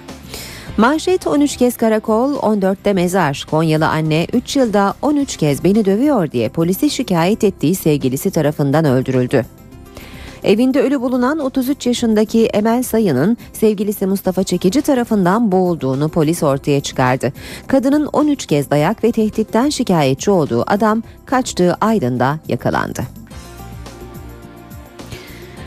Manşet 0.76 1.26
13 1.26 1.56
kez 1.56 1.76
karakol, 1.76 2.34
14'te 2.34 2.92
mezar. 2.92 3.46
Konyalı 3.50 3.88
anne 3.88 4.26
3 4.32 4.56
yılda 4.56 4.94
13 5.02 5.36
kez 5.36 5.64
beni 5.64 5.84
dövüyor 5.84 6.30
diye 6.30 6.48
polisi 6.48 6.90
şikayet 6.90 7.44
ettiği 7.44 7.74
sevgilisi 7.74 8.30
tarafından 8.30 8.84
öldürüldü. 8.84 9.44
Evinde 10.44 10.80
ölü 10.80 11.00
bulunan 11.00 11.38
33 11.38 11.86
yaşındaki 11.86 12.46
Emel 12.46 12.82
Sayın'ın 12.82 13.36
sevgilisi 13.52 14.06
Mustafa 14.06 14.44
Çekici 14.44 14.82
tarafından 14.82 15.52
boğulduğunu 15.52 16.08
polis 16.08 16.42
ortaya 16.42 16.80
çıkardı. 16.80 17.32
Kadının 17.66 18.06
13 18.06 18.46
kez 18.46 18.70
dayak 18.70 19.04
ve 19.04 19.12
tehditten 19.12 19.68
şikayetçi 19.68 20.30
olduğu 20.30 20.64
adam 20.66 21.02
kaçtığı 21.26 21.74
Aydın'da 21.80 22.38
yakalandı. 22.48 23.02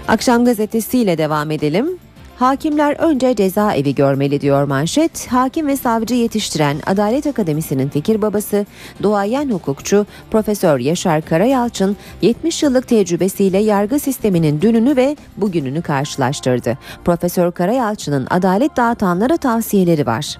Akşam 0.08 0.46
gazetesiyle 0.46 1.18
devam 1.18 1.52
edelim. 1.52 2.00
Hakimler 2.42 2.96
önce 3.00 3.36
cezaevi 3.36 3.96
görmeli 3.96 4.42
diyor 4.42 4.64
manşet. 4.64 5.28
Hakim 5.28 5.68
ve 5.68 5.78
savcı 5.78 6.16
yetiştiren 6.16 6.78
Adalet 6.86 7.28
Akademisi'nin 7.28 7.90
fikir 7.90 8.22
babası, 8.22 8.66
duayen 9.04 9.50
hukukçu 9.50 10.06
Profesör 10.32 10.80
Yaşar 10.80 11.22
Karayalçın 11.22 11.98
70 12.22 12.64
yıllık 12.64 12.88
tecrübesiyle 12.88 13.58
yargı 13.58 14.00
sisteminin 14.00 14.62
dününü 14.62 14.96
ve 14.96 15.16
bugününü 15.38 15.82
karşılaştırdı. 15.82 16.78
Profesör 17.06 17.52
Karayalçın'ın 17.52 18.28
adalet 18.30 18.78
dağıtanlara 18.78 19.38
tavsiyeleri 19.38 20.06
var. 20.06 20.38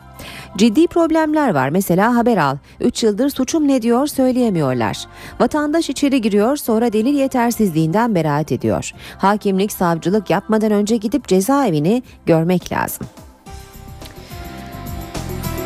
Ciddi 0.58 0.88
problemler 0.88 1.54
var. 1.54 1.70
Mesela 1.70 2.16
haber 2.16 2.38
al. 2.38 2.58
3 2.80 3.04
yıldır 3.04 3.30
suçum 3.30 3.68
ne 3.68 3.82
diyor 3.82 4.08
söyleyemiyorlar. 4.08 4.98
Vatandaş 5.40 5.90
içeri 5.90 6.22
giriyor 6.22 6.58
sonra 6.58 6.94
delil 6.94 7.16
yetersizliğinden 7.16 8.16
beraat 8.16 8.52
ediyor. 8.52 8.92
Hakimlik, 9.18 9.72
savcılık 9.72 10.30
yapmadan 10.30 10.72
önce 10.72 10.98
gidip 10.98 11.28
cezaevini 11.28 12.04
görmek 12.26 12.72
lazım. 12.72 13.08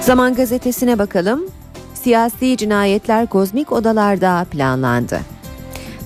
Zaman 0.02 0.34
gazetesine 0.34 1.00
bakalım. 1.00 1.46
Siyasi 1.94 2.58
cinayetler 2.58 3.28
kozmik 3.28 3.72
odalarda 3.72 4.46
planlandı. 4.52 5.20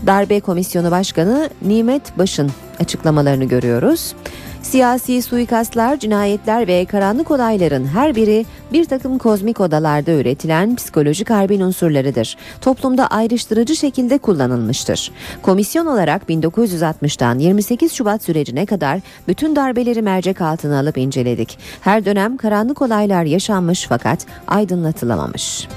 Darbe 0.08 0.40
Komisyonu 0.40 0.92
Başkanı 0.92 1.50
Nimet 1.62 2.18
Baş'ın 2.18 2.52
açıklamalarını 2.80 3.46
görüyoruz. 3.46 4.16
Siyasi 4.62 5.22
suikastlar, 5.22 6.00
cinayetler 6.00 6.68
ve 6.68 6.86
karanlık 6.86 7.32
olayların 7.32 7.86
her 7.88 8.16
biri 8.16 8.46
bir 8.74 8.86
takım 8.86 9.18
kozmik 9.18 9.60
odalarda 9.60 10.12
üretilen 10.12 10.76
psikolojik 10.76 11.30
harbin 11.30 11.62
unsurlarıdır. 11.62 12.38
Toplumda 12.62 13.08
ayrıştırıcı 13.08 13.76
şekilde 13.76 14.18
kullanılmıştır. 14.18 15.12
Komisyon 15.42 15.86
olarak 15.86 16.30
1960'tan 16.30 17.40
28 17.40 17.94
Şubat 17.94 18.24
sürecine 18.24 18.66
kadar 18.66 19.00
bütün 19.28 19.56
darbeleri 19.56 20.02
mercek 20.02 20.42
altına 20.42 20.80
alıp 20.80 20.98
inceledik. 20.98 21.58
Her 21.82 22.06
dönem 22.06 22.38
karanlık 22.38 22.82
olaylar 22.82 23.24
yaşanmış 23.24 23.86
fakat 23.90 24.26
aydınlatılamamış. 24.48 25.68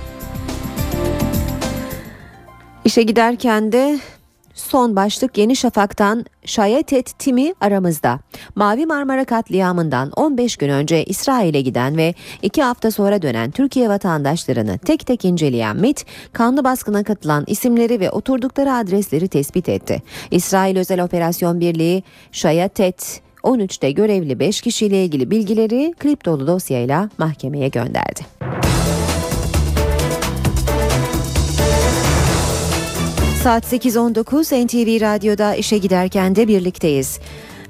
İşe 2.85 3.03
giderken 3.03 3.73
de 3.73 3.99
Son 4.55 4.97
başlık 4.97 5.39
Yeni 5.39 5.57
Şafak'tan 5.57 6.25
Şayetet 6.45 7.19
Timi 7.19 7.55
aramızda. 7.61 8.21
Mavi 8.55 8.87
Marmara 8.87 9.25
katliamından 9.25 10.11
15 10.11 10.57
gün 10.57 10.69
önce 10.69 11.05
İsrail'e 11.05 11.61
giden 11.61 11.97
ve 11.97 12.15
2 12.43 12.63
hafta 12.63 12.91
sonra 12.91 13.23
dönen 13.23 13.51
Türkiye 13.51 13.89
vatandaşlarını 13.89 14.79
tek 14.79 15.07
tek 15.07 15.25
inceleyen 15.25 15.77
MIT, 15.77 16.07
kanlı 16.33 16.65
baskına 16.65 17.05
katılan 17.05 17.45
isimleri 17.47 18.01
ve 18.01 18.11
oturdukları 18.11 18.73
adresleri 18.73 19.29
tespit 19.29 19.69
etti. 19.69 20.03
İsrail 20.31 20.77
Özel 20.77 21.05
Operasyon 21.05 21.61
Birliği 21.61 22.03
Şayetet 22.33 23.21
13'te 23.43 23.91
görevli 23.91 24.39
5 24.39 24.61
kişiyle 24.61 25.05
ilgili 25.05 25.31
bilgileri 25.31 25.95
klip 25.99 26.25
dolu 26.25 26.47
dosyayla 26.47 27.11
mahkemeye 27.19 27.69
gönderdi. 27.69 28.52
Saat 33.43 33.73
8.19 33.73 34.67
NTV 34.67 35.01
Radyo'da 35.01 35.55
işe 35.55 35.79
giderken 35.79 36.37
de 36.37 36.49
birlikteyiz. 36.49 37.19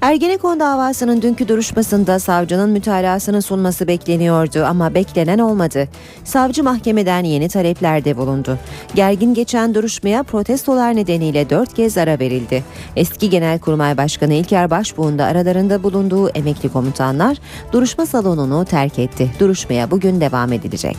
Ergenekon 0.01 0.59
davasının 0.59 1.21
dünkü 1.21 1.47
duruşmasında 1.47 2.19
savcının 2.19 2.69
mütalasını 2.69 3.41
sunması 3.41 3.87
bekleniyordu 3.87 4.63
ama 4.63 4.93
beklenen 4.93 5.39
olmadı. 5.39 5.87
Savcı 6.23 6.63
mahkemeden 6.63 7.23
yeni 7.23 7.49
taleplerde 7.49 8.17
bulundu. 8.17 8.59
Gergin 8.95 9.33
geçen 9.33 9.75
duruşmaya 9.75 10.23
protestolar 10.23 10.95
nedeniyle 10.95 11.49
dört 11.49 11.73
kez 11.73 11.97
ara 11.97 12.19
verildi. 12.19 12.63
Eski 12.95 13.29
Genelkurmay 13.29 13.97
Başkanı 13.97 14.33
İlker 14.33 14.69
Başbuğ'un 14.69 15.19
da 15.19 15.25
aralarında 15.25 15.83
bulunduğu 15.83 16.29
emekli 16.29 16.69
komutanlar 16.69 17.37
duruşma 17.71 18.05
salonunu 18.05 18.65
terk 18.65 18.99
etti. 18.99 19.31
Duruşmaya 19.39 19.91
bugün 19.91 20.21
devam 20.21 20.53
edilecek. 20.53 20.97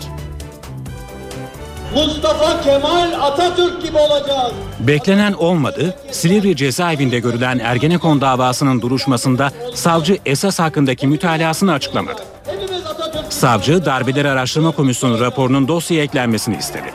Mustafa 1.95 2.61
Kemal 2.61 3.13
Atatürk 3.23 3.83
gibi 3.83 3.97
olacağız. 3.97 4.53
Beklenen 4.81 5.33
olmadı. 5.33 5.95
Silivri 6.11 6.57
cezaevinde 6.57 7.19
görülen 7.19 7.59
Ergenekon 7.59 8.21
davasının 8.21 8.83
duruşmasında 8.83 9.51
savcı 9.75 10.19
esas 10.27 10.59
hakkındaki 10.59 11.07
mütalasını 11.07 11.73
açıklamadı. 11.73 12.23
Savcı 13.29 13.85
Darbeleri 13.85 14.29
Araştırma 14.29 14.71
Komisyonu 14.71 15.21
raporunun 15.21 15.69
dosyaya 15.69 16.05
eklenmesini 16.05 16.57
istedi. 16.57 16.93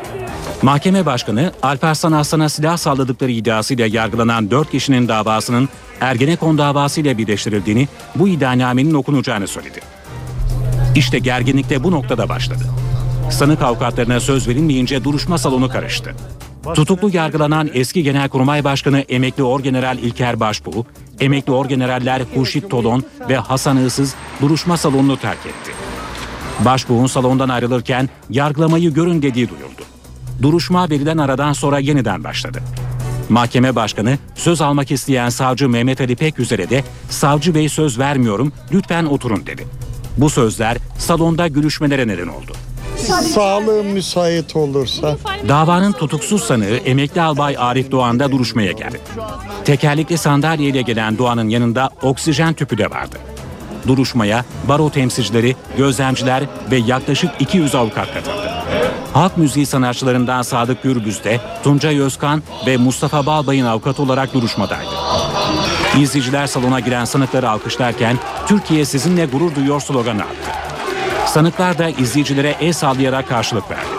Mahkeme 0.61 1.05
Başkanı 1.05 1.51
Alparslan 1.63 2.11
Aslan'a 2.11 2.49
silah 2.49 2.77
salladıkları 2.77 3.31
iddiasıyla 3.31 3.87
yargılanan 3.87 4.51
4 4.51 4.71
kişinin 4.71 5.07
davasının 5.07 5.69
Ergenekon 6.01 6.57
davasıyla 6.57 7.17
birleştirildiğini, 7.17 7.87
bu 8.15 8.27
iddianamenin 8.27 8.93
okunacağını 8.93 9.47
söyledi. 9.47 9.79
İşte 10.95 11.19
gerginlik 11.19 11.69
de 11.69 11.83
bu 11.83 11.91
noktada 11.91 12.29
başladı. 12.29 12.63
Sanık 13.31 13.61
avukatlarına 13.61 14.19
söz 14.19 14.47
verilmeyince 14.47 15.03
duruşma 15.03 15.37
salonu 15.37 15.69
karıştı. 15.69 16.15
Tutuklu 16.73 17.09
yargılanan 17.13 17.69
eski 17.73 18.03
Genelkurmay 18.03 18.63
Başkanı 18.63 18.99
emekli 18.99 19.43
Orgeneral 19.43 19.97
İlker 19.97 20.39
Başbuğ, 20.39 20.85
emekli 21.19 21.53
Orgeneraller 21.53 22.21
Hurşit 22.35 22.69
Tolon 22.69 23.03
ve 23.29 23.37
Hasan 23.37 23.85
Iğsız 23.85 24.15
duruşma 24.41 24.77
salonunu 24.77 25.17
terk 25.17 25.45
etti. 25.45 25.71
Başbuğ'un 26.65 27.07
salondan 27.07 27.49
ayrılırken 27.49 28.09
yargılamayı 28.29 28.93
görün 28.93 29.21
dediği 29.21 29.49
duyuldu. 29.49 29.81
Duruşma 30.41 30.89
verilen 30.89 31.17
aradan 31.17 31.53
sonra 31.53 31.79
yeniden 31.79 32.23
başladı. 32.23 32.59
Mahkeme 33.29 33.75
başkanı 33.75 34.17
söz 34.35 34.61
almak 34.61 34.91
isteyen 34.91 35.29
savcı 35.29 35.69
Mehmet 35.69 36.01
Ali 36.01 36.15
Peküzer'e 36.15 36.69
de 36.69 36.83
savcı 37.09 37.55
bey 37.55 37.69
söz 37.69 37.99
vermiyorum 37.99 38.53
lütfen 38.71 39.05
oturun 39.05 39.45
dedi. 39.45 39.67
Bu 40.17 40.29
sözler 40.29 40.77
salonda 40.97 41.47
gülüşmelere 41.47 42.07
neden 42.07 42.27
oldu. 42.27 42.53
Sağlığım 43.07 43.87
müsait 43.87 44.55
olursa. 44.55 45.17
Davanın 45.47 45.91
tutuksuz 45.91 46.43
sanığı 46.43 46.77
emekli 46.85 47.21
albay 47.21 47.55
Arif 47.59 47.91
Doğan 47.91 48.19
da 48.19 48.31
duruşmaya 48.31 48.71
geldi. 48.71 49.01
Tekerlekli 49.65 50.17
sandalyeyle 50.17 50.81
gelen 50.81 51.17
Doğan'ın 51.17 51.49
yanında 51.49 51.89
oksijen 52.01 52.53
tüpü 52.53 52.77
de 52.77 52.89
vardı. 52.89 53.17
Duruşmaya 53.87 54.45
baro 54.67 54.89
temsilcileri, 54.89 55.55
gözlemciler 55.77 56.43
ve 56.71 56.77
yaklaşık 56.77 57.31
200 57.39 57.75
avukat 57.75 58.13
katıldı. 58.13 58.51
Halk 59.13 59.37
müziği 59.37 59.65
sanatçılarından 59.65 60.41
Sadık 60.41 60.83
Gürbüz 60.83 61.23
de 61.23 61.39
Tuncay 61.63 61.99
Özkan 61.99 62.43
ve 62.67 62.77
Mustafa 62.77 63.25
Balbay'ın 63.25 63.65
avukat 63.65 63.99
olarak 63.99 64.33
duruşmadaydı. 64.33 64.91
İzleyiciler 65.99 66.47
salona 66.47 66.79
giren 66.79 67.05
sanıkları 67.05 67.49
alkışlarken 67.49 68.17
Türkiye 68.47 68.85
sizinle 68.85 69.25
gurur 69.25 69.55
duyuyor 69.55 69.79
sloganı 69.81 70.21
attı. 70.21 70.68
Sanıklar 71.29 71.77
da 71.77 71.89
izleyicilere 71.89 72.55
el 72.61 72.73
sallayarak 72.73 73.27
karşılık 73.27 73.71
verdi. 73.71 73.89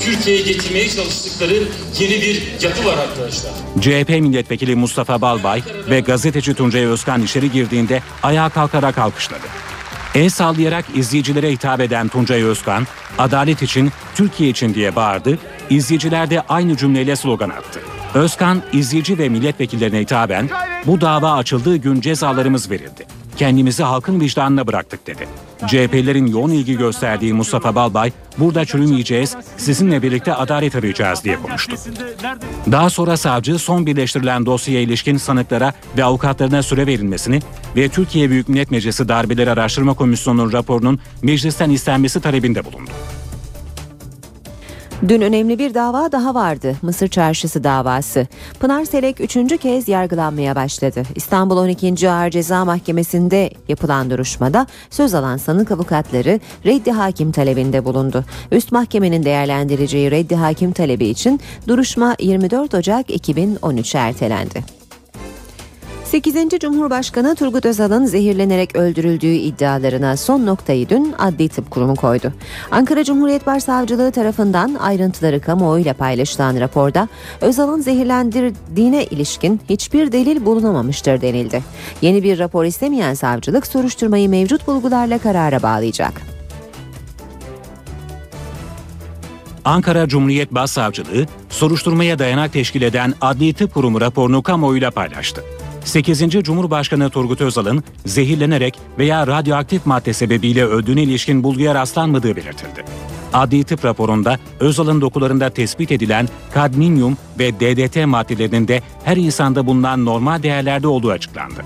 Türkiye'ye 0.00 0.42
getirmeye 0.42 0.88
çalıştıkları 0.88 1.54
yeni 2.00 2.22
bir 2.22 2.42
yapı 2.62 2.84
var 2.84 2.98
arkadaşlar. 2.98 3.52
CHP 3.80 4.08
milletvekili 4.08 4.76
Mustafa 4.76 5.20
Balbay 5.20 5.62
ve 5.90 6.00
gazeteci 6.00 6.54
Tuncay 6.54 6.84
Özkan 6.84 7.22
içeri 7.22 7.52
girdiğinde 7.52 8.02
ayağa 8.22 8.48
kalkarak 8.48 8.98
alkışladı. 8.98 9.46
El 10.14 10.28
sallayarak 10.28 10.84
izleyicilere 10.94 11.52
hitap 11.52 11.80
eden 11.80 12.08
Tuncay 12.08 12.42
Özkan, 12.42 12.86
adalet 13.18 13.62
için, 13.62 13.92
Türkiye 14.14 14.50
için 14.50 14.74
diye 14.74 14.96
bağırdı, 14.96 15.38
izleyiciler 15.70 16.30
de 16.30 16.40
aynı 16.40 16.76
cümleyle 16.76 17.16
slogan 17.16 17.50
attı. 17.50 17.80
Özkan, 18.14 18.62
izleyici 18.72 19.18
ve 19.18 19.28
milletvekillerine 19.28 20.00
hitaben, 20.00 20.50
bu 20.86 21.00
dava 21.00 21.32
açıldığı 21.32 21.76
gün 21.76 22.00
cezalarımız 22.00 22.70
verildi. 22.70 23.06
Kendimizi 23.36 23.82
halkın 23.82 24.20
vicdanına 24.20 24.66
bıraktık 24.66 25.06
dedi. 25.06 25.28
CHP'lerin 25.66 26.26
yoğun 26.26 26.50
ilgi 26.50 26.76
gösterdiği 26.76 27.32
Mustafa 27.32 27.74
Balbay, 27.74 28.12
burada 28.38 28.64
çürümeyeceğiz, 28.64 29.36
sizinle 29.56 30.02
birlikte 30.02 30.34
adalet 30.34 30.76
arayacağız 30.76 31.24
diye 31.24 31.36
konuştu. 31.42 31.76
Daha 32.72 32.90
sonra 32.90 33.16
savcı 33.16 33.58
son 33.58 33.86
birleştirilen 33.86 34.46
dosyaya 34.46 34.80
ilişkin 34.80 35.16
sanıklara 35.16 35.72
ve 35.96 36.04
avukatlarına 36.04 36.62
süre 36.62 36.86
verilmesini 36.86 37.40
ve 37.76 37.88
Türkiye 37.88 38.30
Büyük 38.30 38.48
Millet 38.48 38.70
Meclisi 38.70 39.08
Darbeleri 39.08 39.50
Araştırma 39.50 39.94
Komisyonu'nun 39.94 40.52
raporunun 40.52 41.00
meclisten 41.22 41.70
istenmesi 41.70 42.20
talebinde 42.20 42.64
bulundu. 42.64 42.90
Dün 45.08 45.20
önemli 45.20 45.58
bir 45.58 45.74
dava 45.74 46.12
daha 46.12 46.34
vardı. 46.34 46.76
Mısır 46.82 47.08
Çarşısı 47.08 47.64
davası. 47.64 48.26
Pınar 48.60 48.84
Selek 48.84 49.20
üçüncü 49.20 49.58
kez 49.58 49.88
yargılanmaya 49.88 50.56
başladı. 50.56 51.02
İstanbul 51.14 51.56
12. 51.56 52.10
Ağır 52.10 52.30
Ceza 52.30 52.64
Mahkemesi'nde 52.64 53.50
yapılan 53.68 54.10
duruşmada 54.10 54.66
söz 54.90 55.14
alan 55.14 55.36
sanık 55.36 55.70
avukatları 55.70 56.40
reddi 56.66 56.92
hakim 56.92 57.32
talebinde 57.32 57.84
bulundu. 57.84 58.24
Üst 58.52 58.72
mahkemenin 58.72 59.22
değerlendireceği 59.22 60.10
reddi 60.10 60.36
hakim 60.36 60.72
talebi 60.72 61.06
için 61.06 61.40
duruşma 61.68 62.16
24 62.20 62.74
Ocak 62.74 63.10
2013'e 63.10 64.00
ertelendi. 64.00 64.83
8. 66.14 66.60
Cumhurbaşkanı 66.60 67.34
Turgut 67.34 67.66
Özal'ın 67.66 68.04
zehirlenerek 68.04 68.76
öldürüldüğü 68.76 69.26
iddialarına 69.26 70.16
son 70.16 70.46
noktayı 70.46 70.88
dün 70.88 71.14
Adli 71.18 71.48
Tıp 71.48 71.70
Kurumu 71.70 71.96
koydu. 71.96 72.32
Ankara 72.70 73.04
Cumhuriyet 73.04 73.46
Başsavcılığı 73.46 74.12
tarafından 74.12 74.74
ayrıntıları 74.74 75.40
kamuoyuyla 75.40 75.94
paylaşılan 75.94 76.60
raporda 76.60 77.08
Özal'ın 77.40 77.80
zehirlendirdiğine 77.80 79.04
ilişkin 79.04 79.60
hiçbir 79.68 80.12
delil 80.12 80.44
bulunamamıştır 80.44 81.20
denildi. 81.20 81.62
Yeni 82.02 82.22
bir 82.22 82.38
rapor 82.38 82.64
istemeyen 82.64 83.14
savcılık 83.14 83.66
soruşturmayı 83.66 84.28
mevcut 84.28 84.66
bulgularla 84.66 85.18
karara 85.18 85.62
bağlayacak. 85.62 86.12
Ankara 89.64 90.08
Cumhuriyet 90.08 90.54
Başsavcılığı 90.54 91.26
soruşturmaya 91.48 92.18
dayanak 92.18 92.52
teşkil 92.52 92.82
eden 92.82 93.14
Adli 93.20 93.54
Tıp 93.54 93.74
Kurumu 93.74 94.00
raporunu 94.00 94.42
kamuoyuyla 94.42 94.90
paylaştı. 94.90 95.44
8. 95.84 96.30
Cumhurbaşkanı 96.42 97.10
Turgut 97.10 97.40
Özal'ın 97.40 97.84
zehirlenerek 98.06 98.78
veya 98.98 99.26
radyoaktif 99.26 99.86
madde 99.86 100.12
sebebiyle 100.12 100.64
öldüğüne 100.64 101.02
ilişkin 101.02 101.42
bulguya 101.42 101.74
rastlanmadığı 101.74 102.36
belirtildi. 102.36 102.84
Adli 103.32 103.64
tıp 103.64 103.84
raporunda 103.84 104.38
Özal'ın 104.60 105.00
dokularında 105.00 105.50
tespit 105.50 105.92
edilen 105.92 106.28
kadmiyum 106.54 107.16
ve 107.38 107.52
DDT 107.52 108.06
maddelerinin 108.06 108.68
de 108.68 108.82
her 109.04 109.16
insanda 109.16 109.66
bulunan 109.66 110.04
normal 110.04 110.42
değerlerde 110.42 110.86
olduğu 110.86 111.10
açıklandı. 111.10 111.64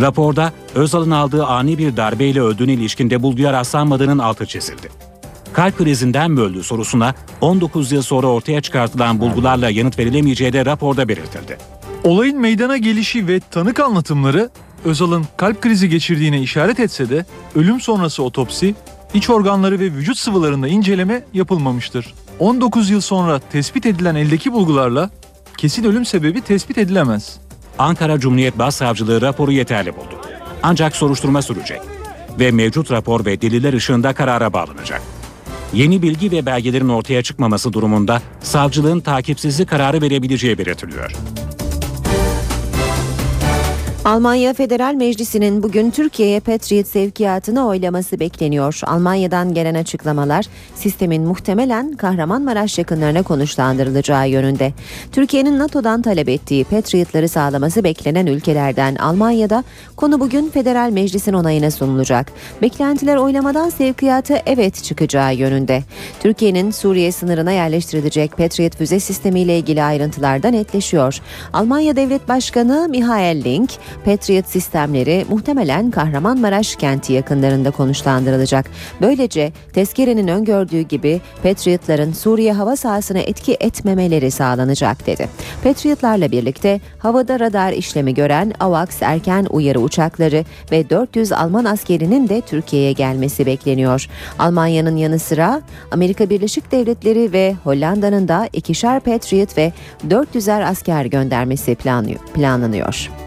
Raporda 0.00 0.52
Özal'ın 0.74 1.10
aldığı 1.10 1.46
ani 1.46 1.78
bir 1.78 1.96
darbeyle 1.96 2.40
öldüğüne 2.40 2.72
ilişkinde 2.72 3.22
bulguya 3.22 3.52
rastlanmadığının 3.52 4.18
altı 4.18 4.46
çizildi. 4.46 4.88
Kalp 5.52 5.78
krizinden 5.78 6.30
mi 6.30 6.40
öldü 6.40 6.62
sorusuna 6.62 7.14
19 7.40 7.92
yıl 7.92 8.02
sonra 8.02 8.26
ortaya 8.26 8.60
çıkartılan 8.60 9.20
bulgularla 9.20 9.70
yanıt 9.70 9.98
verilemeyeceği 9.98 10.52
de 10.52 10.66
raporda 10.66 11.08
belirtildi. 11.08 11.58
Olayın 12.06 12.40
meydana 12.40 12.76
gelişi 12.76 13.28
ve 13.28 13.40
tanık 13.40 13.80
anlatımları 13.80 14.50
Özal'ın 14.84 15.24
kalp 15.36 15.62
krizi 15.62 15.88
geçirdiğine 15.88 16.40
işaret 16.40 16.80
etse 16.80 17.10
de 17.10 17.24
ölüm 17.54 17.80
sonrası 17.80 18.22
otopsi, 18.22 18.74
iç 19.14 19.30
organları 19.30 19.80
ve 19.80 19.84
vücut 19.84 20.18
sıvılarında 20.18 20.68
inceleme 20.68 21.24
yapılmamıştır. 21.34 22.14
19 22.38 22.90
yıl 22.90 23.00
sonra 23.00 23.38
tespit 23.38 23.86
edilen 23.86 24.14
eldeki 24.14 24.52
bulgularla 24.52 25.10
kesin 25.56 25.84
ölüm 25.84 26.04
sebebi 26.04 26.40
tespit 26.40 26.78
edilemez. 26.78 27.38
Ankara 27.78 28.20
Cumhuriyet 28.20 28.58
Başsavcılığı 28.58 29.22
raporu 29.22 29.52
yeterli 29.52 29.96
buldu. 29.96 30.20
Ancak 30.62 30.96
soruşturma 30.96 31.42
sürecek 31.42 31.80
ve 32.40 32.50
mevcut 32.50 32.90
rapor 32.90 33.24
ve 33.24 33.40
deliller 33.40 33.72
ışığında 33.72 34.12
karara 34.12 34.52
bağlanacak. 34.52 35.02
Yeni 35.72 36.02
bilgi 36.02 36.32
ve 36.32 36.46
belgelerin 36.46 36.88
ortaya 36.88 37.22
çıkmaması 37.22 37.72
durumunda 37.72 38.22
savcılığın 38.40 39.00
takipsizlik 39.00 39.68
kararı 39.68 40.02
verebileceği 40.02 40.58
belirtiliyor. 40.58 41.12
Almanya 44.06 44.54
Federal 44.54 44.94
Meclisi'nin 44.94 45.62
bugün 45.62 45.90
Türkiye'ye 45.90 46.40
Patriot 46.40 46.86
sevkiyatını 46.86 47.66
oylaması 47.66 48.20
bekleniyor. 48.20 48.80
Almanya'dan 48.84 49.54
gelen 49.54 49.74
açıklamalar 49.74 50.46
sistemin 50.74 51.22
muhtemelen 51.22 51.92
Kahramanmaraş 51.92 52.78
yakınlarına 52.78 53.22
konuşlandırılacağı 53.22 54.28
yönünde. 54.28 54.72
Türkiye'nin 55.12 55.58
NATO'dan 55.58 56.02
talep 56.02 56.28
ettiği 56.28 56.64
Patriot'ları 56.64 57.28
sağlaması 57.28 57.84
beklenen 57.84 58.26
ülkelerden 58.26 58.94
Almanya'da 58.94 59.64
konu 59.96 60.20
bugün 60.20 60.50
Federal 60.50 60.90
Meclis'in 60.90 61.32
onayına 61.32 61.70
sunulacak. 61.70 62.32
Beklentiler 62.62 63.16
oylamadan 63.16 63.68
sevkiyatı 63.68 64.38
evet 64.46 64.84
çıkacağı 64.84 65.34
yönünde. 65.34 65.82
Türkiye'nin 66.20 66.70
Suriye 66.70 67.12
sınırına 67.12 67.52
yerleştirilecek 67.52 68.36
Patriot 68.36 68.76
füze 68.76 69.00
sistemiyle 69.00 69.58
ilgili 69.58 69.82
ayrıntılardan 69.82 70.52
netleşiyor. 70.52 71.18
Almanya 71.52 71.96
Devlet 71.96 72.28
Başkanı 72.28 72.88
Michael 72.88 73.42
Link 73.44 73.70
Patriot 74.04 74.46
sistemleri 74.46 75.24
muhtemelen 75.28 75.90
Kahramanmaraş 75.90 76.76
kenti 76.76 77.12
yakınlarında 77.12 77.70
konuşlandırılacak. 77.70 78.66
Böylece 79.00 79.52
tezkerenin 79.72 80.28
öngördüğü 80.28 80.80
gibi 80.80 81.20
Patriotların 81.42 82.12
Suriye 82.12 82.52
hava 82.52 82.76
sahasına 82.76 83.18
etki 83.18 83.56
etmemeleri 83.60 84.30
sağlanacak 84.30 85.06
dedi. 85.06 85.28
Patriotlarla 85.64 86.30
birlikte 86.30 86.80
havada 86.98 87.40
radar 87.40 87.72
işlemi 87.72 88.14
gören 88.14 88.52
AWACS 88.60 89.02
erken 89.02 89.46
uyarı 89.50 89.80
uçakları 89.80 90.44
ve 90.72 90.90
400 90.90 91.32
Alman 91.32 91.64
askerinin 91.64 92.28
de 92.28 92.40
Türkiye'ye 92.40 92.92
gelmesi 92.92 93.46
bekleniyor. 93.46 94.06
Almanya'nın 94.38 94.96
yanı 94.96 95.18
sıra 95.18 95.62
Amerika 95.90 96.30
Birleşik 96.30 96.72
Devletleri 96.72 97.32
ve 97.32 97.54
Hollanda'nın 97.64 98.28
da 98.28 98.48
ikişer 98.52 99.00
Patriot 99.00 99.58
ve 99.58 99.72
400'er 100.08 100.64
asker 100.64 101.04
göndermesi 101.04 101.74
planlanıyor. 102.34 103.25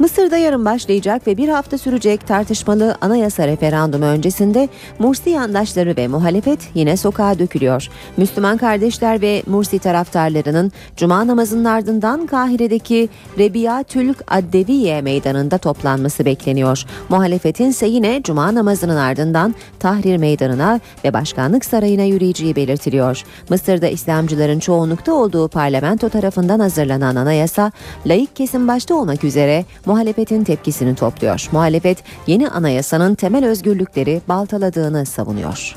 Mısır'da 0.00 0.36
yarın 0.36 0.64
başlayacak 0.64 1.26
ve 1.26 1.36
bir 1.36 1.48
hafta 1.48 1.78
sürecek 1.78 2.26
tartışmalı 2.26 2.96
anayasa 3.00 3.46
referandumu 3.46 4.04
öncesinde 4.04 4.68
Mursi 4.98 5.30
yandaşları 5.30 5.96
ve 5.96 6.08
muhalefet 6.08 6.58
yine 6.74 6.96
sokağa 6.96 7.38
dökülüyor. 7.38 7.88
Müslüman 8.16 8.56
kardeşler 8.56 9.22
ve 9.22 9.42
Mursi 9.46 9.78
taraftarlarının 9.78 10.72
cuma 10.96 11.26
namazının 11.26 11.64
ardından 11.64 12.26
Kahire'deki 12.26 13.08
Rebiatül 13.38 14.14
Addeviye 14.28 15.02
meydanında 15.02 15.58
toplanması 15.58 16.24
bekleniyor. 16.24 16.84
Muhalefetin 17.08 17.70
ise 17.70 17.86
yine 17.86 18.22
cuma 18.22 18.54
namazının 18.54 18.96
ardından 18.96 19.54
Tahrir 19.78 20.16
Meydanı'na 20.16 20.80
ve 21.04 21.12
Başkanlık 21.12 21.64
Sarayı'na 21.64 22.04
yürüyeceği 22.04 22.56
belirtiliyor. 22.56 23.24
Mısır'da 23.48 23.88
İslamcıların 23.88 24.58
çoğunlukta 24.58 25.12
olduğu 25.12 25.48
parlamento 25.48 26.08
tarafından 26.08 26.60
hazırlanan 26.60 27.16
anayasa, 27.16 27.72
laik 28.06 28.36
kesim 28.36 28.68
başta 28.68 28.94
olmak 28.94 29.24
üzere 29.24 29.64
muhalefetin 29.90 30.44
tepkisini 30.44 30.94
topluyor. 30.94 31.48
Muhalefet 31.52 31.98
yeni 32.26 32.48
anayasanın 32.48 33.14
temel 33.14 33.44
özgürlükleri 33.44 34.20
baltaladığını 34.28 35.06
savunuyor. 35.06 35.76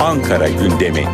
Ankara 0.00 0.48
gündemi. 0.48 1.04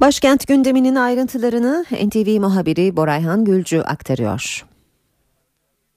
Başkent 0.00 0.46
gündeminin 0.46 0.94
ayrıntılarını 0.94 1.84
NTV 2.06 2.40
muhabiri 2.40 2.96
Borayhan 2.96 3.44
Gülcü 3.44 3.80
aktarıyor. 3.80 4.64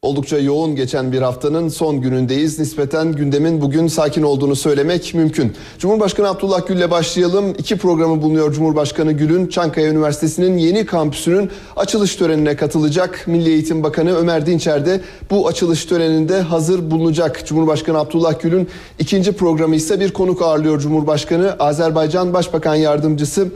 Oldukça 0.05 0.37
yoğun 0.37 0.75
geçen 0.75 1.11
bir 1.11 1.21
haftanın 1.21 1.69
son 1.69 2.01
günündeyiz. 2.01 2.59
Nispeten 2.59 3.11
gündemin 3.11 3.61
bugün 3.61 3.87
sakin 3.87 4.23
olduğunu 4.23 4.55
söylemek 4.55 5.13
mümkün. 5.13 5.53
Cumhurbaşkanı 5.79 6.29
Abdullah 6.29 6.67
Gül'le 6.67 6.91
başlayalım. 6.91 7.53
İki 7.57 7.77
programı 7.77 8.21
bulunuyor 8.21 8.53
Cumhurbaşkanı 8.53 9.11
Gül'ün. 9.11 9.47
Çankaya 9.47 9.89
Üniversitesi'nin 9.89 10.57
yeni 10.57 10.85
kampüsünün 10.85 11.49
açılış 11.75 12.15
törenine 12.15 12.55
katılacak. 12.55 13.23
Milli 13.27 13.49
Eğitim 13.49 13.83
Bakanı 13.83 14.15
Ömer 14.15 14.45
Dinçer 14.45 14.85
de 14.85 15.01
bu 15.31 15.47
açılış 15.47 15.85
töreninde 15.85 16.41
hazır 16.41 16.91
bulunacak. 16.91 17.45
Cumhurbaşkanı 17.45 17.99
Abdullah 17.99 18.39
Gül'ün 18.39 18.67
ikinci 18.99 19.31
programı 19.31 19.75
ise 19.75 19.99
bir 19.99 20.13
konuk 20.13 20.41
ağırlıyor 20.41 20.79
Cumhurbaşkanı. 20.79 21.55
Azerbaycan 21.59 22.33
Başbakan 22.33 22.75
Yardımcısı 22.75 23.47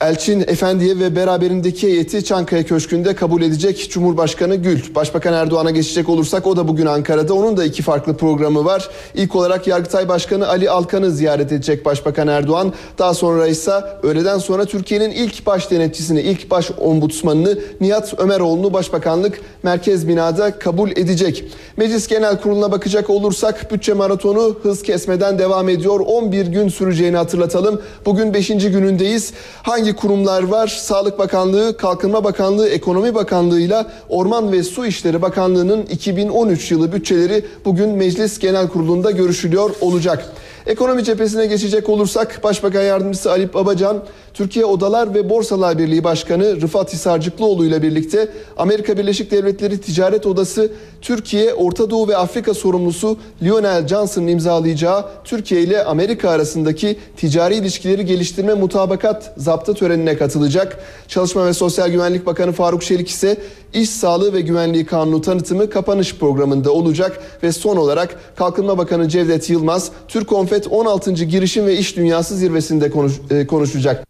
Elçin 0.00 0.40
Efendi'ye 0.40 0.98
ve 0.98 1.16
beraberindeki 1.16 1.88
heyeti 1.88 2.24
Çankaya 2.24 2.64
Köşkü'nde 2.64 3.14
kabul 3.14 3.42
edecek 3.42 3.90
Cumhurbaşkanı 3.90 4.56
Gül. 4.56 4.94
Başbakan 4.94 5.34
Erdoğan'a 5.34 5.70
geçecek 5.70 6.08
olursak 6.08 6.46
o 6.46 6.56
da 6.56 6.68
bugün 6.68 6.86
Ankara'da. 6.86 7.34
Onun 7.34 7.56
da 7.56 7.64
iki 7.64 7.82
farklı 7.82 8.16
programı 8.16 8.64
var. 8.64 8.88
İlk 9.14 9.36
olarak 9.36 9.66
Yargıtay 9.66 10.08
Başkanı 10.08 10.48
Ali 10.48 10.70
Alkan'ı 10.70 11.10
ziyaret 11.10 11.52
edecek 11.52 11.84
Başbakan 11.84 12.28
Erdoğan. 12.28 12.72
Daha 12.98 13.14
sonra 13.14 13.46
ise 13.46 13.72
öğleden 14.02 14.38
sonra 14.38 14.64
Türkiye'nin 14.64 15.10
ilk 15.10 15.46
baş 15.46 15.70
denetçisini, 15.70 16.20
ilk 16.20 16.50
baş 16.50 16.70
ombudsmanını 16.78 17.58
Nihat 17.80 18.14
Ömeroğlu'nu 18.20 18.72
Başbakanlık 18.72 19.40
Merkez 19.62 20.08
Bina'da 20.08 20.58
kabul 20.58 20.90
edecek. 20.90 21.44
Meclis 21.76 22.08
Genel 22.08 22.40
Kurulu'na 22.40 22.72
bakacak 22.72 23.10
olursak 23.10 23.72
bütçe 23.72 23.92
maratonu 23.92 24.56
hız 24.62 24.82
kesmeden 24.82 25.38
devam 25.38 25.68
ediyor. 25.68 26.00
11 26.00 26.46
gün 26.46 26.68
süreceğini 26.68 27.16
hatırlatalım. 27.16 27.82
Bugün 28.06 28.34
5. 28.34 28.48
günündeyiz. 28.48 29.32
Hangi 29.62 29.85
hangi 29.86 29.96
kurumlar 29.96 30.42
var? 30.42 30.66
Sağlık 30.66 31.18
Bakanlığı, 31.18 31.76
Kalkınma 31.76 32.24
Bakanlığı, 32.24 32.68
Ekonomi 32.68 33.14
Bakanlığı 33.14 33.60
ile 33.60 33.86
Orman 34.08 34.52
ve 34.52 34.62
Su 34.62 34.86
İşleri 34.86 35.22
Bakanlığı'nın 35.22 35.82
2013 35.82 36.70
yılı 36.70 36.92
bütçeleri 36.92 37.44
bugün 37.64 37.88
Meclis 37.88 38.38
Genel 38.38 38.68
Kurulu'nda 38.68 39.10
görüşülüyor 39.10 39.70
olacak. 39.80 40.32
Ekonomi 40.66 41.04
cephesine 41.04 41.46
geçecek 41.46 41.88
olursak 41.88 42.40
Başbakan 42.44 42.82
Yardımcısı 42.82 43.30
Alip 43.30 43.54
Babacan, 43.54 44.04
Türkiye 44.34 44.64
Odalar 44.64 45.14
ve 45.14 45.30
Borsalar 45.30 45.78
Birliği 45.78 46.04
Başkanı 46.04 46.60
Rıfat 46.60 46.92
Hisarcıklıoğlu 46.92 47.66
ile 47.66 47.82
birlikte 47.82 48.28
Amerika 48.56 48.98
Birleşik 48.98 49.30
Devletleri 49.30 49.80
Ticaret 49.80 50.26
Odası 50.26 50.72
Türkiye, 51.02 51.54
Orta 51.54 51.90
Doğu 51.90 52.08
ve 52.08 52.16
Afrika 52.16 52.54
sorumlusu 52.54 53.18
Lionel 53.42 53.88
Johnson'ın 53.88 54.26
imzalayacağı 54.26 55.04
Türkiye 55.24 55.60
ile 55.60 55.84
Amerika 55.84 56.30
arasındaki 56.30 56.98
ticari 57.16 57.54
ilişkileri 57.54 58.06
geliştirme 58.06 58.54
mutabakat 58.54 59.32
zaptı 59.36 59.74
törenine 59.74 60.16
katılacak. 60.16 60.78
Çalışma 61.08 61.46
ve 61.46 61.52
Sosyal 61.52 61.88
Güvenlik 61.88 62.26
Bakanı 62.26 62.52
Faruk 62.52 62.82
Çelik 62.82 63.08
ise 63.08 63.36
İş 63.72 63.90
Sağlığı 63.90 64.32
ve 64.32 64.40
Güvenliği 64.40 64.86
Kanunu 64.86 65.20
tanıtımı 65.20 65.70
kapanış 65.70 66.14
programında 66.14 66.72
olacak 66.72 67.20
ve 67.42 67.52
son 67.52 67.76
olarak 67.76 68.20
Kalkınma 68.36 68.78
Bakanı 68.78 69.08
Cevdet 69.08 69.50
Yılmaz 69.50 69.90
Türk 70.08 70.32
Konfet 70.56 70.72
16. 70.72 71.24
Girişim 71.24 71.66
ve 71.66 71.76
İş 71.76 71.96
Dünyası 71.96 72.36
zirvesinde 72.36 72.90
konuş, 72.90 73.12
e, 73.30 73.46
konuşacak. 73.46 74.06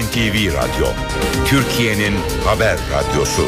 NTV 0.00 0.46
Radyo, 0.54 0.86
Türkiye'nin 1.46 2.14
haber 2.44 2.78
radyosu. 2.92 3.42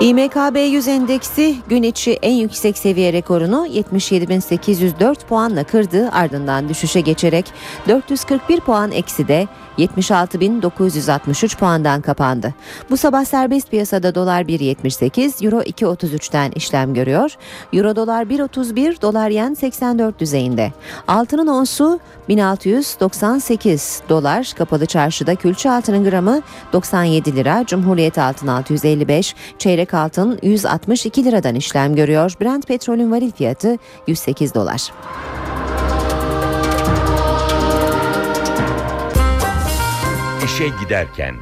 İMKB 0.00 0.56
100 0.56 0.88
endeksi 0.88 1.56
gün 1.68 1.82
içi 1.82 2.18
en 2.22 2.34
yüksek 2.34 2.78
seviye 2.78 3.12
rekorunu 3.12 3.66
77.804 3.66 5.26
puanla 5.28 5.64
kırdı 5.64 6.10
ardından 6.10 6.68
düşüşe 6.68 7.00
geçerek 7.00 7.44
441 7.88 8.60
puan 8.60 8.92
eksi 8.92 9.28
de 9.28 9.48
76.963 9.78 11.56
puandan 11.56 12.00
kapandı. 12.00 12.54
Bu 12.90 12.96
sabah 12.96 13.24
serbest 13.24 13.70
piyasada 13.70 14.14
dolar 14.14 14.42
1.78, 14.42 15.44
euro 15.44 15.60
2.33'ten 15.60 16.50
işlem 16.50 16.94
görüyor. 16.94 17.36
Euro 17.72 17.96
dolar 17.96 18.24
1.31, 18.24 19.02
dolar 19.02 19.30
yen 19.30 19.54
84 19.54 20.18
düzeyinde. 20.18 20.72
Altının 21.08 21.46
onsu 21.46 22.00
1698 22.28 24.02
dolar. 24.08 24.52
Kapalı 24.58 24.86
çarşıda 24.86 25.34
külçe 25.34 25.70
altının 25.70 26.04
gramı 26.10 26.42
97 26.72 27.36
lira. 27.36 27.64
Cumhuriyet 27.66 28.18
altın 28.18 28.46
655, 28.46 29.34
çeyrek 29.58 29.87
altın 29.94 30.38
162 30.42 31.24
liradan 31.24 31.54
işlem 31.54 31.94
görüyor. 31.94 32.32
Brent 32.40 32.66
petrolün 32.66 33.12
varil 33.12 33.30
fiyatı 33.30 33.76
108 34.06 34.54
dolar. 34.54 34.92
İşe 40.44 40.68
giderken 40.82 41.34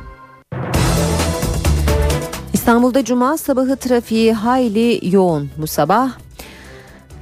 İstanbul'da 2.52 3.04
cuma 3.04 3.36
sabahı 3.36 3.76
trafiği 3.76 4.32
hayli 4.32 5.14
yoğun 5.14 5.50
bu 5.56 5.66
sabah. 5.66 6.10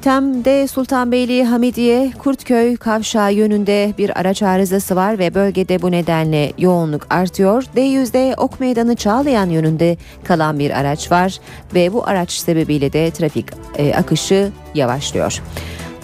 Tem'de 0.04 0.68
Sultanbeyli 0.68 1.44
Hamidiye 1.44 2.12
Kurtköy 2.18 2.76
kavşağı 2.76 3.32
yönünde 3.32 3.94
bir 3.98 4.20
araç 4.20 4.42
arızası 4.42 4.96
var 4.96 5.18
ve 5.18 5.34
bölgede 5.34 5.82
bu 5.82 5.90
nedenle 5.90 6.52
yoğunluk 6.58 7.06
artıyor. 7.10 7.62
D100'de 7.62 8.34
Ok 8.36 8.60
Meydanı 8.60 8.96
Çağlayan 8.96 9.50
yönünde 9.50 9.96
kalan 10.24 10.58
bir 10.58 10.70
araç 10.70 11.12
var 11.12 11.38
ve 11.74 11.92
bu 11.92 12.06
araç 12.06 12.32
sebebiyle 12.32 12.92
de 12.92 13.10
trafik 13.10 13.46
e, 13.78 13.94
akışı 13.94 14.52
yavaşlıyor. 14.74 15.42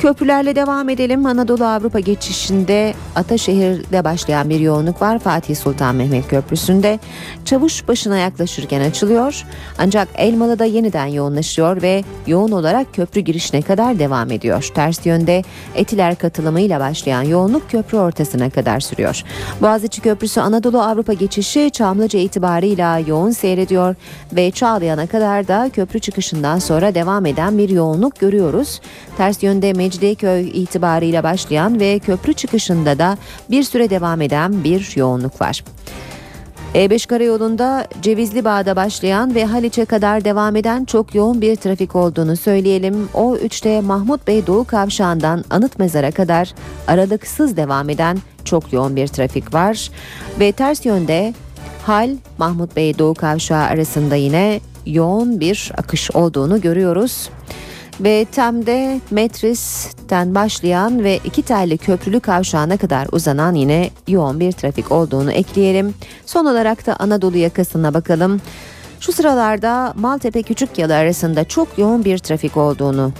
Köprülerle 0.00 0.56
devam 0.56 0.88
edelim. 0.88 1.26
Anadolu 1.26 1.64
Avrupa 1.64 2.00
geçişinde 2.00 2.94
Ataşehir'de 3.16 4.04
başlayan 4.04 4.50
bir 4.50 4.60
yoğunluk 4.60 5.02
var. 5.02 5.18
Fatih 5.18 5.56
Sultan 5.56 5.94
Mehmet 5.94 6.28
Köprüsü'nde 6.28 6.98
çavuş 7.44 7.88
başına 7.88 8.18
yaklaşırken 8.18 8.80
açılıyor. 8.80 9.44
Ancak 9.78 10.08
Elmalı'da 10.14 10.64
yeniden 10.64 11.06
yoğunlaşıyor 11.06 11.82
ve 11.82 12.04
yoğun 12.26 12.52
olarak 12.52 12.94
köprü 12.94 13.20
girişine 13.20 13.62
kadar 13.62 13.98
devam 13.98 14.30
ediyor. 14.30 14.70
Ters 14.74 15.06
yönde 15.06 15.42
Etiler 15.74 16.14
katılımıyla 16.14 16.80
başlayan 16.80 17.22
yoğunluk 17.22 17.70
köprü 17.70 17.98
ortasına 17.98 18.50
kadar 18.50 18.80
sürüyor. 18.80 19.22
Boğaziçi 19.62 20.00
Köprüsü 20.00 20.40
Anadolu 20.40 20.82
Avrupa 20.82 21.12
geçişi 21.12 21.70
Çamlıca 21.70 22.18
itibarıyla 22.18 22.98
yoğun 22.98 23.30
seyrediyor 23.30 23.94
ve 24.32 24.50
Çağlayan'a 24.50 25.06
kadar 25.06 25.48
da 25.48 25.70
köprü 25.72 26.00
çıkışından 26.00 26.58
sonra 26.58 26.94
devam 26.94 27.26
eden 27.26 27.58
bir 27.58 27.68
yoğunluk 27.68 28.20
görüyoruz. 28.20 28.80
Ters 29.16 29.42
yönde 29.42 29.72
Mecidiyeköy 29.90 30.48
itibarıyla 30.48 31.22
başlayan 31.22 31.80
ve 31.80 31.98
köprü 31.98 32.34
çıkışında 32.34 32.98
da 32.98 33.18
bir 33.50 33.62
süre 33.62 33.90
devam 33.90 34.20
eden 34.20 34.64
bir 34.64 34.96
yoğunluk 34.96 35.40
var. 35.40 35.64
E5 36.74 37.06
karayolunda 37.06 37.86
Cevizli 38.02 38.44
Bağ'da 38.44 38.76
başlayan 38.76 39.34
ve 39.34 39.44
Haliç'e 39.44 39.84
kadar 39.84 40.24
devam 40.24 40.56
eden 40.56 40.84
çok 40.84 41.14
yoğun 41.14 41.40
bir 41.40 41.56
trafik 41.56 41.96
olduğunu 41.96 42.36
söyleyelim. 42.36 43.08
O 43.14 43.36
3'te 43.36 43.80
Mahmut 43.80 44.26
Bey 44.26 44.46
Doğu 44.46 44.64
Kavşağı'ndan 44.64 45.44
Anıt 45.50 45.78
Mezar'a 45.78 46.10
kadar 46.10 46.54
aralıksız 46.88 47.56
devam 47.56 47.90
eden 47.90 48.18
çok 48.44 48.72
yoğun 48.72 48.96
bir 48.96 49.06
trafik 49.06 49.54
var. 49.54 49.90
Ve 50.40 50.52
ters 50.52 50.86
yönde 50.86 51.34
Hal 51.86 52.10
Mahmut 52.38 52.76
Bey 52.76 52.98
Doğu 52.98 53.14
Kavşağı 53.14 53.64
arasında 53.64 54.16
yine 54.16 54.60
yoğun 54.86 55.40
bir 55.40 55.72
akış 55.76 56.10
olduğunu 56.10 56.60
görüyoruz 56.60 57.30
ve 58.00 58.26
Tem'de 58.32 59.00
Metris'ten 59.10 60.34
başlayan 60.34 61.04
ve 61.04 61.20
iki 61.24 61.42
telli 61.42 61.78
köprülü 61.78 62.20
kavşağına 62.20 62.76
kadar 62.76 63.08
uzanan 63.12 63.54
yine 63.54 63.90
yoğun 64.08 64.40
bir 64.40 64.52
trafik 64.52 64.92
olduğunu 64.92 65.32
ekleyelim. 65.32 65.94
Son 66.26 66.46
olarak 66.46 66.86
da 66.86 66.96
Anadolu 66.96 67.36
yakasına 67.36 67.94
bakalım. 67.94 68.40
Şu 69.00 69.12
sıralarda 69.12 69.92
Maltepe 69.96 70.42
Küçükyalı 70.42 70.94
arasında 70.94 71.44
çok 71.44 71.78
yoğun 71.78 72.04
bir 72.04 72.18
trafik 72.18 72.56
olduğunu 72.56 73.12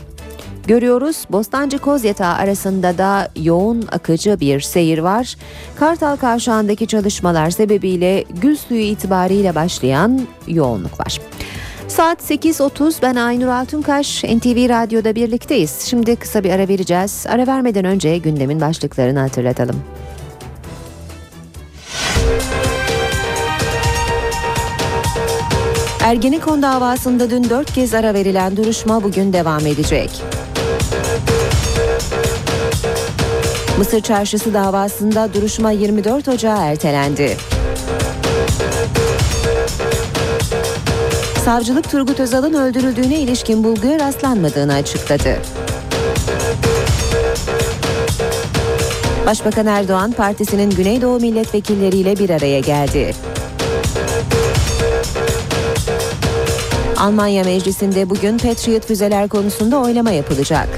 görüyoruz. 0.66 1.24
Bostancı 1.30 1.78
Kozyatağı 1.78 2.34
arasında 2.34 2.98
da 2.98 3.28
yoğun 3.36 3.84
akıcı 3.92 4.40
bir 4.40 4.60
seyir 4.60 4.98
var. 4.98 5.36
Kartal 5.78 6.16
Kavşağı'ndaki 6.16 6.86
çalışmalar 6.86 7.50
sebebiyle 7.50 8.24
gül 8.42 8.56
suyu 8.56 8.80
itibariyle 8.80 9.54
başlayan 9.54 10.20
yoğunluk 10.48 11.00
var. 11.00 11.20
Saat 11.90 12.30
8.30 12.30 13.02
ben 13.02 13.14
Aynur 13.14 13.46
Altunkaş 13.46 14.24
NTV 14.24 14.68
Radyo'da 14.68 15.14
birlikteyiz. 15.14 15.80
Şimdi 15.80 16.16
kısa 16.16 16.44
bir 16.44 16.50
ara 16.50 16.68
vereceğiz. 16.68 17.26
Ara 17.28 17.46
vermeden 17.46 17.84
önce 17.84 18.18
gündemin 18.18 18.60
başlıklarını 18.60 19.18
hatırlatalım. 19.18 19.82
Ergenekon 26.02 26.62
davasında 26.62 27.30
dün 27.30 27.50
dört 27.50 27.72
kez 27.72 27.94
ara 27.94 28.14
verilen 28.14 28.56
duruşma 28.56 29.02
bugün 29.02 29.32
devam 29.32 29.66
edecek. 29.66 30.10
Mısır 33.78 34.00
Çarşısı 34.00 34.54
davasında 34.54 35.34
duruşma 35.34 35.70
24 35.70 36.28
Ocağı 36.28 36.58
ertelendi. 36.58 37.36
Savcılık 41.50 41.90
Turgut 41.90 42.20
Özal'ın 42.20 42.54
öldürüldüğüne 42.54 43.20
ilişkin 43.20 43.64
bulguya 43.64 43.98
rastlanmadığını 43.98 44.74
açıkladı. 44.74 45.38
Başbakan 49.26 49.66
Erdoğan 49.66 50.12
partisinin 50.12 50.70
Güneydoğu 50.70 51.20
milletvekilleriyle 51.20 52.18
bir 52.18 52.30
araya 52.30 52.60
geldi. 52.60 53.14
Almanya 56.96 57.44
Meclisi'nde 57.44 58.10
bugün 58.10 58.38
Patriot 58.38 58.86
füzeler 58.86 59.28
konusunda 59.28 59.76
oylama 59.76 60.10
yapılacak. 60.10 60.68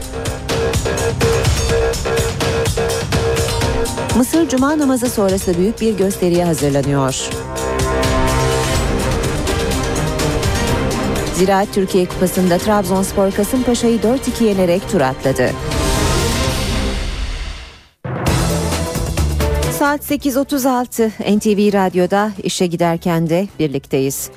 Mısır 4.17 4.49
Cuma 4.49 4.79
namazı 4.79 5.11
sonrası 5.11 5.59
büyük 5.59 5.81
bir 5.81 5.97
gösteriye 5.97 6.45
hazırlanıyor. 6.45 7.42
Ziraat 11.35 11.75
Türkiye 11.75 12.07
Kupası'nda 12.07 12.59
Trabzonspor 12.59 13.31
Kasımpaşa'yı 13.31 13.99
4-2 13.99 14.45
yenerek 14.45 14.89
tur 14.91 15.01
atladı. 15.01 15.51
Saat 19.79 20.11
8.36 20.11 21.37
NTV 21.37 21.73
Radyo'da 21.73 22.33
işe 22.43 22.67
giderken 22.67 23.29
de 23.29 23.49
birlikteyiz. 23.59 24.31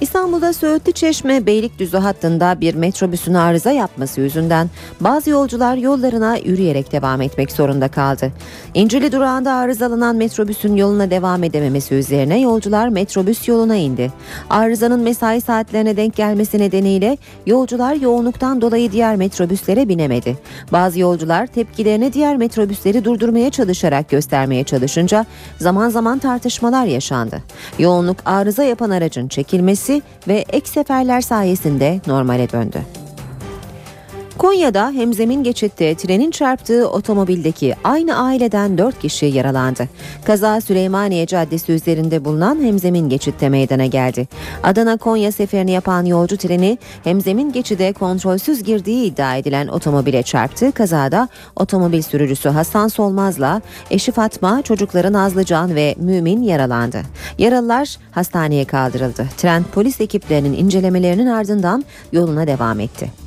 İstanbul'da 0.00 0.52
Söğütlü 0.52 0.92
Çeşme 0.92 1.46
Beylikdüzü 1.46 1.96
hattında 1.96 2.60
bir 2.60 2.74
metrobüsün 2.74 3.34
arıza 3.34 3.70
yapması 3.70 4.20
yüzünden 4.20 4.70
bazı 5.00 5.30
yolcular 5.30 5.76
yollarına 5.76 6.36
yürüyerek 6.36 6.92
devam 6.92 7.22
etmek 7.22 7.52
zorunda 7.52 7.88
kaldı. 7.88 8.32
İncili 8.74 9.12
durağında 9.12 9.52
arızalanan 9.52 10.16
metrobüsün 10.16 10.76
yoluna 10.76 11.10
devam 11.10 11.44
edememesi 11.44 11.94
üzerine 11.94 12.40
yolcular 12.40 12.88
metrobüs 12.88 13.48
yoluna 13.48 13.76
indi. 13.76 14.12
Arızanın 14.50 15.00
mesai 15.00 15.40
saatlerine 15.40 15.96
denk 15.96 16.16
gelmesi 16.16 16.58
nedeniyle 16.58 17.18
yolcular 17.46 17.94
yoğunluktan 17.94 18.60
dolayı 18.60 18.92
diğer 18.92 19.16
metrobüslere 19.16 19.88
binemedi. 19.88 20.38
Bazı 20.72 21.00
yolcular 21.00 21.46
tepkilerini 21.46 22.12
diğer 22.12 22.36
metrobüsleri 22.36 23.04
durdurmaya 23.04 23.50
çalışarak 23.50 24.08
göstermeye 24.10 24.64
çalışınca 24.64 25.26
zaman 25.58 25.88
zaman 25.88 26.18
tartışmalar 26.18 26.86
yaşandı. 26.86 27.42
Yoğunluk 27.78 28.16
arıza 28.24 28.64
yapan 28.64 28.90
aracın 28.90 29.28
çekilmesi 29.28 29.85
ve 30.28 30.44
ek 30.52 30.68
seferler 30.68 31.20
sayesinde 31.20 32.00
normale 32.06 32.50
döndü. 32.50 33.05
Konya'da 34.38 34.90
hemzemin 34.90 35.42
geçitte 35.42 35.94
trenin 35.94 36.30
çarptığı 36.30 36.90
otomobildeki 36.90 37.74
aynı 37.84 38.18
aileden 38.18 38.78
4 38.78 38.98
kişi 38.98 39.26
yaralandı. 39.26 39.88
Kaza 40.24 40.60
Süleymaniye 40.60 41.26
Caddesi 41.26 41.72
üzerinde 41.72 42.24
bulunan 42.24 42.62
hemzemin 42.62 43.08
geçitte 43.08 43.48
meydana 43.48 43.86
geldi. 43.86 44.28
Adana-Konya 44.62 45.32
seferini 45.32 45.70
yapan 45.70 46.04
yolcu 46.04 46.36
treni 46.36 46.78
hemzemin 47.04 47.52
geçide 47.52 47.92
kontrolsüz 47.92 48.62
girdiği 48.62 49.04
iddia 49.04 49.36
edilen 49.36 49.68
otomobile 49.68 50.22
çarptı. 50.22 50.72
Kazada 50.72 51.28
otomobil 51.56 52.02
sürücüsü 52.02 52.48
Hasan 52.48 52.88
Solmaz'la 52.88 53.62
eşi 53.90 54.12
Fatma, 54.12 54.62
çocukları 54.62 55.12
Nazlıcan 55.12 55.74
ve 55.74 55.94
Mümin 55.98 56.42
yaralandı. 56.42 57.02
Yaralılar 57.38 57.96
hastaneye 58.10 58.64
kaldırıldı. 58.64 59.26
Tren 59.36 59.64
polis 59.74 60.00
ekiplerinin 60.00 60.52
incelemelerinin 60.52 61.26
ardından 61.26 61.84
yoluna 62.12 62.46
devam 62.46 62.80
etti. 62.80 63.25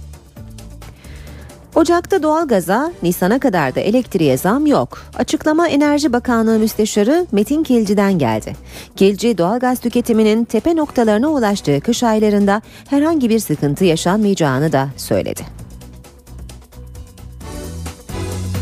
Ocak'ta 1.75 2.23
doğalgaza, 2.23 2.91
Nisan'a 3.03 3.39
kadar 3.39 3.75
da 3.75 3.79
elektriğe 3.79 4.37
zam 4.37 4.65
yok. 4.65 5.01
Açıklama 5.17 5.67
Enerji 5.67 6.13
Bakanlığı 6.13 6.59
Müsteşarı 6.59 7.27
Metin 7.31 7.63
Kilci'den 7.63 8.19
geldi. 8.19 8.55
Kilci 8.95 9.37
doğalgaz 9.37 9.79
tüketiminin 9.79 10.45
tepe 10.45 10.75
noktalarına 10.75 11.27
ulaştığı 11.29 11.81
kış 11.81 12.03
aylarında 12.03 12.61
herhangi 12.89 13.29
bir 13.29 13.39
sıkıntı 13.39 13.85
yaşanmayacağını 13.85 14.71
da 14.71 14.87
söyledi. 14.97 15.41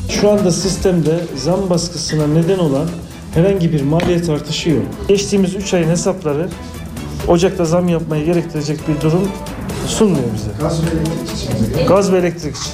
Şu 0.10 0.30
anda 0.30 0.52
sistemde 0.52 1.20
zam 1.36 1.70
baskısına 1.70 2.28
neden 2.28 2.60
olan 2.60 2.88
herhangi 3.34 3.74
bir 3.74 3.82
maliyet 3.82 4.30
artışı 4.30 4.70
yok. 4.70 4.86
Geçtiğimiz 5.08 5.56
3 5.56 5.74
ayın 5.74 5.90
hesapları 5.90 6.50
Ocak'ta 7.28 7.66
zam 7.66 7.90
yapmayı 7.90 8.26
gerektirecek 8.26 8.80
bir 8.88 9.02
durum 9.02 9.32
sunmuyor 9.88 10.26
bize. 10.36 10.50
Gaz 11.88 12.12
ve 12.12 12.18
elektrik 12.18 12.56
için. 12.56 12.72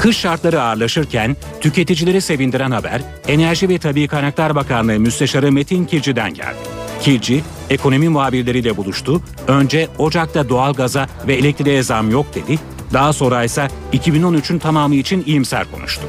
Kış 0.00 0.16
şartları 0.16 0.62
ağırlaşırken 0.62 1.36
tüketicileri 1.60 2.20
sevindiren 2.20 2.70
haber 2.70 3.00
Enerji 3.28 3.68
ve 3.68 3.78
Tabi 3.78 4.06
Kaynaklar 4.08 4.54
Bakanlığı 4.54 5.00
Müsteşarı 5.00 5.52
Metin 5.52 5.84
Kilci'den 5.84 6.34
geldi. 6.34 6.56
Kilci, 7.00 7.42
ekonomi 7.70 8.08
muhabirleriyle 8.08 8.76
buluştu. 8.76 9.22
Önce 9.48 9.88
Ocak'ta 9.98 10.48
doğalgaza 10.48 11.06
ve 11.26 11.34
elektriğe 11.34 11.82
zam 11.82 12.10
yok 12.10 12.26
dedi. 12.34 12.58
Daha 12.92 13.12
sonra 13.12 13.44
ise 13.44 13.68
2013'ün 13.92 14.58
tamamı 14.58 14.94
için 14.94 15.22
iyimser 15.26 15.70
konuştu. 15.70 16.02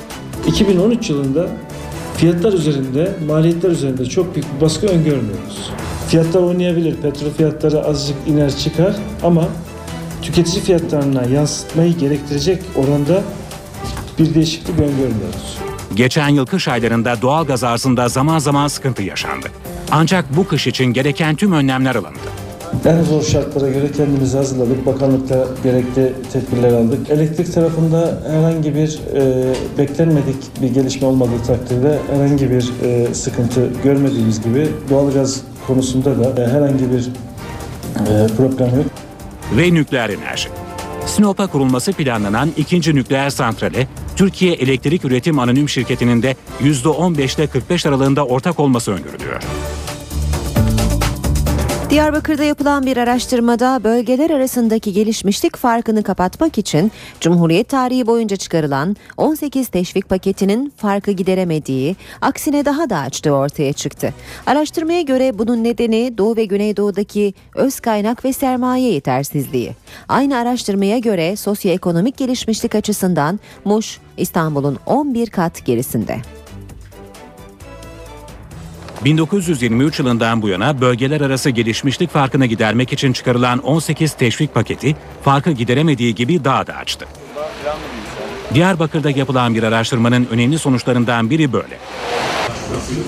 2013 0.48 1.10
yılında 1.10 1.48
fiyatlar 2.18 2.54
üzerinde, 2.54 3.16
maliyetler 3.28 3.70
üzerinde 3.70 4.06
çok 4.06 4.36
büyük 4.36 4.56
bir 4.56 4.62
baskı 4.62 4.88
öngörmüyoruz. 4.88 5.72
Fiyatlar 6.08 6.42
oynayabilir, 6.42 6.96
petrol 6.96 7.30
fiyatları 7.30 7.86
azıcık 7.86 8.16
iner 8.28 8.58
çıkar 8.58 8.96
ama 9.24 9.48
tüketici 10.22 10.64
fiyatlarına 10.64 11.24
yansıtmayı 11.24 11.98
gerektirecek 11.98 12.64
oranda 12.76 13.24
bir 14.20 14.34
değişiklik 14.36 14.80
öngörmüyoruz. 14.80 15.58
Geçen 15.96 16.30
yıl 16.30 16.46
kış 16.46 16.68
aylarında 16.68 17.22
doğal 17.22 17.46
gaz 17.46 17.64
arzında 17.64 18.08
zaman 18.08 18.40
zaman 18.40 18.68
sıkıntı 18.68 19.04
yaşandı. 19.04 19.48
Ancak 19.92 20.38
bu 20.38 20.48
kış 20.48 20.68
için 20.68 20.86
gereken 20.86 21.36
tüm 21.36 21.52
önlemler 21.52 21.96
alındı. 21.96 22.20
En 22.86 23.04
zor 23.04 23.22
şartlara 23.22 23.70
göre 23.70 23.92
kendimizi 23.92 24.38
hazırladık. 24.38 24.86
Bakanlıkta 24.86 25.48
gerekli 25.64 26.14
tedbirler 26.34 26.74
aldık. 26.74 27.10
Elektrik 27.10 27.54
tarafında 27.54 28.22
herhangi 28.28 28.76
bir 28.76 29.00
e, 29.16 29.54
beklenmedik 29.78 30.62
bir 30.62 30.74
gelişme 30.74 31.08
olmadığı 31.08 31.44
takdirde 31.48 32.00
herhangi 32.14 32.52
bir 32.52 32.72
e, 32.84 33.14
sıkıntı 33.14 33.70
görmediğimiz 33.84 34.44
gibi 34.44 34.68
doğalgaz 34.90 35.42
konusunda 35.68 36.20
da 36.20 36.42
e, 36.42 36.48
herhangi 36.48 36.92
bir 36.92 37.10
e, 38.00 38.28
problem 38.38 38.76
yok. 38.76 38.86
Ve 39.58 39.74
nükleer 39.74 40.10
enerji. 40.10 40.50
Sinop'a 41.06 41.48
kurulması 41.48 41.94
planlanan 41.94 42.52
ikinci 42.58 42.96
nükleer 42.96 43.30
santrale 43.30 43.88
Türkiye 44.16 44.54
Elektrik 44.54 45.06
Üretim 45.06 45.40
Anonim 45.40 45.70
Şirketi'nin 45.70 46.24
de 46.24 46.36
%15'te 46.64 47.48
45 47.48 47.86
aralığında 47.86 48.26
ortak 48.26 48.60
olması 48.60 48.92
öngörülüyor. 48.92 49.42
Diyarbakır'da 51.92 52.44
yapılan 52.44 52.86
bir 52.86 52.98
araştırmada 52.98 53.84
bölgeler 53.84 54.30
arasındaki 54.30 54.94
gelişmişlik 54.94 55.58
farkını 55.58 56.04
kapatmak 56.04 56.58
için 56.58 56.92
Cumhuriyet 57.20 57.70
tarihi 57.70 58.08
boyunca 58.08 58.36
çıkarılan 58.36 58.96
18 59.18 59.68
teşvik 59.68 60.10
paketinin 60.10 60.74
farkı 60.78 61.12
gideremediği, 61.12 61.96
aksine 62.22 62.66
daha 62.66 62.90
da 62.90 62.98
açtığı 62.98 63.32
ortaya 63.32 63.74
çıktı. 63.74 64.14
Araştırmaya 64.46 65.02
göre 65.02 65.38
bunun 65.40 65.64
nedeni 65.64 66.18
Doğu 66.18 66.36
ve 66.36 66.46
Güneydoğu'daki 66.46 67.34
öz 67.56 67.80
kaynak 67.80 68.26
ve 68.26 68.34
sermaye 68.34 68.94
yetersizliği. 68.94 69.76
Aynı 70.10 70.38
araştırmaya 70.38 70.98
göre 70.98 71.36
sosyoekonomik 71.36 72.18
gelişmişlik 72.18 72.76
açısından 72.76 73.40
Muş, 73.66 74.00
İstanbul'un 74.18 74.78
11 74.86 75.30
kat 75.30 75.66
gerisinde. 75.66 76.18
1923 79.06 80.00
yılından 80.00 80.42
bu 80.42 80.48
yana 80.48 80.82
bölgeler 80.82 81.22
arası 81.22 81.50
gelişmişlik 81.50 82.10
farkını 82.10 82.46
gidermek 82.46 82.94
için 82.94 83.14
çıkarılan 83.14 83.60
18 83.60 84.14
teşvik 84.14 84.54
paketi 84.54 84.96
farkı 85.24 85.52
gideremediği 85.52 86.16
gibi 86.16 86.44
daha 86.44 86.68
da 86.68 86.74
açtı. 86.74 87.06
Diyarbakır'da 88.54 89.10
yapılan 89.10 89.56
bir 89.56 89.64
araştırmanın 89.64 90.28
önemli 90.32 90.60
sonuçlarından 90.60 91.30
biri 91.30 91.54
böyle. 91.54 91.78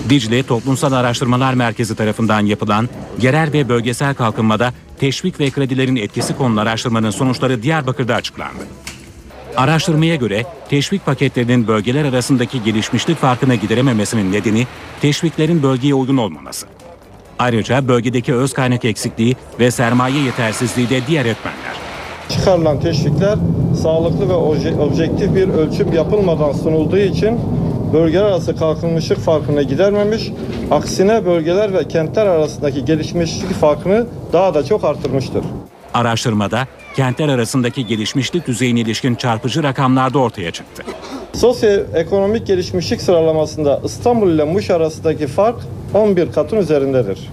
Dicle 0.09 0.43
Toplumsal 0.43 0.91
Araştırmalar 0.91 1.53
Merkezi 1.53 1.95
tarafından 1.95 2.45
yapılan 2.45 2.89
yerel 3.21 3.53
ve 3.53 3.69
bölgesel 3.69 4.13
kalkınmada 4.13 4.73
teşvik 4.99 5.39
ve 5.39 5.49
kredilerin 5.49 5.95
etkisi 5.95 6.37
konulu 6.37 6.59
araştırmanın 6.59 7.11
sonuçları 7.11 7.63
Diyarbakır'da 7.63 8.15
açıklandı. 8.15 8.63
Araştırmaya 9.57 10.15
göre 10.15 10.43
teşvik 10.69 11.05
paketlerinin 11.05 11.67
bölgeler 11.67 12.05
arasındaki 12.05 12.63
gelişmişlik 12.63 13.17
farkını 13.17 13.55
giderememesinin 13.55 14.31
nedeni 14.31 14.67
teşviklerin 15.01 15.63
bölgeye 15.63 15.93
uygun 15.93 16.17
olmaması. 16.17 16.65
Ayrıca 17.39 17.87
bölgedeki 17.87 18.33
öz 18.33 18.53
kaynak 18.53 18.85
eksikliği 18.85 19.35
ve 19.59 19.71
sermaye 19.71 20.23
yetersizliği 20.23 20.89
de 20.89 20.99
diğer 21.07 21.25
etmenler. 21.25 21.73
Çıkarılan 22.29 22.79
teşvikler 22.79 23.35
sağlıklı 23.81 24.29
ve 24.29 24.33
obje- 24.33 24.79
objektif 24.79 25.35
bir 25.35 25.47
ölçüm 25.47 25.93
yapılmadan 25.93 26.51
sunulduğu 26.51 26.97
için 26.97 27.39
bölgeler 27.93 28.23
arası 28.23 28.55
kalkınmışlık 28.55 29.19
farkını 29.19 29.63
gidermemiş, 29.63 30.31
aksine 30.71 31.25
bölgeler 31.25 31.73
ve 31.73 31.87
kentler 31.87 32.25
arasındaki 32.25 32.85
gelişmişlik 32.85 33.53
farkını 33.53 34.07
daha 34.33 34.53
da 34.53 34.65
çok 34.65 34.83
artırmıştır. 34.83 35.43
Araştırmada 35.93 36.67
kentler 36.95 37.29
arasındaki 37.29 37.87
gelişmişlik 37.87 38.47
düzeyine 38.47 38.79
ilişkin 38.79 39.15
çarpıcı 39.15 39.63
rakamlar 39.63 40.13
da 40.13 40.19
ortaya 40.19 40.51
çıktı. 40.51 40.83
Sosyoekonomik 41.33 42.47
gelişmişlik 42.47 43.01
sıralamasında 43.01 43.81
İstanbul 43.85 44.31
ile 44.31 44.43
Muş 44.43 44.69
arasındaki 44.69 45.27
fark 45.27 45.55
11 45.93 46.31
katın 46.31 46.57
üzerindedir. 46.57 47.29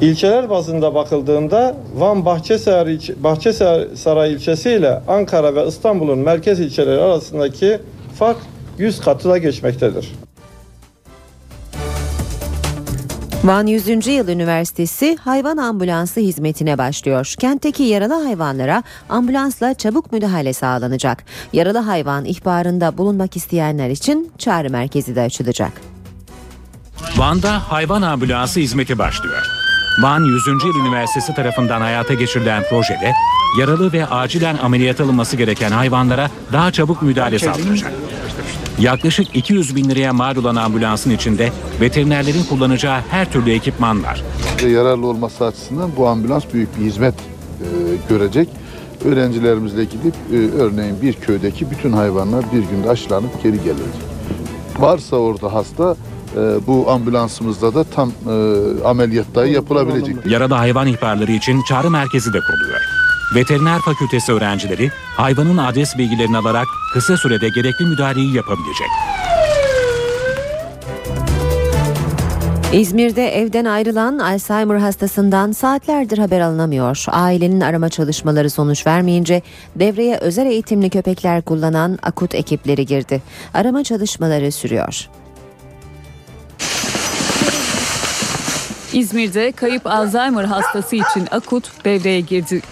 İlçeler 0.00 0.50
bazında 0.50 0.94
bakıldığında 0.94 1.76
Van 1.96 2.24
Bahçesaray, 2.24 2.94
ilç- 2.94 3.10
Bahçesaray 3.16 4.32
ilçesi 4.32 4.70
ile 4.70 5.00
Ankara 5.08 5.54
ve 5.54 5.66
İstanbul'un 5.66 6.18
merkez 6.18 6.60
ilçeleri 6.60 7.00
arasındaki 7.00 7.78
fark 8.18 8.36
100 8.78 9.00
katı 9.00 9.28
da 9.28 9.38
geçmektedir. 9.38 10.12
Van 13.44 13.66
100. 13.66 14.06
Yıl 14.06 14.28
Üniversitesi 14.28 15.16
hayvan 15.16 15.56
ambulansı 15.56 16.20
hizmetine 16.20 16.78
başlıyor. 16.78 17.34
Kentteki 17.38 17.82
yaralı 17.82 18.24
hayvanlara 18.24 18.82
ambulansla 19.08 19.74
çabuk 19.74 20.12
müdahale 20.12 20.52
sağlanacak. 20.52 21.24
Yaralı 21.52 21.78
hayvan 21.78 22.24
ihbarında 22.24 22.98
bulunmak 22.98 23.36
isteyenler 23.36 23.90
için 23.90 24.32
çağrı 24.38 24.70
merkezi 24.70 25.16
de 25.16 25.20
açılacak. 25.20 25.72
Van'da 27.16 27.72
hayvan 27.72 28.02
ambulansı 28.02 28.60
hizmeti 28.60 28.98
başlıyor. 28.98 29.46
Van 30.02 30.20
100. 30.24 30.46
Yıl 30.46 30.86
Üniversitesi 30.86 31.34
tarafından 31.34 31.80
hayata 31.80 32.14
geçirilen 32.14 32.62
projede 32.70 33.12
yaralı 33.60 33.92
ve 33.92 34.06
acilen 34.06 34.56
ameliyat 34.62 35.00
alınması 35.00 35.36
gereken 35.36 35.70
hayvanlara 35.70 36.30
daha 36.52 36.72
çabuk 36.72 37.02
müdahale 37.02 37.38
sağlanacak. 37.38 37.92
Yaklaşık 38.78 39.36
200 39.36 39.76
bin 39.76 39.90
liraya 39.90 40.12
mal 40.12 40.36
olan 40.36 40.56
ambulansın 40.56 41.10
içinde 41.10 41.52
veterinerlerin 41.80 42.44
kullanacağı 42.44 43.00
her 43.10 43.32
türlü 43.32 43.52
ekipman 43.52 44.04
var. 44.04 44.22
Yararlı 44.70 45.06
olması 45.06 45.44
açısından 45.44 45.90
bu 45.96 46.08
ambulans 46.08 46.44
büyük 46.54 46.78
bir 46.78 46.84
hizmet 46.84 47.14
e, 47.14 47.66
görecek. 48.08 48.48
Öğrencilerimizle 49.04 49.84
gidip 49.84 50.14
e, 50.32 50.36
örneğin 50.36 51.02
bir 51.02 51.12
köydeki 51.12 51.70
bütün 51.70 51.92
hayvanlar 51.92 52.44
bir 52.52 52.62
günde 52.62 52.90
aşılanıp 52.90 53.42
geri 53.42 53.56
gelecek. 53.56 54.04
Varsa 54.78 55.16
orada 55.16 55.52
hasta 55.54 55.96
e, 56.36 56.66
bu 56.66 56.90
ambulansımızda 56.90 57.74
da 57.74 57.84
tam 57.84 58.12
ameliyat 58.84 59.26
dahi 59.34 59.52
yapılabilecek. 59.52 60.26
Yaralı 60.26 60.54
hayvan 60.54 60.86
ihbarları 60.86 61.32
için 61.32 61.62
çağrı 61.68 61.90
merkezi 61.90 62.32
de 62.32 62.38
kuruluyor. 62.40 63.03
Veteriner 63.32 63.78
fakültesi 63.78 64.32
öğrencileri 64.32 64.90
hayvanın 65.16 65.56
adres 65.56 65.98
bilgilerini 65.98 66.36
alarak 66.36 66.66
kısa 66.92 67.16
sürede 67.16 67.48
gerekli 67.48 67.86
müdahaleyi 67.86 68.36
yapabilecek. 68.36 68.88
İzmir'de 72.72 73.36
evden 73.36 73.64
ayrılan 73.64 74.18
Alzheimer 74.18 74.76
hastasından 74.76 75.52
saatlerdir 75.52 76.18
haber 76.18 76.40
alınamıyor. 76.40 77.04
Ailenin 77.08 77.60
arama 77.60 77.88
çalışmaları 77.88 78.50
sonuç 78.50 78.86
vermeyince 78.86 79.42
devreye 79.76 80.16
özel 80.16 80.46
eğitimli 80.46 80.90
köpekler 80.90 81.42
kullanan 81.42 81.98
akut 82.02 82.34
ekipleri 82.34 82.86
girdi. 82.86 83.22
Arama 83.54 83.84
çalışmaları 83.84 84.52
sürüyor. 84.52 85.08
İzmir'de 88.92 89.52
kayıp 89.52 89.86
Alzheimer 89.86 90.44
hastası 90.44 90.96
için 90.96 91.28
akut 91.30 91.84
devreye 91.84 92.20
girdi. 92.20 92.62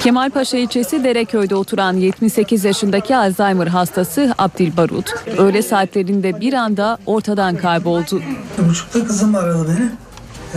Kemalpaşa 0.00 0.56
ilçesi 0.56 1.04
Dereköy'de 1.04 1.54
oturan 1.54 1.96
78 1.96 2.64
yaşındaki 2.64 3.16
Alzheimer 3.16 3.66
hastası 3.66 4.34
Abdil 4.38 4.76
Barut, 4.76 5.14
öğle 5.38 5.62
saatlerinde 5.62 6.40
bir 6.40 6.52
anda 6.52 6.98
ortadan 7.06 7.56
kayboldu. 7.56 8.22
Buçukta 8.68 9.06
kızım 9.06 9.34
aradı 9.34 9.66
beni. 9.68 9.90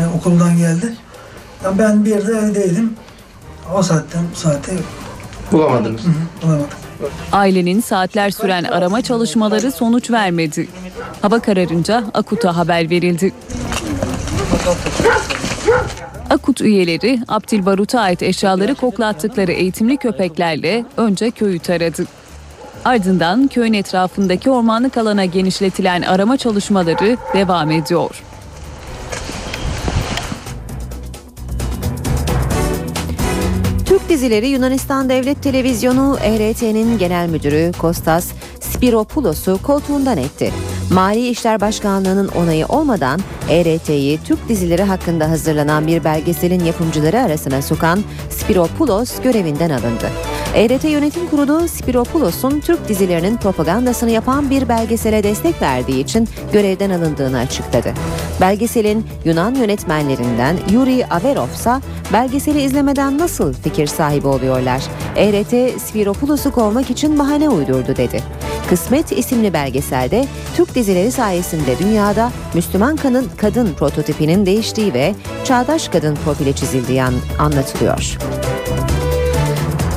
Yani 0.03 0.15
okuldan 0.17 0.57
geldi. 0.57 0.93
Ben 1.79 2.05
bir 2.05 2.09
yerde 2.09 2.31
evdeydim. 2.31 2.93
O 3.75 3.83
saatten 3.83 4.23
bu 4.31 4.39
saate 4.39 4.71
Bulamadınız. 5.51 6.01
Hı 6.01 6.07
hı, 6.07 6.13
bulamadım. 6.43 6.67
Ailenin 7.31 7.81
saatler 7.81 8.29
süren 8.31 8.63
arama 8.63 9.01
çalışmaları 9.01 9.71
sonuç 9.71 10.11
vermedi. 10.11 10.67
Hava 11.21 11.39
kararınca 11.39 12.03
Akut'a 12.13 12.57
haber 12.57 12.89
verildi. 12.89 13.33
Akut 16.31 16.61
üyeleri 16.61 17.19
Abdil 17.27 17.65
Barut'a 17.65 17.99
ait 17.99 18.23
eşyaları 18.23 18.75
koklattıkları 18.75 19.51
eğitimli 19.51 19.97
köpeklerle 19.97 20.85
önce 20.97 21.31
köyü 21.31 21.59
taradı. 21.59 22.05
Ardından 22.85 23.47
köyün 23.47 23.73
etrafındaki 23.73 24.49
ormanlık 24.49 24.97
alana 24.97 25.25
genişletilen 25.25 26.01
arama 26.01 26.37
çalışmaları 26.37 27.17
devam 27.33 27.71
ediyor. 27.71 28.23
Türk 33.85 34.09
dizileri 34.09 34.47
Yunanistan 34.47 35.09
Devlet 35.09 35.43
Televizyonu 35.43 36.17
ERT'nin 36.21 36.97
genel 36.97 37.29
müdürü 37.29 37.71
Kostas 37.77 38.31
Spiropoulos'u 38.59 39.59
koltuğundan 39.63 40.17
etti. 40.17 40.53
Mali 40.91 41.27
İşler 41.27 41.61
Başkanlığı'nın 41.61 42.27
onayı 42.27 42.65
olmadan 42.65 43.19
ERT'yi 43.49 44.19
Türk 44.23 44.49
dizileri 44.49 44.83
hakkında 44.83 45.29
hazırlanan 45.29 45.87
bir 45.87 46.03
belgeselin 46.03 46.65
yapımcıları 46.65 47.19
arasına 47.19 47.61
sokan 47.61 48.03
Spiropoulos 48.29 49.21
görevinden 49.21 49.69
alındı. 49.69 50.09
ERT 50.55 50.83
Yönetim 50.83 51.27
Kurulu 51.27 51.67
Spiropoulos'un 51.67 52.59
Türk 52.59 52.87
dizilerinin 52.87 53.37
propagandasını 53.37 54.11
yapan 54.11 54.49
bir 54.49 54.69
belgesele 54.69 55.23
destek 55.23 55.61
verdiği 55.61 56.03
için 56.03 56.27
görevden 56.53 56.89
alındığını 56.89 57.37
açıkladı. 57.37 57.93
Belgeselin 58.41 59.05
Yunan 59.25 59.55
yönetmenlerinden 59.55 60.57
Yuri 60.71 61.05
Averov 61.05 61.49
ise 61.55 61.73
belgeseli 62.13 62.61
izlemeden 62.61 63.17
nasıl 63.17 63.53
fikir 63.53 63.87
sahibi 63.87 64.27
oluyorlar? 64.27 64.81
ERT 65.15 65.81
Spiropoulos'u 65.81 66.51
kovmak 66.51 66.89
için 66.89 67.19
bahane 67.19 67.49
uydurdu 67.49 67.95
dedi. 67.97 68.23
Kısmet 68.69 69.11
isimli 69.11 69.53
belgeselde 69.53 70.27
Türk 70.55 70.75
dizileri 70.81 71.11
sayesinde 71.11 71.79
dünyada 71.79 72.31
Müslüman 72.53 72.95
kadın, 72.95 73.27
kadın 73.37 73.73
prototipinin 73.73 74.45
değiştiği 74.45 74.93
ve 74.93 75.15
çağdaş 75.43 75.87
kadın 75.87 76.17
profili 76.25 76.55
çizildiği 76.55 77.03
an- 77.03 77.13
anlatılıyor. 77.39 78.17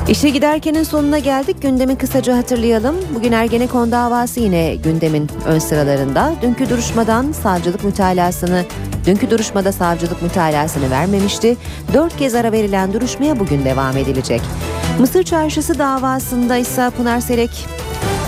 İşe 0.07 0.29
giderkenin 0.29 0.83
sonuna 0.83 1.19
geldik. 1.19 1.61
Gündemi 1.61 1.97
kısaca 1.97 2.37
hatırlayalım. 2.37 2.95
Bugün 3.15 3.31
Ergenekon 3.31 3.91
davası 3.91 4.39
yine 4.39 4.75
gündemin 4.75 5.29
ön 5.45 5.59
sıralarında. 5.59 6.33
Dünkü 6.41 6.69
duruşmadan 6.69 7.31
savcılık 7.31 7.83
mütalasını 7.83 8.63
Dünkü 9.05 9.29
duruşmada 9.29 9.71
savcılık 9.71 10.21
mütalasını 10.21 10.91
vermemişti. 10.91 11.57
Dört 11.93 12.17
kez 12.17 12.35
ara 12.35 12.51
verilen 12.51 12.93
duruşmaya 12.93 13.39
bugün 13.39 13.65
devam 13.65 13.97
edilecek. 13.97 14.41
Mısır 14.99 15.23
Çarşısı 15.23 15.79
davasında 15.79 16.57
ise 16.57 16.89
Pınar 16.97 17.19
Selek 17.19 17.67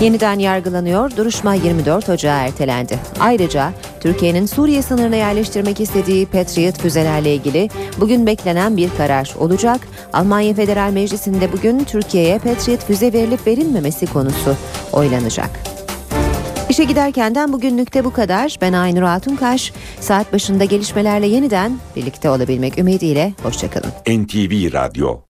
yeniden 0.00 0.38
yargılanıyor. 0.38 1.16
Duruşma 1.16 1.54
24 1.54 2.08
Ocağı 2.08 2.40
ertelendi. 2.40 2.98
Ayrıca 3.20 3.72
Türkiye'nin 4.00 4.46
Suriye 4.46 4.82
sınırına 4.82 5.16
yerleştirmek 5.16 5.80
istediği 5.80 6.26
Patriot 6.26 6.78
füzelerle 6.78 7.34
ilgili 7.34 7.68
bugün 8.00 8.26
beklenen 8.26 8.76
bir 8.76 8.90
karar 8.96 9.34
olacak. 9.38 9.80
Almanya 10.12 10.54
Federal 10.54 10.92
Meclisi'nde 10.92 11.52
bugün 11.52 11.84
Türkiye'ye 11.84 12.38
Patriot 12.38 12.84
füze 12.84 13.12
verilip 13.12 13.46
verilmemesi 13.46 14.06
konusu 14.06 14.56
oylanacak. 14.92 15.50
İşe 16.68 16.84
giderkenden 16.84 17.52
bugünlükte 17.52 18.04
bu 18.04 18.12
kadar. 18.12 18.56
Ben 18.60 18.72
Aynur 18.72 19.02
Altunkaş. 19.02 19.72
Saat 20.00 20.32
başında 20.32 20.64
gelişmelerle 20.64 21.26
yeniden 21.26 21.78
birlikte 21.96 22.30
olabilmek 22.30 22.78
ümidiyle. 22.78 23.32
Hoşçakalın. 23.42 23.90
NTV 24.08 24.72
Radyo 24.72 25.20